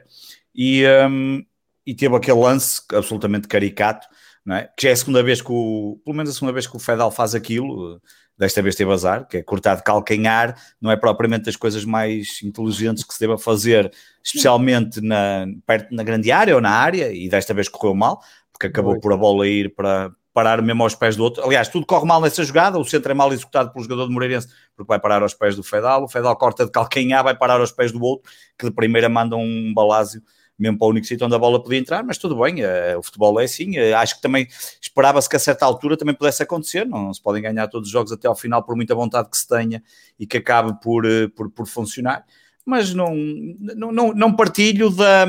[0.54, 1.42] E, um,
[1.86, 4.06] e teve aquele lance absolutamente caricato,
[4.44, 4.68] não é?
[4.76, 6.80] que já é a segunda vez que o, pelo menos a segunda vez que o
[6.80, 8.00] Fedal faz aquilo,
[8.36, 12.42] desta vez teve azar, que é cortar de calcanhar, não é propriamente das coisas mais
[12.42, 13.92] inteligentes que se deva fazer,
[14.24, 18.20] especialmente na, perto, na grande área ou na área, e desta vez correu mal,
[18.52, 21.44] porque acabou por a bola ir para parar mesmo aos pés do outro.
[21.44, 24.48] Aliás, tudo corre mal nessa jogada, o centro é mal executado pelo jogador de Moreirense,
[24.74, 27.70] porque vai parar aos pés do Fedal, o Fedal corta de calcanhar, vai parar aos
[27.70, 30.22] pés do outro, que de primeira manda um balásio
[30.62, 33.02] mesmo para o único sítio onde a bola podia entrar, mas tudo bem, uh, o
[33.02, 33.76] futebol é assim.
[33.76, 34.46] Uh, acho que também
[34.80, 36.86] esperava-se que a certa altura também pudesse acontecer.
[36.86, 39.36] Não, não, se podem ganhar todos os jogos até ao final por muita vontade que
[39.36, 39.82] se tenha
[40.18, 42.24] e que acabe por, uh, por, por funcionar.
[42.64, 45.26] Mas não, não, não, não partilho da,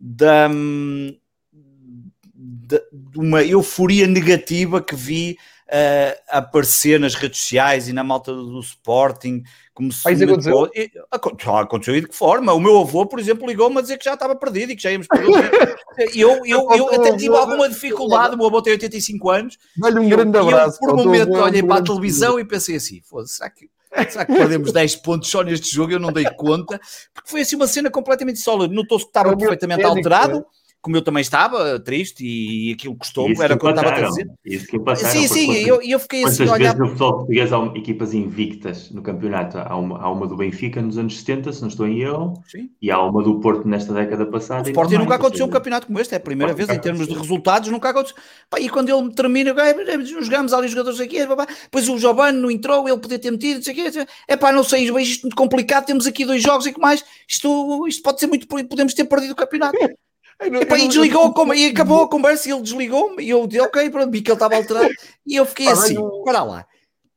[0.00, 0.48] da,
[2.34, 8.32] de, de uma euforia negativa que vi uh, aparecer nas redes sociais e na malta
[8.32, 9.42] do Sporting.
[9.76, 10.70] Como se Mas aconteceu?
[10.74, 12.50] E, aconteceu e de que forma?
[12.54, 14.90] O meu avô, por exemplo, ligou-me a dizer que já estava perdido e que já
[14.90, 15.76] íamos perder.
[16.14, 18.36] eu, eu, eu até tive alguma dificuldade.
[18.36, 19.58] O meu avô tem 85 anos.
[19.76, 20.78] Dá-lhe um grande abraço.
[20.82, 23.68] Eu, por um momento, olhei para a televisão e pensei assim: será que
[24.10, 25.92] Será que perdemos 10 pontos só neste jogo?
[25.92, 26.80] Eu não dei conta,
[27.14, 28.74] porque foi assim uma cena completamente sólida.
[28.74, 30.44] Notou-se que estava perfeitamente alterado
[30.86, 34.30] como eu também estava triste e aquilo custou-me, era o que eu estava a dizer.
[34.44, 36.46] Isso que passaram, sim, sim, e eu, eu fiquei assim.
[36.46, 39.58] Quantas vezes no futebol português há equipas invictas no campeonato?
[39.58, 42.70] Há uma, há uma do Benfica nos anos 70, se não estou em erro, sim.
[42.80, 44.68] e há uma do Porto nesta década passada.
[44.68, 47.14] O Sporting nunca aconteceu um campeonato como este, é a primeira vez em termos de
[47.14, 48.16] resultados, nunca aconteceu.
[48.48, 49.52] Pá, e quando ele termina,
[50.22, 53.60] jogamos ali jogadores aqui, depois o Giovanni não entrou, ele podia ter metido,
[54.28, 57.04] é pá, não sei, isto é muito complicado, temos aqui dois jogos e que mais,
[57.26, 59.76] isto, isto pode ser muito, podemos ter perdido o campeonato.
[60.40, 63.62] Não, Epá, e desligou não, e acabou a conversa e ele desligou-me e eu disse,
[63.62, 64.90] ok, pronto, vi que ele estava alterado
[65.26, 66.66] e eu fiquei assim, para lá.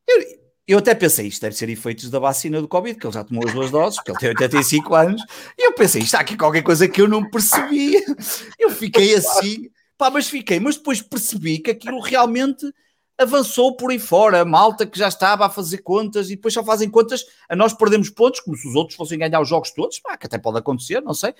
[0.07, 0.39] Eu,
[0.69, 3.45] eu até pensei, isto deve ser efeitos da vacina do Covid, que ele já tomou
[3.45, 5.21] as duas doses, que ele tem 85 anos,
[5.57, 7.95] e eu pensei, está aqui qualquer coisa que eu não percebi.
[8.57, 12.71] Eu fiquei assim, pá, mas fiquei, mas depois percebi que aquilo realmente
[13.17, 16.63] avançou por aí fora, a malta que já estava a fazer contas e depois só
[16.63, 19.99] fazem contas, a nós perdemos pontos, como se os outros fossem ganhar os jogos todos,
[19.99, 21.33] pá, que até pode acontecer, não sei,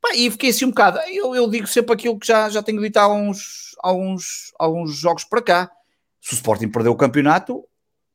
[0.00, 0.98] Pá, e fiquei assim um bocado.
[1.08, 4.68] Eu, eu digo sempre aquilo que já, já tenho dito há uns, há, uns, há
[4.68, 5.70] uns jogos para cá.
[6.20, 7.64] Se o Sporting perdeu o campeonato,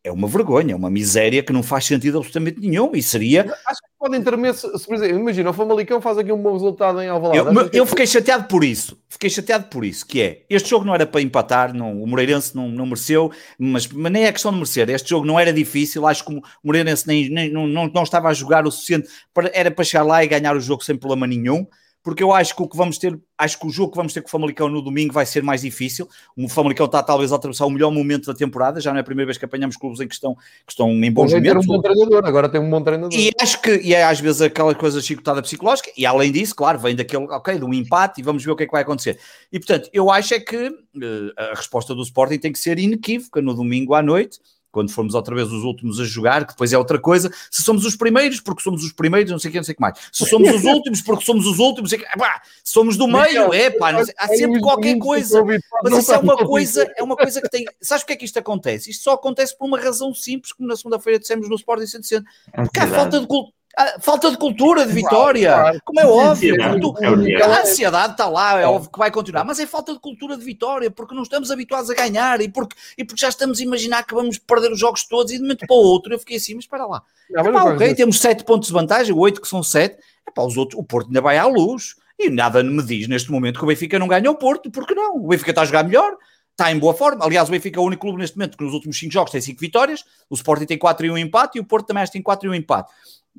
[0.04, 3.44] é uma vergonha, é uma miséria que não faz sentido absolutamente nenhum e seria...
[3.66, 6.52] Acho que podem ter se, se, por exemplo, imagina, o Famalicão faz aqui um bom
[6.52, 7.56] resultado em Alvalade.
[7.58, 10.94] Eu, eu fiquei chateado por isso, fiquei chateado por isso, que é, este jogo não
[10.94, 14.58] era para empatar, não, o Moreirense não, não mereceu, mas, mas nem é questão de
[14.58, 18.04] merecer, este jogo não era difícil, acho que o Moreirense nem, nem, não, não, não
[18.04, 20.98] estava a jogar o suficiente, para, era para chegar lá e ganhar o jogo sem
[20.98, 21.66] problema nenhum,
[22.04, 24.22] porque eu acho que o que vamos ter, acho que o jogo que vamos ter
[24.22, 26.08] com o Famalicão no domingo vai ser mais difícil.
[26.36, 29.04] O Famalicão está talvez a atravessar o melhor momento da temporada, já não é a
[29.06, 31.66] primeira vez que apanhamos clubes em que estão, que estão em bons momentos.
[31.66, 33.18] um bom treinador, agora tem um bom treinador.
[33.18, 36.78] E acho que e é às vezes aquela coisa chicotada psicológica, e além disso, claro,
[36.78, 39.18] vem daquele, ok, de um empate e vamos ver o que é que vai acontecer.
[39.52, 43.42] E portanto, eu acho é que uh, a resposta do Sporting tem que ser inequívoca
[43.42, 44.40] no domingo à noite
[44.74, 47.32] quando formos outra vez os últimos a jogar, que depois é outra coisa.
[47.52, 49.76] Se somos os primeiros, porque somos os primeiros, não sei o que, não sei o
[49.76, 49.98] que mais.
[50.12, 54.28] Se somos os últimos, porque somos os últimos, pá, somos do meio, é pá, há
[54.30, 55.44] sempre qualquer coisa.
[55.84, 57.66] Mas isso é uma coisa, é uma coisa que tem.
[57.80, 58.90] Sabes porque é que isto acontece?
[58.90, 62.28] Isto só acontece por uma razão simples, como na segunda-feira dissemos no Sporting 160.
[62.56, 63.63] Porque há falta de cultura
[64.00, 66.56] falta de cultura de vitória, claro, como é óbvio.
[66.60, 70.38] É a ansiedade está lá, é óbvio que vai continuar, mas é falta de cultura
[70.38, 73.64] de vitória, porque não estamos habituados a ganhar e porque, e porque já estamos a
[73.64, 76.38] imaginar que vamos perder os jogos todos e de momento para o outro eu fiquei
[76.38, 77.02] assim, mas espera lá.
[77.30, 79.98] Não, Epá, ok, temos 7 pontos de vantagem, 8 que são 7,
[80.38, 83.66] os outros, o Porto ainda vai à luz e nada me diz neste momento que
[83.66, 85.18] o Benfica não ganha o Porto, porque não?
[85.18, 86.16] O Benfica está a jogar melhor,
[86.52, 87.26] está em boa forma.
[87.26, 89.42] Aliás, o Benfica é o único clube neste momento que nos últimos 5 jogos tem
[89.42, 92.48] 5 vitórias, o Sporting tem 4 e 1 empate e o Porto também tem 4
[92.48, 92.92] e 1 empate.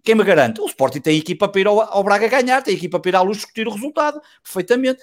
[0.03, 0.61] Quem me garante?
[0.61, 3.21] O Sporting tem equipa para ir ao, ao Braga ganhar, tem equipa para ir à
[3.23, 5.01] luz discutir o resultado, perfeitamente.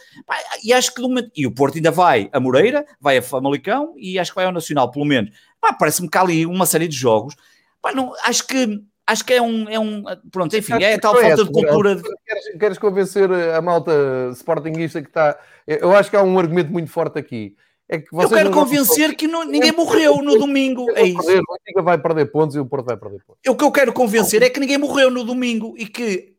[0.63, 4.19] E acho que momento, e o Porto ainda vai a Moreira, vai a Famalicão e
[4.19, 5.31] acho que vai ao Nacional, pelo menos.
[5.80, 7.35] Parece-me que há ali uma série de jogos.
[7.81, 11.43] Pá, não, acho que acho que é um, é um pronto, enfim, é tal falta
[11.43, 11.95] de cultura.
[11.95, 12.03] De...
[12.03, 13.91] Queres, queres convencer a malta
[14.34, 15.38] sportinguista que está.
[15.65, 17.55] Eu acho que há um argumento muito forte aqui
[17.91, 20.89] é que eu quero convencer que não, ninguém morreu no domingo.
[20.95, 21.18] É isso.
[21.18, 23.41] Perder, o Benfica vai perder pontos e o Porto vai perder pontos.
[23.45, 26.34] O que eu quero convencer é que ninguém morreu no domingo e que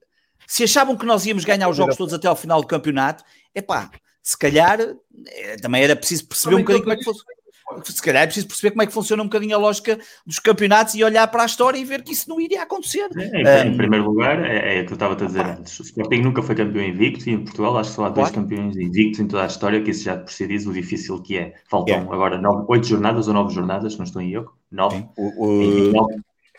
[0.47, 3.23] se achavam que nós íamos ganhar os jogos todos até ao final do campeonato,
[3.55, 3.91] é pá,
[4.23, 7.23] se calhar é, também era preciso perceber um bocadinho como é que fosse
[7.85, 10.95] se calhar é preciso perceber como é que funciona um bocadinho a lógica dos campeonatos
[10.95, 13.09] e olhar para a história e ver que isso não iria acontecer.
[13.17, 15.79] É, em, um, primeiro lugar, é, é o que eu estava a dizer antes.
[15.79, 18.77] O Sporting nunca foi campeão invicto e em Portugal acho que só há dois campeões
[18.77, 21.55] invictos em toda a história, que isso já por si diz o difícil que é.
[21.69, 21.99] Faltam é.
[22.01, 24.53] agora nove, oito jornadas ou nove jornadas, não estou em erro.
[24.71, 25.07] Nove.
[25.17, 25.93] O, o...
[25.93, 26.15] nove.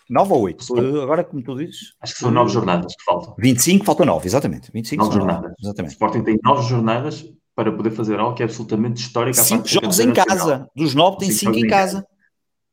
[0.10, 1.02] 9 ou 8?
[1.02, 1.96] Agora, como tu dizes?
[2.02, 3.34] Acho que são 9 jornadas que faltam.
[3.38, 4.72] 25, faltam 9, exatamente.
[4.72, 5.44] 25 9 jornadas.
[5.44, 5.92] 9, exatamente.
[5.92, 9.38] O Sporting tem 9 jornadas para poder fazer algo que é absolutamente histórico.
[9.38, 10.68] Cinco jogos em casa.
[10.76, 12.06] Dos nove, tem cinco, cinco em casa.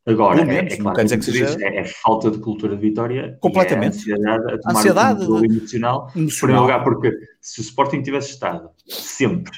[0.06, 1.56] Agora, é, é, claro, dizer que seja...
[1.60, 3.36] é, é, falta de cultura de vitória.
[3.40, 4.10] Completamente.
[4.10, 6.10] É ansiedade a tomar ansiedade um emocional.
[6.16, 6.38] emocional.
[6.40, 9.52] Primeiro lugar, porque se o Sporting tivesse estado sempre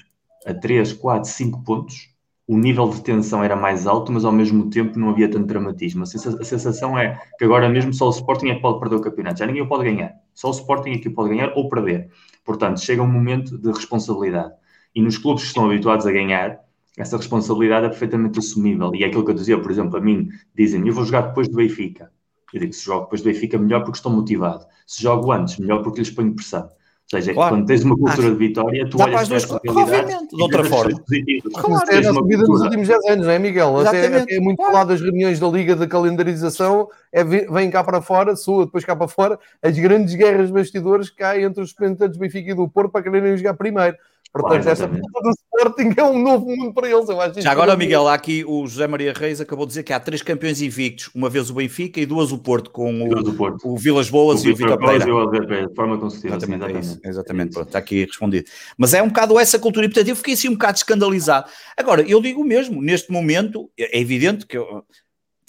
[0.45, 2.13] a 3, 4, 5 pontos,
[2.47, 6.03] o nível de tensão era mais alto, mas ao mesmo tempo não havia tanto dramatismo.
[6.03, 9.39] A sensação é que agora mesmo só o Sporting é que pode perder o campeonato.
[9.39, 10.13] Já ninguém pode ganhar.
[10.35, 12.11] Só o Sporting é que pode ganhar ou perder.
[12.45, 14.53] Portanto, chega um momento de responsabilidade.
[14.95, 16.61] E nos clubes que estão habituados a ganhar,
[16.97, 18.95] essa responsabilidade é perfeitamente assumível.
[18.95, 21.49] E é aquilo que eu dizia, por exemplo, a mim, dizem, eu vou jogar depois
[21.49, 22.11] do Benfica.
[22.53, 24.67] Eu digo, se jogo depois do Benfica, melhor porque estou motivado.
[24.87, 26.69] Se jogo antes, melhor porque lhes ponho pressão.
[27.13, 27.57] Ou seja, claro.
[27.57, 30.65] quando tens uma cultura de vitória, tu Dá olhas para as duas Obviamente, de outra
[30.65, 31.03] forma.
[31.55, 33.81] Claro, é a nossa vida nos últimos 10 anos, não é, Miguel?
[33.81, 34.73] Até, até é muito claro.
[34.73, 38.97] falado das reuniões da Liga de Calendarização, é, vem cá para fora, sua, depois cá
[38.97, 42.67] para fora, as grandes guerras bastidores que há entre os representantes do Benfica e do
[42.67, 43.97] Porto para quererem jogar primeiro.
[44.33, 45.01] Portanto, essa do
[45.31, 47.07] Sporting é um novo mundo para eles.
[47.07, 49.93] Eu acho Já agora, Miguel, há aqui o José Maria Reis acabou de dizer que
[49.93, 53.69] há três campeões invictos, uma vez o Benfica e duas o Porto, com o, Porto.
[53.69, 55.69] o Vilas Boas o e o Vitor Pereira.
[55.69, 56.37] de forma consecutiva.
[56.37, 57.01] Exatamente, exatamente.
[57.05, 57.53] É exatamente.
[57.53, 58.47] Pronto, está aqui respondido.
[58.79, 61.51] Mas é um bocado essa cultura e, portanto, eu fiquei assim um bocado escandalizado.
[61.77, 64.83] Agora, eu digo mesmo, neste momento, é evidente que eu,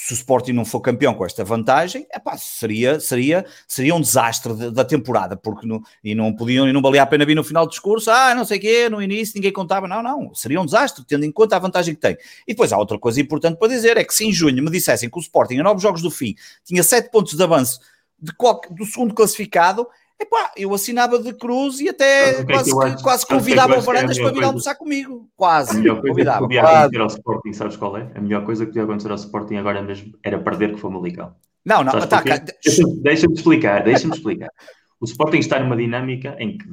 [0.05, 4.53] se o Sporting não for campeão com esta vantagem, epá, seria, seria, seria um desastre
[4.53, 7.43] de, da temporada, porque não, e não podiam, e não valia a pena vir no
[7.43, 10.59] final do discurso, ah, não sei o quê, no início ninguém contava, não, não, seria
[10.59, 12.17] um desastre, tendo em conta a vantagem que tem.
[12.45, 15.09] E depois há outra coisa importante para dizer, é que se em junho me dissessem
[15.09, 16.35] que o Sporting, a nove jogos do fim,
[16.65, 17.79] tinha sete pontos de avanço
[18.19, 18.33] de
[18.71, 19.87] do segundo classificado,
[20.19, 24.31] Epá, eu assinava de cruz e até é quase, que, quase convidava o Varandas para
[24.31, 25.29] vir almoçar comigo.
[25.35, 25.71] Quase.
[25.71, 26.37] A melhor coisa convidava.
[26.37, 28.11] que podia acontecer ao Sporting, sabes qual é?
[28.15, 31.33] A melhor coisa que podia acontecer ao Sporting agora mesmo era perder com o Famalicão.
[31.65, 34.49] Não, não, tá, deixa-me deixa explicar, deixa-me explicar.
[34.99, 36.65] O Sporting está numa dinâmica em que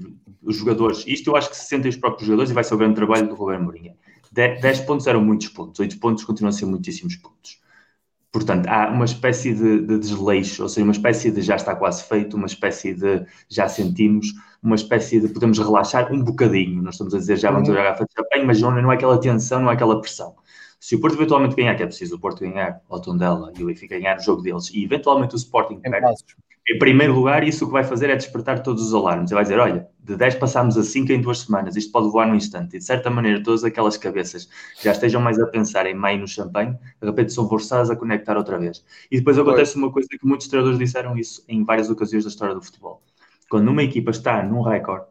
[0.42, 2.78] os jogadores, isto eu acho que se sentem os próprios jogadores e vai ser o
[2.78, 3.94] grande trabalho do Roberto Mourinho.
[4.32, 7.59] 10 pontos eram muitos pontos, 8 pontos continuam a ser muitíssimos pontos.
[8.32, 12.04] Portanto, há uma espécie de, de, desleixo, ou seja, uma espécie de já está quase
[12.04, 14.28] feito, uma espécie de já sentimos,
[14.62, 16.80] uma espécie de podemos relaxar um bocadinho.
[16.80, 17.74] Nós estamos a dizer já vamos uhum.
[17.74, 20.36] jogar a de champanhe, mas não, não é aquela tensão, não é aquela pressão.
[20.78, 23.66] Se o Porto eventualmente ganhar, que é preciso o Porto ganhar ao Tondela e o
[23.66, 26.06] Benfica ganhar o jogo deles, e eventualmente o Sporting perde,
[26.68, 29.30] em primeiro lugar, isso o que vai fazer é despertar todos os alarmes.
[29.30, 32.34] Vai dizer, olha, de 10 passámos a 5 em duas semanas, isto pode voar num
[32.34, 32.76] instante.
[32.76, 34.48] E de certa maneira, todas aquelas cabeças
[34.80, 38.36] já estejam mais a pensar em maio no champanhe, de repente são forçadas a conectar
[38.36, 38.84] outra vez.
[39.10, 42.54] E depois acontece uma coisa que muitos treinadores disseram isso em várias ocasiões da história
[42.54, 43.02] do futebol.
[43.48, 45.06] Quando uma equipa está num recorde,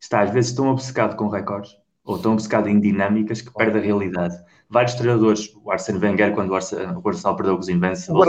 [0.00, 3.80] está às vezes tão obcecado com recordes, ou tão obcecado em dinâmicas que perde a
[3.80, 4.36] realidade
[4.70, 8.22] vários treinadores, o Arsene Wenger, quando o Arsenal, o Arsenal perdeu os Invincibles, o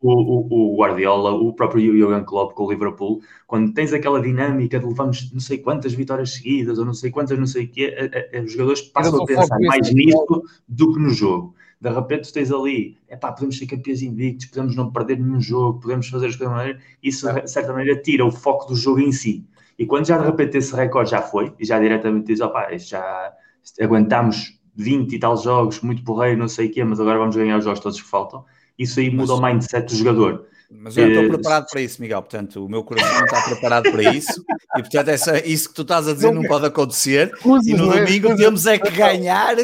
[0.00, 4.78] o, o, o, Guardiola, o próprio Jurgen Klopp com o Liverpool, quando tens aquela dinâmica
[4.78, 7.96] de levamos não sei quantas vitórias seguidas, ou não sei quantas, não sei o quê,
[7.98, 11.54] a, a, os jogadores passam a pensar mais nisso do que no jogo.
[11.80, 15.80] De repente tens ali, é pá, podemos ser campeões invictos, podemos não perder nenhum jogo,
[15.80, 19.00] podemos fazer as coisas de maneira, isso de certa maneira tira o foco do jogo
[19.00, 19.46] em si.
[19.78, 22.90] E quando já de repente esse recorde já foi, e já diretamente diz, opá, isto
[22.90, 23.32] já
[23.80, 27.58] aguentámos 20 e tal jogos, muito porreiro, não sei o quê, mas agora vamos ganhar
[27.58, 28.44] os jogos todos que faltam.
[28.78, 30.46] Isso aí muda mas, o mindset do jogador.
[30.70, 32.20] Mas eu estou eh, preparado para isso, Miguel.
[32.20, 34.44] Portanto, o meu coração não está preparado para isso.
[34.76, 37.32] E, portanto, essa, isso que tu estás a dizer não, não pode acontecer.
[37.64, 38.04] e no é?
[38.04, 39.56] domingo temos é que ganhar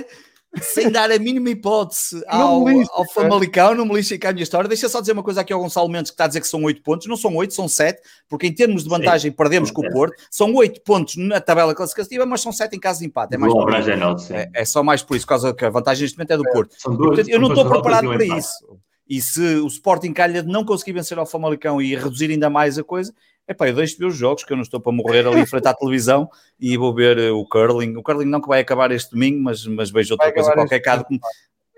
[0.61, 4.69] sem dar a mínima hipótese ao, ao Famalicão, não me lixem cá a minha história.
[4.69, 6.63] Deixa só dizer uma coisa aqui ao Gonçalo Mendes, que está a dizer que são
[6.63, 7.07] 8 pontos.
[7.07, 9.37] Não são 8, são 7, porque em termos de vantagem Sim.
[9.37, 10.15] perdemos com o Porto.
[10.31, 13.35] São 8 pontos na tabela classificativa, mas são 7 em caso de empate.
[13.35, 16.03] É, mais Bom, é, é, é, só mais por isso, por causa que a vantagem
[16.03, 16.77] neste momento é do é, Porto.
[16.85, 18.79] Duas, Portanto, eu não estou preparado para isso.
[19.09, 22.79] E se o Sporting calha de não conseguir vencer ao Famalicão e reduzir ainda mais
[22.79, 23.13] a coisa,
[23.49, 25.47] epá, eu deixo de ver os jogos, que eu não estou para morrer ali em
[25.47, 26.29] frente à televisão
[26.59, 27.97] e vou ver eh, o curling.
[27.97, 30.81] O curling não que vai acabar este domingo, mas, mas vejo outra vai coisa qualquer
[30.81, 31.05] caso.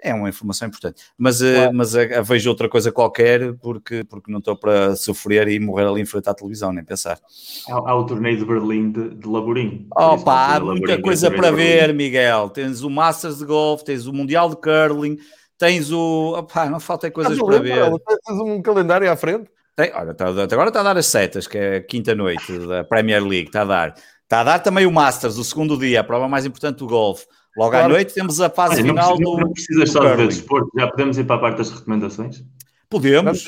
[0.03, 1.77] É uma informação importante, mas, eh, claro.
[1.77, 6.03] mas uh, vejo outra coisa qualquer porque, porque não estou para sofrer e morrer ali
[6.03, 7.19] em frente à televisão, nem pensar.
[7.67, 9.89] Há, há o torneio de Berlim de, de Laborim.
[9.97, 12.51] Opa, há muita coisa para ver, Miguel.
[12.51, 15.17] Tens o Masters de Golf, tens o Mundial de Curling,
[15.57, 16.35] tens o.
[16.37, 17.91] Opa, não falta coisas para ver.
[18.27, 19.49] Tens um calendário à frente?
[19.77, 22.85] Tem, olha, tá, agora está a dar as setas, que é a quinta noite da
[22.85, 23.95] Premier League, está a dar.
[24.23, 27.27] Está a dar também o Masters, o segundo dia, a prova mais importante do golfe.
[27.57, 27.87] Logo claro.
[27.87, 29.41] à noite temos a fase olha, final não, do.
[29.41, 32.45] Não precisas só de ver desporto, já podemos ir para a parte das recomendações?
[32.89, 33.47] Podemos,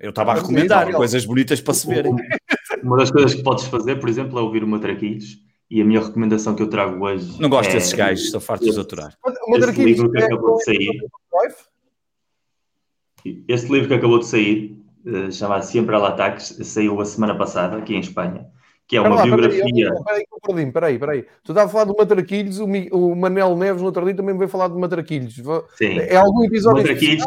[0.00, 2.14] eu estava a recomendar coisas bonitas para se verem.
[2.82, 5.46] Uma das coisas que podes fazer, por exemplo, é ouvir o Matraquilhos.
[5.70, 7.38] E a minha recomendação que eu trago hoje.
[7.38, 7.74] Não gosto é...
[7.74, 9.14] desses gajos, estou farto de os aturar.
[9.54, 11.10] Este livro que acabou de sair.
[13.46, 14.78] Este livro que acabou de sair
[15.08, 18.46] uh, chamado Sempre al Ataques, saiu a semana passada aqui em Espanha,
[18.86, 19.90] que é uma lá, biografia.
[20.44, 21.22] Peraí, peraí, peraí.
[21.42, 24.48] Tu estava a falar do Matraquilhos, o, o Manel Neves no outro dia também veio
[24.48, 25.34] falar do Matraquilhos.
[25.76, 25.98] Sim.
[25.98, 27.24] É algum episódio Matraquilhos?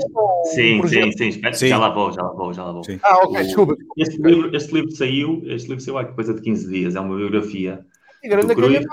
[0.54, 1.68] Sim, um sim, sim, sim, sim.
[1.68, 2.84] Já lá vou, já lá vou, já lá vou.
[2.84, 3.00] Sim.
[3.04, 3.76] Ah, ok, desculpa.
[3.98, 7.16] Este livro, este livro saiu, este livro saiu há coisa de 15 dias, é uma
[7.16, 7.86] biografia.
[8.24, 8.86] E grande Cruyff,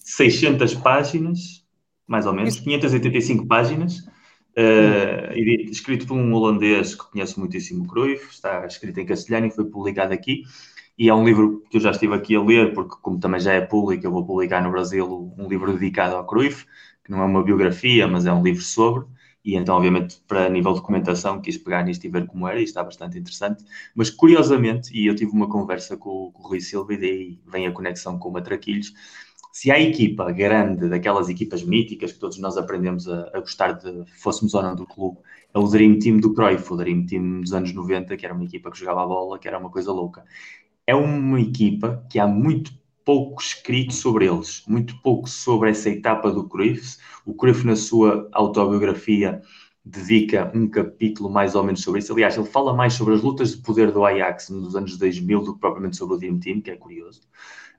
[0.00, 1.64] 600 páginas,
[2.06, 4.04] mais ou menos, 585 páginas
[4.60, 9.64] Uh, escrito por um holandês que conhece muitíssimo Cruyff, está escrito em castelhano e foi
[9.64, 10.42] publicado aqui.
[10.98, 13.54] E é um livro que eu já estive aqui a ler, porque, como também já
[13.54, 16.66] é público, eu vou publicar no Brasil um livro dedicado ao Cruyff,
[17.02, 19.06] que não é uma biografia, mas é um livro sobre.
[19.42, 22.64] e então, obviamente, para nível de documentação, quis pegar nisto e ver como era, e
[22.64, 23.64] está bastante interessante.
[23.94, 27.66] Mas, curiosamente, e eu tive uma conversa com, com o Rui Silva, e daí vem
[27.66, 28.92] a conexão com o Matraquilhos,
[29.52, 34.04] se a equipa grande, daquelas equipas míticas que todos nós aprendemos a, a, gostar de,
[34.20, 35.18] fôssemos ou não do clube,
[35.52, 38.44] é o Dream Team do Cruyff, o Dream Team dos anos 90, que era uma
[38.44, 40.24] equipa que jogava a bola, que era uma coisa louca.
[40.86, 42.72] É uma equipa que há muito
[43.04, 46.98] pouco escrito sobre eles, muito pouco sobre essa etapa do Cruyff.
[47.26, 49.42] O Cruyff, na sua autobiografia,
[49.84, 52.12] dedica um capítulo mais ou menos sobre isso.
[52.12, 55.54] Aliás, ele fala mais sobre as lutas de poder do Ajax nos anos 2000 do
[55.54, 57.22] que propriamente sobre o Dream Team, que é curioso.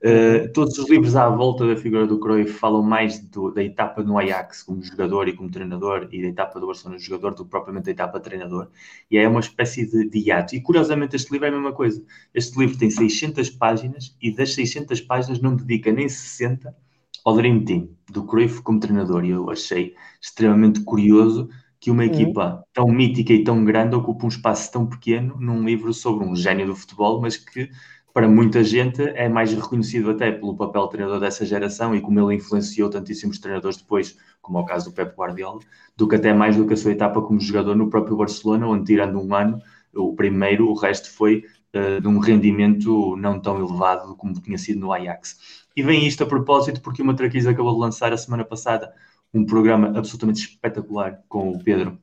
[0.03, 4.01] Uh, todos os livros à volta da figura do Cruyff falam mais do, da etapa
[4.01, 7.51] no Ajax como jogador e como treinador e da etapa do Barcelona jogador do que
[7.51, 8.69] propriamente da etapa treinador.
[9.11, 10.55] E é uma espécie de, de hiato.
[10.55, 12.03] E curiosamente este livro é a mesma coisa.
[12.33, 16.75] Este livro tem 600 páginas e das 600 páginas não dedica nem 60
[17.23, 19.23] ao Dream Team do Cruyff como treinador.
[19.23, 21.47] E eu achei extremamente curioso
[21.79, 22.09] que uma uhum.
[22.09, 26.35] equipa tão mítica e tão grande ocupe um espaço tão pequeno num livro sobre um
[26.35, 27.69] gênio do futebol, mas que
[28.13, 32.19] para muita gente é mais reconhecido até pelo papel de treinador dessa geração e como
[32.19, 35.59] ele influenciou tantíssimos treinadores depois, como é o caso do Pep Guardiola,
[35.95, 38.85] do que até mais do que a sua etapa como jogador no próprio Barcelona, onde
[38.85, 39.61] tirando um ano,
[39.93, 44.79] o primeiro, o resto foi uh, de um rendimento não tão elevado como tinha sido
[44.79, 45.67] no Ajax.
[45.75, 48.93] E vem isto a propósito porque o Matraquis acabou de lançar a semana passada
[49.33, 51.97] um programa absolutamente espetacular com o Pedro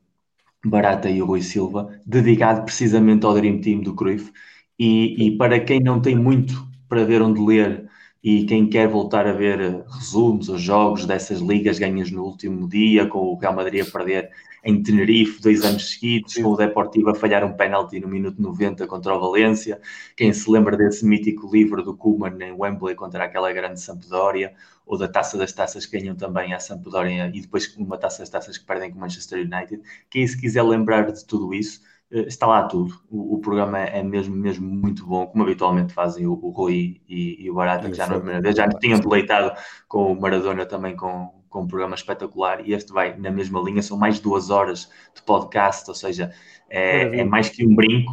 [0.65, 4.33] Barata e o Rui Silva, dedicado precisamente ao Dream Team do Cruyff,
[4.79, 7.89] e, e, para quem não tem muito para ver onde ler
[8.23, 13.07] e quem quer voltar a ver resumos ou jogos dessas ligas ganhas no último dia,
[13.07, 14.31] com o Real Madrid a perder
[14.65, 18.87] em Tenerife dois anos seguidos, com o Deportivo a falhar um penalti no minuto 90
[18.87, 19.81] contra o Valência,
[20.17, 24.53] quem se lembra desse mítico livro do Koeman em Wembley contra aquela grande Sampdoria,
[24.85, 28.31] ou da Taça das Taças que ganham também a Sampdoria e depois uma Taça das
[28.31, 29.83] Taças que perdem com o Manchester United.
[30.11, 31.81] Quem se quiser lembrar de tudo isso,
[32.11, 32.95] está lá tudo.
[33.11, 37.45] O, o, programa é mesmo, mesmo muito bom, como habitualmente fazem o, o Rui e,
[37.45, 39.53] e, o Barata, que já não é primeira vez, já tinham deleitado
[39.87, 43.83] com o Maradona também com, com um programa espetacular, e este vai na mesma linha,
[43.83, 46.33] são mais duas horas de podcast, ou seja,
[46.69, 48.13] é, é mais que um brinco,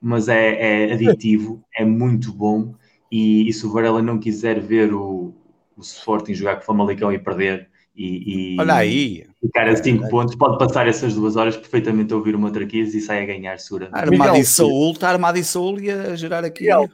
[0.00, 2.74] mas é, é aditivo, é muito bom,
[3.10, 5.34] e, e, se o Varela não quiser ver o,
[5.76, 9.26] o Sporting jogar com o Famalicão e perder, e, e Olha aí.
[9.40, 13.00] ficar a 5 pontos, pode passar essas duas horas perfeitamente a ouvir o Matraquês e
[13.00, 13.96] sai a ganhar seguramente.
[13.96, 16.64] Armado em Saúl, está armado em Saúl e a gerar aqui.
[16.64, 16.90] Miguel,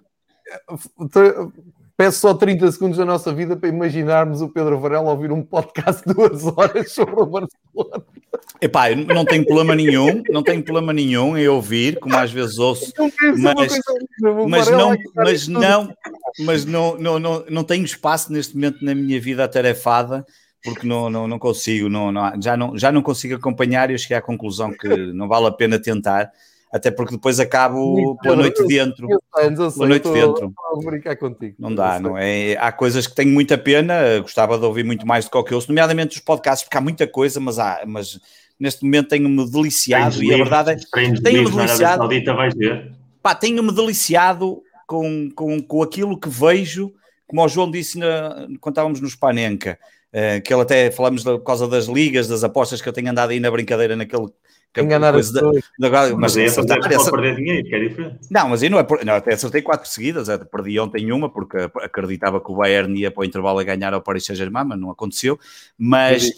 [1.97, 6.03] peço só 30 segundos da nossa vida para imaginarmos o Pedro Varela ouvir um podcast
[6.07, 8.05] de duas horas sobre o Barcelona.
[8.61, 12.59] Epá, eu não tenho problema nenhum, não tenho problema nenhum em ouvir, como às vezes
[12.59, 12.93] ouço,
[13.39, 13.81] mas,
[14.49, 15.95] mas não, mas não,
[16.41, 20.25] mas não, não, não, não tenho espaço neste momento na minha vida atarefada
[20.63, 23.99] porque não, não, não consigo, não, não, já, não, já não consigo acompanhar e eu
[23.99, 26.31] cheguei à conclusão que não vale a pena tentar,
[26.73, 29.09] até porque depois acabo pela noite dentro.
[29.35, 30.53] Pela noite dentro.
[30.85, 31.57] brincar contigo.
[31.59, 32.57] Não dá, não é?
[32.59, 35.55] Há coisas que tenho muita pena, gostava de ouvir muito mais do que o que
[35.55, 38.21] ouço, nomeadamente os podcasts, porque há muita coisa, mas há, mas
[38.59, 40.77] neste momento tenho-me deliciado e a verdade é
[41.23, 42.09] tenho-me deliciado.
[43.23, 46.93] Pá, tenho-me deliciado com, com, com aquilo que vejo,
[47.27, 49.79] como o João disse na, quando estávamos no Spanenka
[50.13, 53.31] Uh, que ele até falamos por causa das ligas, das apostas que eu tenho andado
[53.31, 54.27] aí na brincadeira naquele
[54.79, 55.41] enganar as da,
[55.79, 57.11] da, mas é acertar, essa...
[57.11, 58.19] perder dinheiro, que é diferente.
[58.31, 59.05] Não, mas eu não, é por...
[59.05, 63.23] não até acertei quatro seguidas, perdi ontem uma porque acreditava que o Bayern ia para
[63.23, 65.39] o intervalo a ganhar ao Paris Saint-Germain, mas não aconteceu.
[65.77, 66.31] Mas,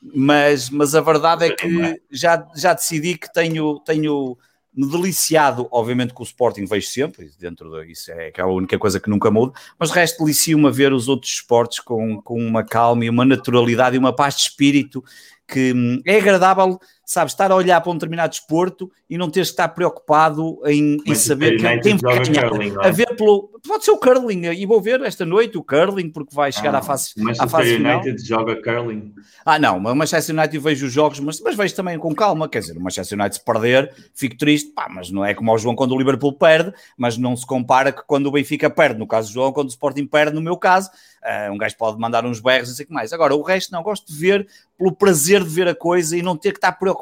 [0.00, 4.36] mas, mas a verdade é que já, já decidi que tenho, tenho
[4.76, 9.08] deliciado, obviamente que o Sporting vejo sempre, dentro disso é, é a única coisa que
[9.08, 13.10] nunca muda, mas resto delicio-me a ver os outros esportes com, com uma calma e
[13.10, 15.02] uma naturalidade e uma paz de espírito
[15.48, 19.50] que hum, é agradável sabes, estar a olhar para um determinado desporto e não teres
[19.50, 22.50] que estar preocupado em, em saber quem, quem vai ganhar.
[22.50, 23.48] Curling, a ver pelo.
[23.64, 26.78] Pode ser o curling, e vou ver esta noite o curling, porque vai chegar ah,
[26.78, 28.00] à fase, à fase final.
[28.00, 29.14] United joga curling.
[29.44, 32.48] Ah, não, o Manchester United vejo os jogos, mas, mas vejo também com calma.
[32.48, 35.58] Quer dizer, o Manchester United se perder, fico triste, pá, mas não é como o
[35.58, 39.06] João quando o Liverpool perde, mas não se compara que quando o Benfica perde, no
[39.06, 40.90] caso do João, quando o Sporting perde, no meu caso,
[41.22, 43.12] uh, um gajo pode mandar uns berros e sei o que mais.
[43.12, 44.46] Agora, o resto não, gosto de ver
[44.78, 46.95] pelo prazer de ver a coisa e não ter que estar preocupado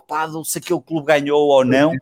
[0.45, 1.93] se aquele clube ganhou ou não.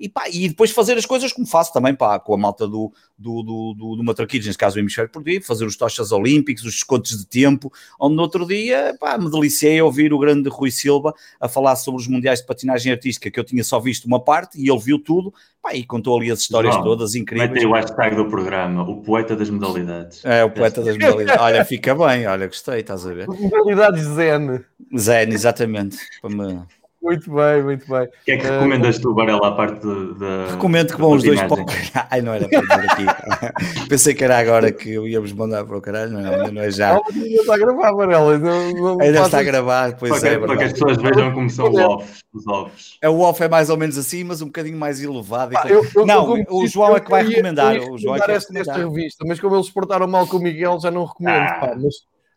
[0.00, 2.90] E, pá, e depois fazer as coisas como faço também pá, com a malta do,
[3.18, 6.72] do, do, do, do Matraquilhos, neste caso o hemisfério português, fazer os tochas olímpicos, os
[6.72, 7.70] descontos de tempo,
[8.00, 11.76] onde no outro dia pá, me deliciei a ouvir o grande Rui Silva a falar
[11.76, 14.80] sobre os mundiais de patinagem artística, que eu tinha só visto uma parte e ele
[14.80, 17.50] viu tudo pá, e contou ali as histórias João, todas incríveis.
[17.50, 20.24] Vai ter o hashtag do programa, o poeta das modalidades.
[20.24, 21.42] É, o poeta das modalidades.
[21.42, 23.26] Olha, fica bem, olha, gostei, estás a ver.
[23.26, 24.64] Modalidades Zen.
[24.96, 25.98] Zen, exatamente.
[26.22, 28.02] Para me Muito bem, muito bem.
[28.02, 30.52] O que é que uh, recomendas tu, Varela, à parte da.
[30.52, 31.66] Recomendo que vão os dois para o
[32.10, 33.88] Ai, não era para dizer aqui.
[33.88, 37.00] Pensei que era agora que íamos mandar para o caralho, não, ainda não é já.
[37.12, 38.38] Ainda está a gravar, Varela.
[38.38, 40.38] Não, não ainda está a gravar, pois para é.
[40.38, 42.20] Que, para que as pessoas vejam como são os ovos.
[42.34, 42.98] Os ovos.
[43.00, 45.56] É, o off é mais ou menos assim, mas um bocadinho mais elevado.
[45.56, 47.76] Ah, eu, eu, não, eu, o João é que vai recomendar.
[47.76, 48.76] O João é que vai recomendar.
[48.76, 51.48] esta revista, mas como eles portaram mal com o Miguel, já não recomendo.
[51.48, 51.94] Ah, pá, mas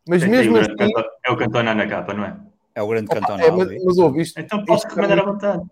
[0.07, 0.72] mas mesmo assim.
[1.26, 2.35] é o Cantona na capa, não é?
[2.76, 3.44] É o grande Cantona.
[3.44, 5.64] É, mas, mas ouve, isto, então posso recomendar à vontade.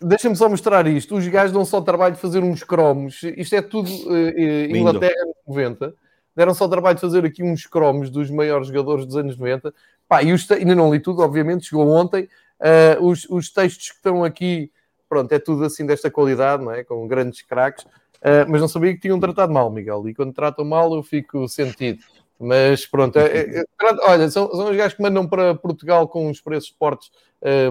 [0.00, 1.16] Deixa-me só mostrar isto.
[1.16, 3.22] Os gajos dão só trabalho de fazer uns cromos.
[3.36, 5.94] Isto é tudo uh, Inglaterra nos 90.
[6.36, 9.74] Deram só trabalho de fazer aqui uns cromos dos maiores jogadores dos anos 90.
[10.06, 12.28] Pá, e os ainda não li tudo, obviamente, chegou ontem.
[12.60, 14.70] Uh, os, os, textos que estão aqui,
[15.08, 16.84] pronto, é tudo assim desta qualidade, não é?
[16.84, 17.84] Com grandes craques.
[17.84, 20.08] Uh, mas não sabia que tinham tratado mal, Miguel.
[20.08, 22.04] E quando tratam mal, eu fico sentido.
[22.38, 23.64] Mas pronto, é, é,
[24.02, 27.10] olha, são, são os gajos que mandam para Portugal com os preços fortes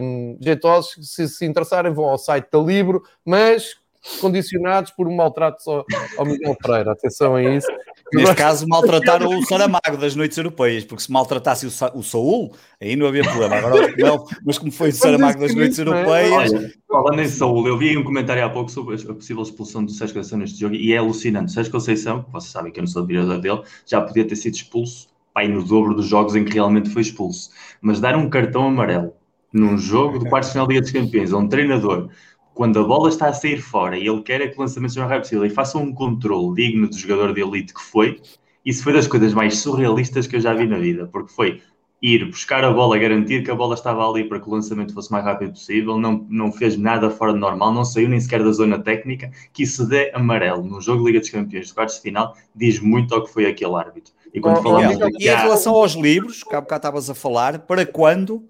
[0.01, 0.95] um, jeitosos.
[1.09, 3.75] Se se interessarem, vão ao site da Libro, mas
[4.19, 5.83] condicionados por um maltrato só
[6.17, 6.91] ao Miguel Pereira.
[6.91, 7.67] Atenção a isso.
[8.13, 12.53] Neste caso, maltrataram o Saramago das noites europeias, porque se maltratasse o, Sa o Saúl,
[12.81, 13.55] aí não havia problema.
[13.57, 16.53] Agora, não, mas como foi o Saramago das noites europeias.
[16.53, 19.91] Olha, falando em Saúl, eu vi um comentário há pouco sobre a possível expulsão do
[19.91, 21.51] Sérgio Conceição neste jogo e é alucinante.
[21.51, 25.07] Sérgio Conceição, vocês sabem que eu não sou admirador dele, já podia ter sido expulso
[25.37, 27.51] pai, no dobro dos jogos em que realmente foi expulso.
[27.79, 29.13] Mas dar um cartão amarelo
[29.53, 32.09] num jogo do quarto final da Liga dos Campeões a um treinador
[32.57, 35.01] quando a bola está a sair fora e ele quer é que o lançamento seja
[35.01, 38.19] mais rápido possível e faça um controle digno do jogador de elite que foi,
[38.65, 41.61] isso foi das coisas mais surrealistas que eu já vi na vida, porque foi
[42.01, 45.11] ir buscar a bola, garantir que a bola estava ali para que o lançamento fosse
[45.11, 48.51] mais rápido possível, não, não fez nada fora do normal, não saiu nem sequer da
[48.51, 52.01] zona técnica, que isso dê amarelo no jogo de Liga dos Campeões de quartos de
[52.01, 54.13] final diz muito ao que foi aquele árbitro.
[54.33, 57.13] E, quando oh, falamos oh, e em relação aos livros, que há bocado estavas a
[57.13, 58.43] falar, para quando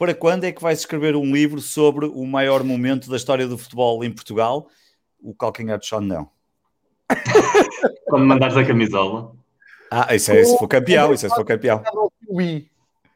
[0.00, 3.58] para quando é que vai escrever um livro sobre o maior momento da história do
[3.58, 4.66] futebol em Portugal?
[5.22, 6.26] O calcanhar de chão, não.
[8.06, 9.32] Quando mandares a camisola.
[9.90, 11.82] Ah, isso é se for campeão, isso é se for campeão.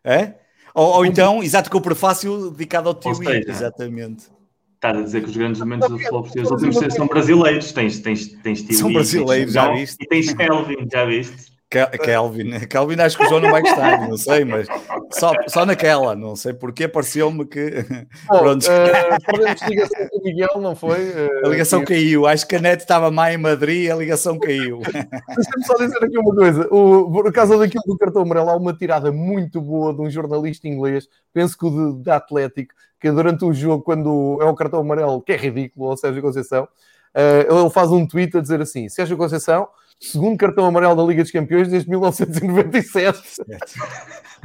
[0.04, 0.34] É?
[0.74, 3.12] Ou, ou então, exato, com o prefácio dedicado ao tio
[3.48, 4.26] exatamente.
[4.74, 7.72] Estás a dizer que os grandes momentos do futebol português últimos são brasileiros.
[7.72, 10.02] Tens, tens, tens tio São brasileiros, já viste?
[10.02, 11.53] E tens Kelvin, já viste?
[11.98, 14.66] Kelvin, Kelvin acho que o João não vai gostar, não sei, mas
[15.10, 17.84] só, só naquela, não sei porque pareceu-me que.
[18.28, 18.66] Bom, Pronto.
[18.66, 21.10] Uh, perdemos ligação com o Miguel, não foi?
[21.10, 24.80] Uh, a ligação caiu, acho que a net estava má em Madrid a ligação caiu.
[25.36, 28.72] Deixa-me só dizer aqui uma coisa: o, por causa daquilo do cartão amarelo, há uma
[28.72, 33.52] tirada muito boa de um jornalista inglês, penso que o de, Atlético, que durante o
[33.52, 37.90] jogo, quando é o cartão amarelo, que é ridículo, ou Sérgio Conceição, uh, ele faz
[37.90, 39.68] um tweet a dizer assim: Sérgio Conceição
[40.10, 43.20] segundo cartão amarelo da Liga dos Campeões desde 1997.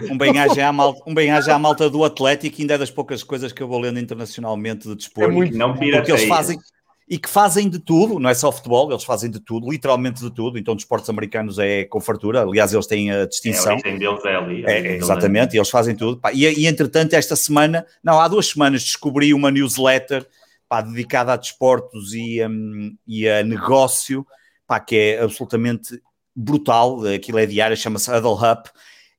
[0.10, 3.52] Um bem-aja à, malta, um bem à malta do Atlético, ainda é das poucas coisas
[3.52, 5.30] que eu vou lendo internacionalmente de desporto.
[5.30, 6.58] É muito, não porque eles fazem
[7.10, 10.30] e que fazem de tudo, não é só futebol, eles fazem de tudo, literalmente de
[10.30, 10.60] tudo.
[10.60, 13.80] Então, desportos americanos é com fartura, aliás, eles têm a distinção.
[13.84, 14.64] É, deles é ali.
[14.66, 16.22] É, é, exatamente, e eles fazem tudo.
[16.32, 20.26] E, e, entretanto, esta semana, não, há duas semanas, descobri uma newsletter
[20.70, 24.24] pá, dedicada a desportos e, um, e a negócio
[24.70, 26.00] pá, que é absolutamente
[26.36, 28.70] brutal, aquilo é diário, chama-se Huddle Up,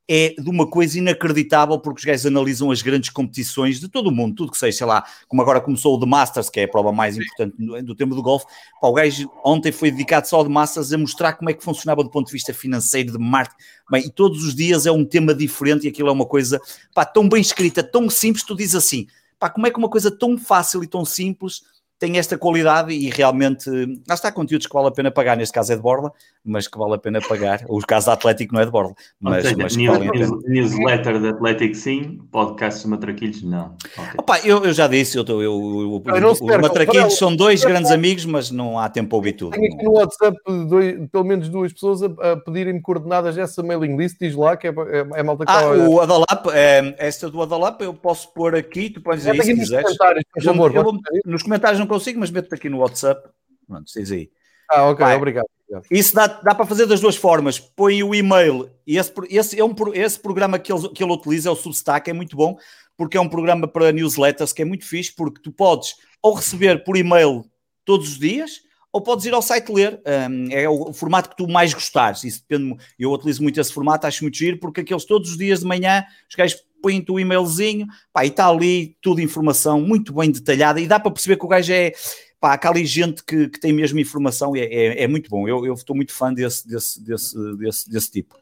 [0.08, 4.12] é de uma coisa inacreditável porque os gajos analisam as grandes competições de todo o
[4.12, 6.68] mundo, tudo que seja, sei lá, como agora começou o The Masters, que é a
[6.68, 8.46] prova mais importante do, do tempo do golfe,
[8.80, 11.64] pá, o gajo ontem foi dedicado só ao The Masters a mostrar como é que
[11.64, 15.04] funcionava do ponto de vista financeiro, de marketing, bem, e todos os dias é um
[15.04, 16.60] tema diferente e aquilo é uma coisa,
[16.94, 20.12] pá, tão bem escrita, tão simples, tu dizes assim, pá, como é que uma coisa
[20.12, 21.62] tão fácil e tão simples
[22.00, 23.70] tem esta qualidade e realmente
[24.08, 26.10] lá está conteúdos que vale a pena pagar, neste caso é de borla,
[26.44, 27.64] mas que vale a pena pagar.
[27.68, 31.28] O caso da Atlético não é de borla, mas, seja, mas news, news, newsletter de
[31.28, 33.76] Atlético sim, podcast Matraquilhos não.
[33.76, 34.04] Okay.
[34.18, 38.24] Opa, eu, eu já disse, eu, eu, eu, eu os Matraquilhos são dois grandes amigos,
[38.24, 39.52] mas não há tempo para ouvir tudo.
[39.52, 40.36] Tenho aqui no WhatsApp
[40.68, 44.66] dois, pelo menos duas pessoas a, a pedirem-me coordenadas essa mailing list, diz lá que
[44.66, 48.54] é, é, é malta que Ah, o Adalap, é, esta do Adalap eu posso pôr
[48.54, 49.84] aqui, tu podes dizer isso se quiseres.
[49.84, 53.28] Comentários, por favor, vou, nos comentários não consigo, mas meto aqui no WhatsApp.
[53.68, 54.30] Pronto, vocês aí.
[54.70, 55.16] Ah, ok, Vai.
[55.16, 55.46] obrigado.
[55.90, 57.58] Isso dá, dá para fazer das duas formas.
[57.58, 58.70] Põe o e-mail.
[58.86, 62.12] Esse, esse, é um, esse programa que ele, que ele utiliza, é o Substack, é
[62.12, 62.56] muito bom,
[62.96, 66.84] porque é um programa para newsletters que é muito fixe, porque tu podes ou receber
[66.84, 67.44] por e-mail
[67.84, 68.60] todos os dias,
[68.92, 70.00] ou podes ir ao site ler.
[70.04, 72.24] Um, é o formato que tu mais gostares.
[72.24, 72.76] Isso depende.
[72.98, 76.04] Eu utilizo muito esse formato, acho muito giro, porque aqueles todos os dias de manhã,
[76.28, 80.86] os gajos põem-te o e-mailzinho, pá, e está ali tudo informação muito bem detalhada, e
[80.86, 81.92] dá para perceber que o gajo é
[82.40, 85.46] pá, há ali gente que, que tem mesmo informação e é, é, é muito bom.
[85.46, 88.34] Eu, eu estou muito fã desse, desse, desse, desse, desse tipo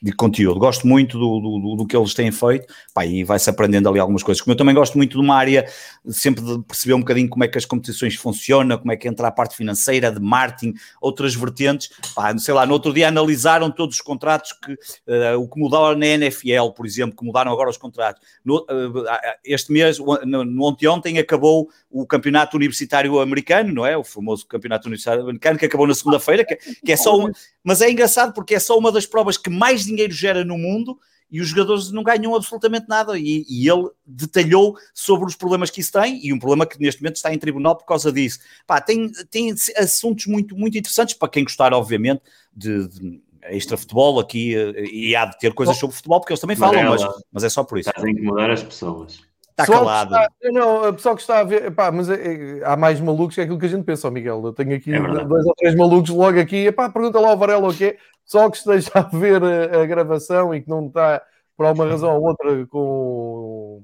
[0.00, 0.58] de conteúdo.
[0.58, 4.22] Gosto muito do, do, do que eles têm feito pá, e vai-se aprendendo ali algumas
[4.22, 4.40] coisas.
[4.40, 5.68] Como eu também gosto muito de uma área
[6.08, 9.28] sempre de perceber um bocadinho como é que as competições funcionam, como é que entra
[9.28, 11.90] a parte financeira, de marketing, outras vertentes.
[12.14, 15.98] Pá, sei lá, no outro dia analisaram todos os contratos que uh, o que mudaram
[15.98, 18.22] na NFL, por exemplo, que mudaram agora os contratos.
[18.42, 19.04] No, uh,
[19.44, 23.41] este mês, no, no ontem, ontem acabou o campeonato universitário americano,
[23.72, 23.96] não é?
[23.96, 27.32] O famoso campeonato universitário americano que acabou na segunda-feira, que, que, é só uma,
[27.62, 30.98] mas é engraçado porque é só uma das provas que mais dinheiro gera no mundo
[31.30, 33.18] e os jogadores não ganham absolutamente nada.
[33.18, 37.00] E, e, ele detalhou sobre os problemas que isso tem e um problema que neste
[37.00, 38.38] momento está em tribunal por causa disso.
[38.66, 42.20] Pá, tem, tem assuntos muito, muito interessantes para quem gostar, obviamente,
[42.54, 44.54] de, de extra futebol aqui
[44.92, 47.02] e há de ter coisas sobre futebol porque eles também falam, mas,
[47.32, 47.88] mas é só por isso.
[47.88, 49.31] Estás a incomodar as pessoas.
[49.52, 50.14] Está calado.
[50.14, 53.34] Está, não, a pessoa que está a ver, pá, mas é, é, há mais malucos
[53.34, 54.42] que é aquilo que a gente pensa, oh, Miguel.
[54.44, 56.66] Eu tenho aqui é dois ou três malucos logo aqui.
[56.66, 57.96] Epá, pergunta lá ao Varela o que é.
[58.24, 61.22] Só que esteja a ver a, a, gravação e que não está,
[61.56, 63.82] por alguma razão ou outra, com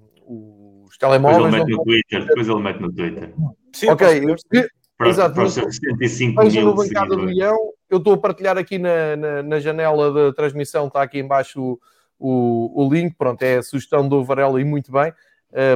[0.89, 1.53] os telemóveis.
[1.53, 2.27] Depois ele mete no Twitter.
[2.27, 3.35] Depois ele mete no Twitter.
[3.75, 4.37] Sim, ok.
[4.97, 5.35] Para, Exato.
[5.35, 7.57] Para os 75 mil no Bancada do Leão,
[7.89, 11.79] eu estou a partilhar aqui na, na, na, janela da transmissão, está aqui embaixo o,
[12.19, 15.13] o, o link, pronto, é a sugestão do Varela e muito bem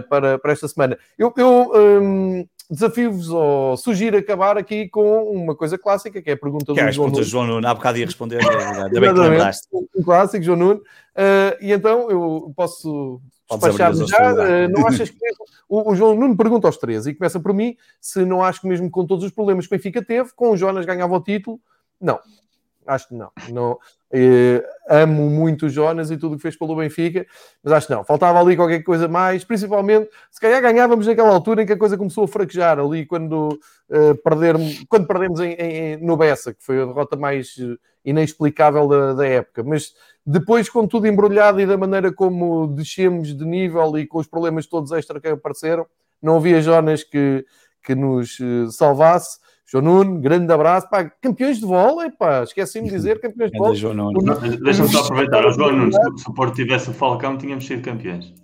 [0.09, 0.99] para, para esta semana.
[1.19, 6.39] Eu, eu um, desafio-vos ou sugiro acabar aqui com uma coisa clássica, que é a
[6.39, 7.23] pergunta que do é João Nuno.
[7.23, 7.69] João Nuno.
[7.69, 9.69] Há bocado ia responder, ainda bem que lembraste.
[9.73, 10.81] Um clássico, João Nuno.
[10.81, 13.21] Uh, e então eu posso
[13.51, 14.33] despachar já.
[14.33, 15.19] Uh, não achas que
[15.69, 18.67] o, o, João Nuno pergunta aos três e começa por mim se não acho que
[18.67, 21.61] mesmo com todos os problemas que o Benfica teve, com o Jonas ganhava o título.
[22.01, 22.19] Não,
[22.87, 23.31] acho que não.
[23.51, 23.79] não
[24.13, 27.27] eh, amo muito o Jonas e tudo o que fez pelo Benfica,
[27.63, 28.05] mas acho que não.
[28.05, 31.97] Faltava ali qualquer coisa mais, principalmente, se calhar ganhávamos naquela altura em que a coisa
[31.97, 33.59] começou a fraquejar, ali quando,
[33.89, 38.87] uh, perdermos, quando perdemos em, em, no Bessa, que foi a derrota mais uh, inexplicável
[38.87, 39.63] da, da época.
[39.63, 39.95] Mas
[40.27, 44.67] depois, com tudo embrulhado e da maneira como descemos de nível e com os problemas
[44.67, 45.87] todos extra que apareceram,
[46.21, 47.47] não havia Jonas que,
[47.83, 49.41] que nos uh, salvasse.
[49.73, 50.87] João Nuno, grande abraço.
[50.91, 54.59] Pá, campeões de vôlei, pá, esqueci-me de dizer campeões de vôlei.
[54.63, 55.47] Deixa-me só aproveitar.
[55.47, 58.35] O João Nuno, se o Porto tivesse o Falcão, tínhamos sido campeões.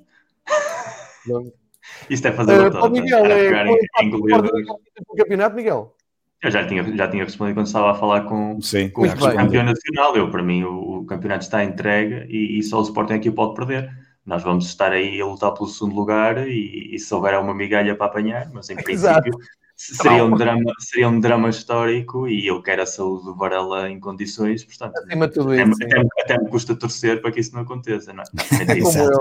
[2.08, 3.66] Isto é fazer uh, o Miguel, é,
[4.02, 5.94] em, o campeonato, Miguel?
[6.42, 9.64] Eu já tinha, já tinha respondido quando estava a falar com, Sim, com o campeão
[9.64, 10.16] nacional.
[10.16, 13.54] Eu, para mim, o, o, campeonato está entregue e, e só o Sporting aqui pode
[13.54, 13.90] perder.
[14.24, 17.94] Nós vamos estar aí a lutar pelo segundo lugar e, e se houver uma migalha
[17.94, 19.38] para apanhar, mas em princípio Exato
[19.78, 24.00] seria um, drama, seria um drama histórico e eu quero a saúde do Varela em
[24.00, 27.54] condições, portanto, Acima de tudo até, isso, até, até, me custa torcer para que isso
[27.54, 28.26] não aconteça, não é?
[28.72, 29.20] é como eu.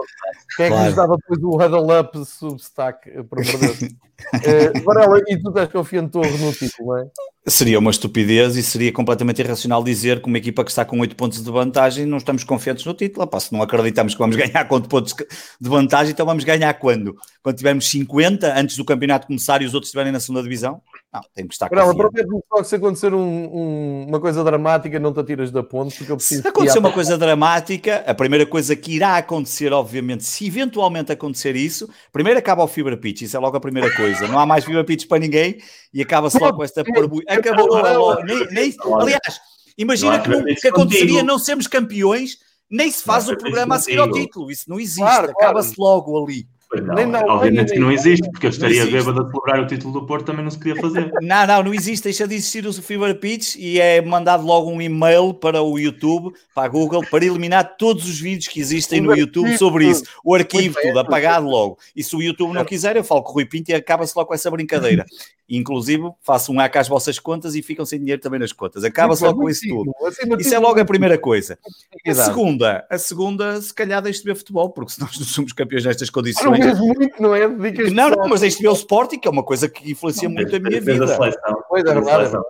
[0.58, 3.44] Quem é que nos dava depois o huddle up substack, por uh,
[4.84, 7.08] Varela, e tu estás confiante no título, não é?
[7.50, 11.16] Seria uma estupidez e seria completamente irracional dizer que uma equipa que está com 8
[11.16, 13.24] pontos de vantagem não estamos confiantes no título.
[13.24, 16.74] Epá, se não acreditamos que vamos ganhar com 8 pontos de vantagem, então vamos ganhar
[16.74, 17.16] quando?
[17.42, 20.82] Quando tivermos 50 antes do campeonato começar e os outros estiverem na segunda divisão?
[21.18, 25.00] Não, tem que estar Não, prometo só que se acontecer um, um, uma coisa dramática,
[25.00, 25.98] não te atiras da ponte.
[25.98, 30.24] Porque eu preciso se acontecer uma coisa dramática, a primeira coisa que irá acontecer, obviamente,
[30.24, 34.28] se eventualmente acontecer isso, primeiro acaba o Fibra Pitch, isso é logo a primeira coisa.
[34.28, 35.58] Não há mais Fibra Pitch para ninguém
[35.94, 37.24] e acaba-se logo com esta parboia.
[37.28, 38.24] Acabou logo.
[38.24, 39.42] Nem, nem, aliás,
[39.78, 42.38] imagina que, não, que aconteceria não sermos campeões,
[42.70, 44.52] nem se faz o programa a seguir ao título.
[44.52, 46.48] Isso não existe, acaba-se logo ali.
[46.74, 50.06] Não, Nem obviamente que não existe, porque eu estaria bêbado a celebrar o título do
[50.06, 51.12] Porto, também não se podia fazer.
[51.22, 54.82] Não, não, não existe, deixa de existir o Fever Pitch e é mandado logo um
[54.82, 59.16] e-mail para o YouTube, para a Google, para eliminar todos os vídeos que existem no
[59.16, 60.04] YouTube sobre isso.
[60.24, 61.78] O arquivo, tudo, apagado logo.
[61.96, 64.28] E se o YouTube não quiser, eu falo com o Rui Pinto e acaba-se logo
[64.28, 65.06] com essa brincadeira.
[65.50, 68.84] Inclusive, faço um hack às vossas contas e ficam sem dinheiro também nas contas.
[68.84, 69.94] Acaba-se logo com isso tudo.
[70.40, 71.58] Isso é logo a primeira coisa.
[72.06, 75.54] A segunda, a segunda, se calhar deixe de ver futebol, porque se nós não somos
[75.54, 76.60] campeões nestas condições.
[76.60, 77.48] Não, muito, não é?
[77.48, 80.54] Não, não, mas deixe de ver o Sporting, que é uma coisa que influencia muito
[80.54, 81.06] a minha vida.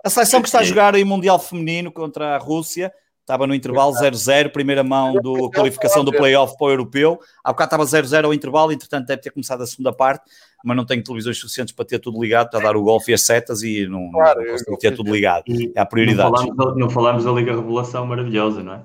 [0.04, 3.92] A seleção que está a jogar em Mundial Feminino contra a Rússia estava no intervalo
[3.92, 7.20] 0-0, primeira mão do qualificação do playoff para o europeu.
[7.44, 10.24] Há bocado estava 0-0 ao intervalo, entretanto deve ter começado a segunda parte,
[10.64, 13.22] mas não tenho televisões suficientes para ter tudo ligado, para dar o golfe e as
[13.22, 15.44] setas e não, claro, não consigo ter tudo ligado.
[15.74, 16.30] É a prioridade.
[16.30, 18.80] Não falamos, não falamos da Liga Revelação maravilhosa, não é?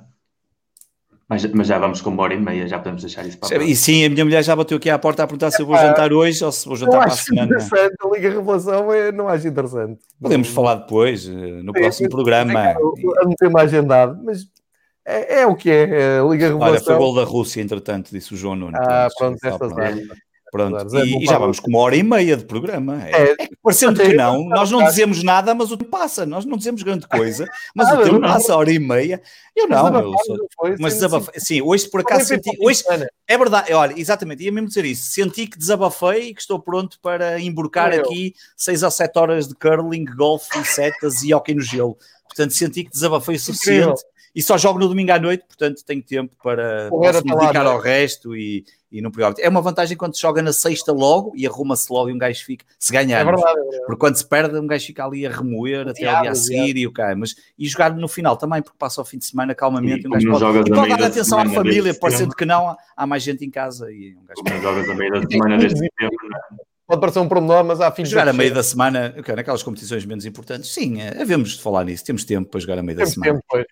[1.27, 3.75] Mas, mas, já vamos com uma hora e meia, já podemos deixar isso para E
[3.75, 6.13] sim, a minha mulher já bateu aqui à porta a perguntar se eu vou jantar
[6.13, 7.45] hoje ou se vou jantar para a semana.
[7.45, 9.99] Interessante, a Liga Revelação é, não acho interessante.
[10.21, 12.75] Podemos falar depois, eh, no próximo programa.
[13.23, 14.45] Não tenho mais agendado, mas
[15.05, 16.73] é, é, o que é, é a Liga Revelação.
[16.73, 18.77] Olha, foi o gol da Rússia, entretanto, disse o João Nuno.
[18.77, 19.73] Ah, pronto, estas
[20.53, 23.03] Pronto, e, e, já vamos com uma hora e meia de programa.
[23.09, 26.27] É, é, parecendo que não, nós não dizemos nada, mas o tempo passa.
[26.27, 29.19] Nós não dizemos grande coisa, mas ah, o tempo passa, hora e meia.
[29.55, 30.47] Eu não, eu sou,
[30.79, 31.39] mas desabafei.
[31.39, 32.55] Sim, hoje por acaso senti.
[32.61, 32.83] Hoje,
[33.27, 35.11] é verdade, olha, exatamente, ia mesmo dizer isso.
[35.11, 39.55] Senti que desabafei e que estou pronto para emborcar aqui seis ou sete horas de
[39.55, 41.97] curling, golfe, setas e hockey no gelo.
[42.27, 44.03] Portanto, senti que desabafei o suficiente
[44.35, 48.35] e só jogo no domingo à noite, portanto tenho tempo para me dedicar ao resto
[48.35, 49.43] e, e preocupar.
[49.43, 52.45] É uma vantagem quando se joga na sexta logo e arruma-se logo e um gajo
[52.45, 53.85] fica, se ganhar, é verdade, é verdade.
[53.87, 56.77] porque quando se perde um gajo fica ali a remoer até o dia a seguir
[56.77, 59.55] e o cai, mas e jogar no final também, porque passa o fim de semana
[59.55, 63.07] calmamente e, um gajo pode, e pode dar atenção à família, parecendo que não, há
[63.07, 64.61] mais gente em casa e um gajo pode...
[64.61, 66.15] joga também da semana deste tempo,
[66.85, 70.05] Pode parecer um pormenor, mas há fim Jogar a meio da semana, okay, naquelas competições
[70.05, 73.15] menos importantes, sim, é, havemos de falar nisso, temos tempo para jogar a meio temos
[73.15, 73.41] da semana.
[73.49, 73.65] Tempo,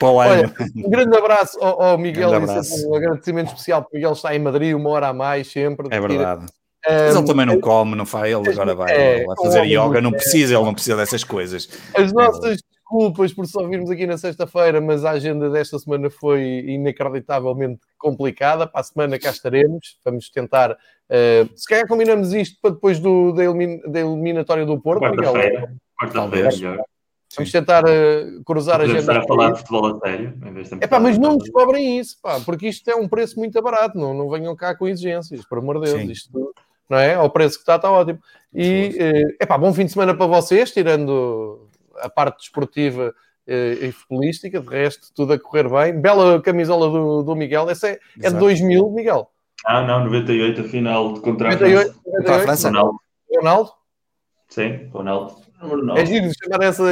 [0.00, 0.16] pois.
[0.16, 2.88] Olha, um grande abraço ao, ao Miguel, um, abraço.
[2.88, 5.86] um agradecimento especial, porque Miguel está em Madrid uma hora a mais sempre.
[5.90, 6.46] É verdade.
[6.88, 10.10] Mas ele também não come, não faz, ele agora vai, é, vai fazer yoga, não
[10.10, 11.68] precisa, ele não precisa dessas coisas.
[11.94, 12.58] As nossas
[12.90, 18.66] desculpas por só virmos aqui na sexta-feira, mas a agenda desta semana foi inacreditavelmente complicada.
[18.66, 20.72] Para a semana cá estaremos, vamos tentar.
[20.72, 25.72] Uh, se calhar combinamos isto para depois do, da, elimin, da eliminatória do Porto, Quarta-feira.
[26.00, 26.84] Quarta-feira,
[27.36, 29.18] Vamos tentar uh, cruzar a agenda.
[29.18, 30.34] a falar de futebol a sério.
[30.80, 33.96] É pá, mas não descobrem isso, pá, porque isto é um preço muito barato.
[33.96, 36.00] Não, não venham cá com exigências, por amor de Deus.
[36.00, 36.10] Sim.
[36.10, 36.54] Isto,
[36.88, 37.14] não é?
[37.14, 38.18] Ao preço que está, está ótimo.
[38.52, 38.96] E
[39.38, 41.68] é uh, pá, bom fim de semana para vocês, tirando
[42.00, 43.14] a parte desportiva
[43.46, 44.58] uh, e futebolística.
[44.58, 46.00] De resto, tudo a correr bem.
[46.00, 47.70] Bela camisola do, do Miguel.
[47.70, 49.30] Essa é, é de 2000, Miguel?
[49.64, 52.00] Ah, não, 98, a final de contra a 98, França.
[52.06, 52.68] 98, contra a França.
[52.68, 53.00] Ronaldo.
[53.36, 53.72] Ronaldo?
[54.48, 55.49] Sim, Ronaldo.
[55.96, 56.84] É giro chamar essa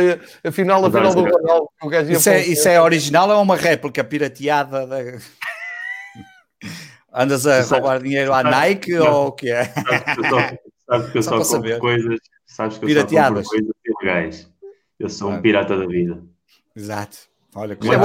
[0.44, 1.68] a final, a final do Ronaldo.
[2.10, 4.86] Isso é, isso é original ou é uma réplica pirateada?
[4.86, 4.98] Da...
[7.12, 9.12] Andas a roubar dinheiro à Nike não.
[9.12, 9.64] ou o que é?
[10.86, 13.46] Sabes que eu só, só compro coisas, sabes que eu Pirateadas.
[13.46, 14.50] só compro coisas ilegais.
[14.98, 16.22] Eu sou um pirata da vida.
[16.74, 17.18] Exato.
[17.54, 17.96] Olha, que é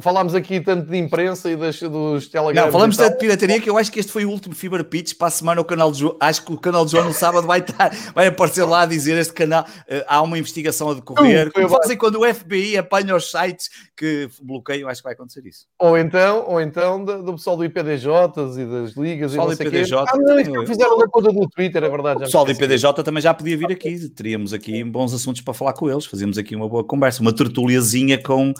[0.00, 2.66] Falámos aqui tanto de imprensa e das, dos telegramas.
[2.66, 5.14] Não, falamos tanto de pirataria que eu acho que este foi o último Fiber Pitch
[5.14, 6.16] para a semana o canal de João.
[6.18, 9.16] Acho que o canal de João no sábado vai, estar, vai aparecer lá a dizer
[9.16, 9.64] este canal.
[9.88, 11.52] Uh, há uma investigação a decorrer.
[11.52, 15.64] Como fazem quando o FBI apanha os sites que bloqueiam, acho que vai acontecer isso.
[15.78, 19.30] Ou então, ou então do, do pessoal do IPDJs e das ligas.
[19.30, 19.96] Pessoal do IPDJ.
[19.96, 22.16] Ah, não, fizeram na conta do Twitter, é verdade.
[22.16, 24.08] O pessoal do IPDJ também já podia vir aqui.
[24.08, 26.04] Teríamos aqui bons assuntos para falar com eles.
[26.04, 28.52] Fazíamos aqui uma boa conversa, uma tertuliazinha com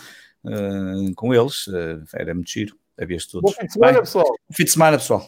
[0.48, 1.66] uh, com eles.
[1.66, 2.76] Uh, era muito giro.
[3.00, 3.52] Havia estudos.
[3.52, 4.38] Bom fim de semana, Bem, pessoal.
[4.52, 5.26] Fim de semana, pessoal.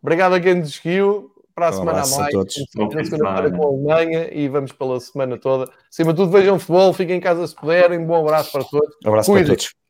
[0.00, 1.30] Obrigado a quem nos seguiu.
[1.54, 2.16] Para a um semana a mais.
[2.16, 2.56] A todos.
[2.56, 5.70] Na segunda-feira com a Alemanha e vamos pela semana toda.
[5.90, 8.04] Acima de tudo, vejam futebol, fiquem em casa se puderem.
[8.04, 8.96] Bom abraço para todos.
[9.04, 9.48] Um abraço Cuidem.
[9.48, 9.81] para todos.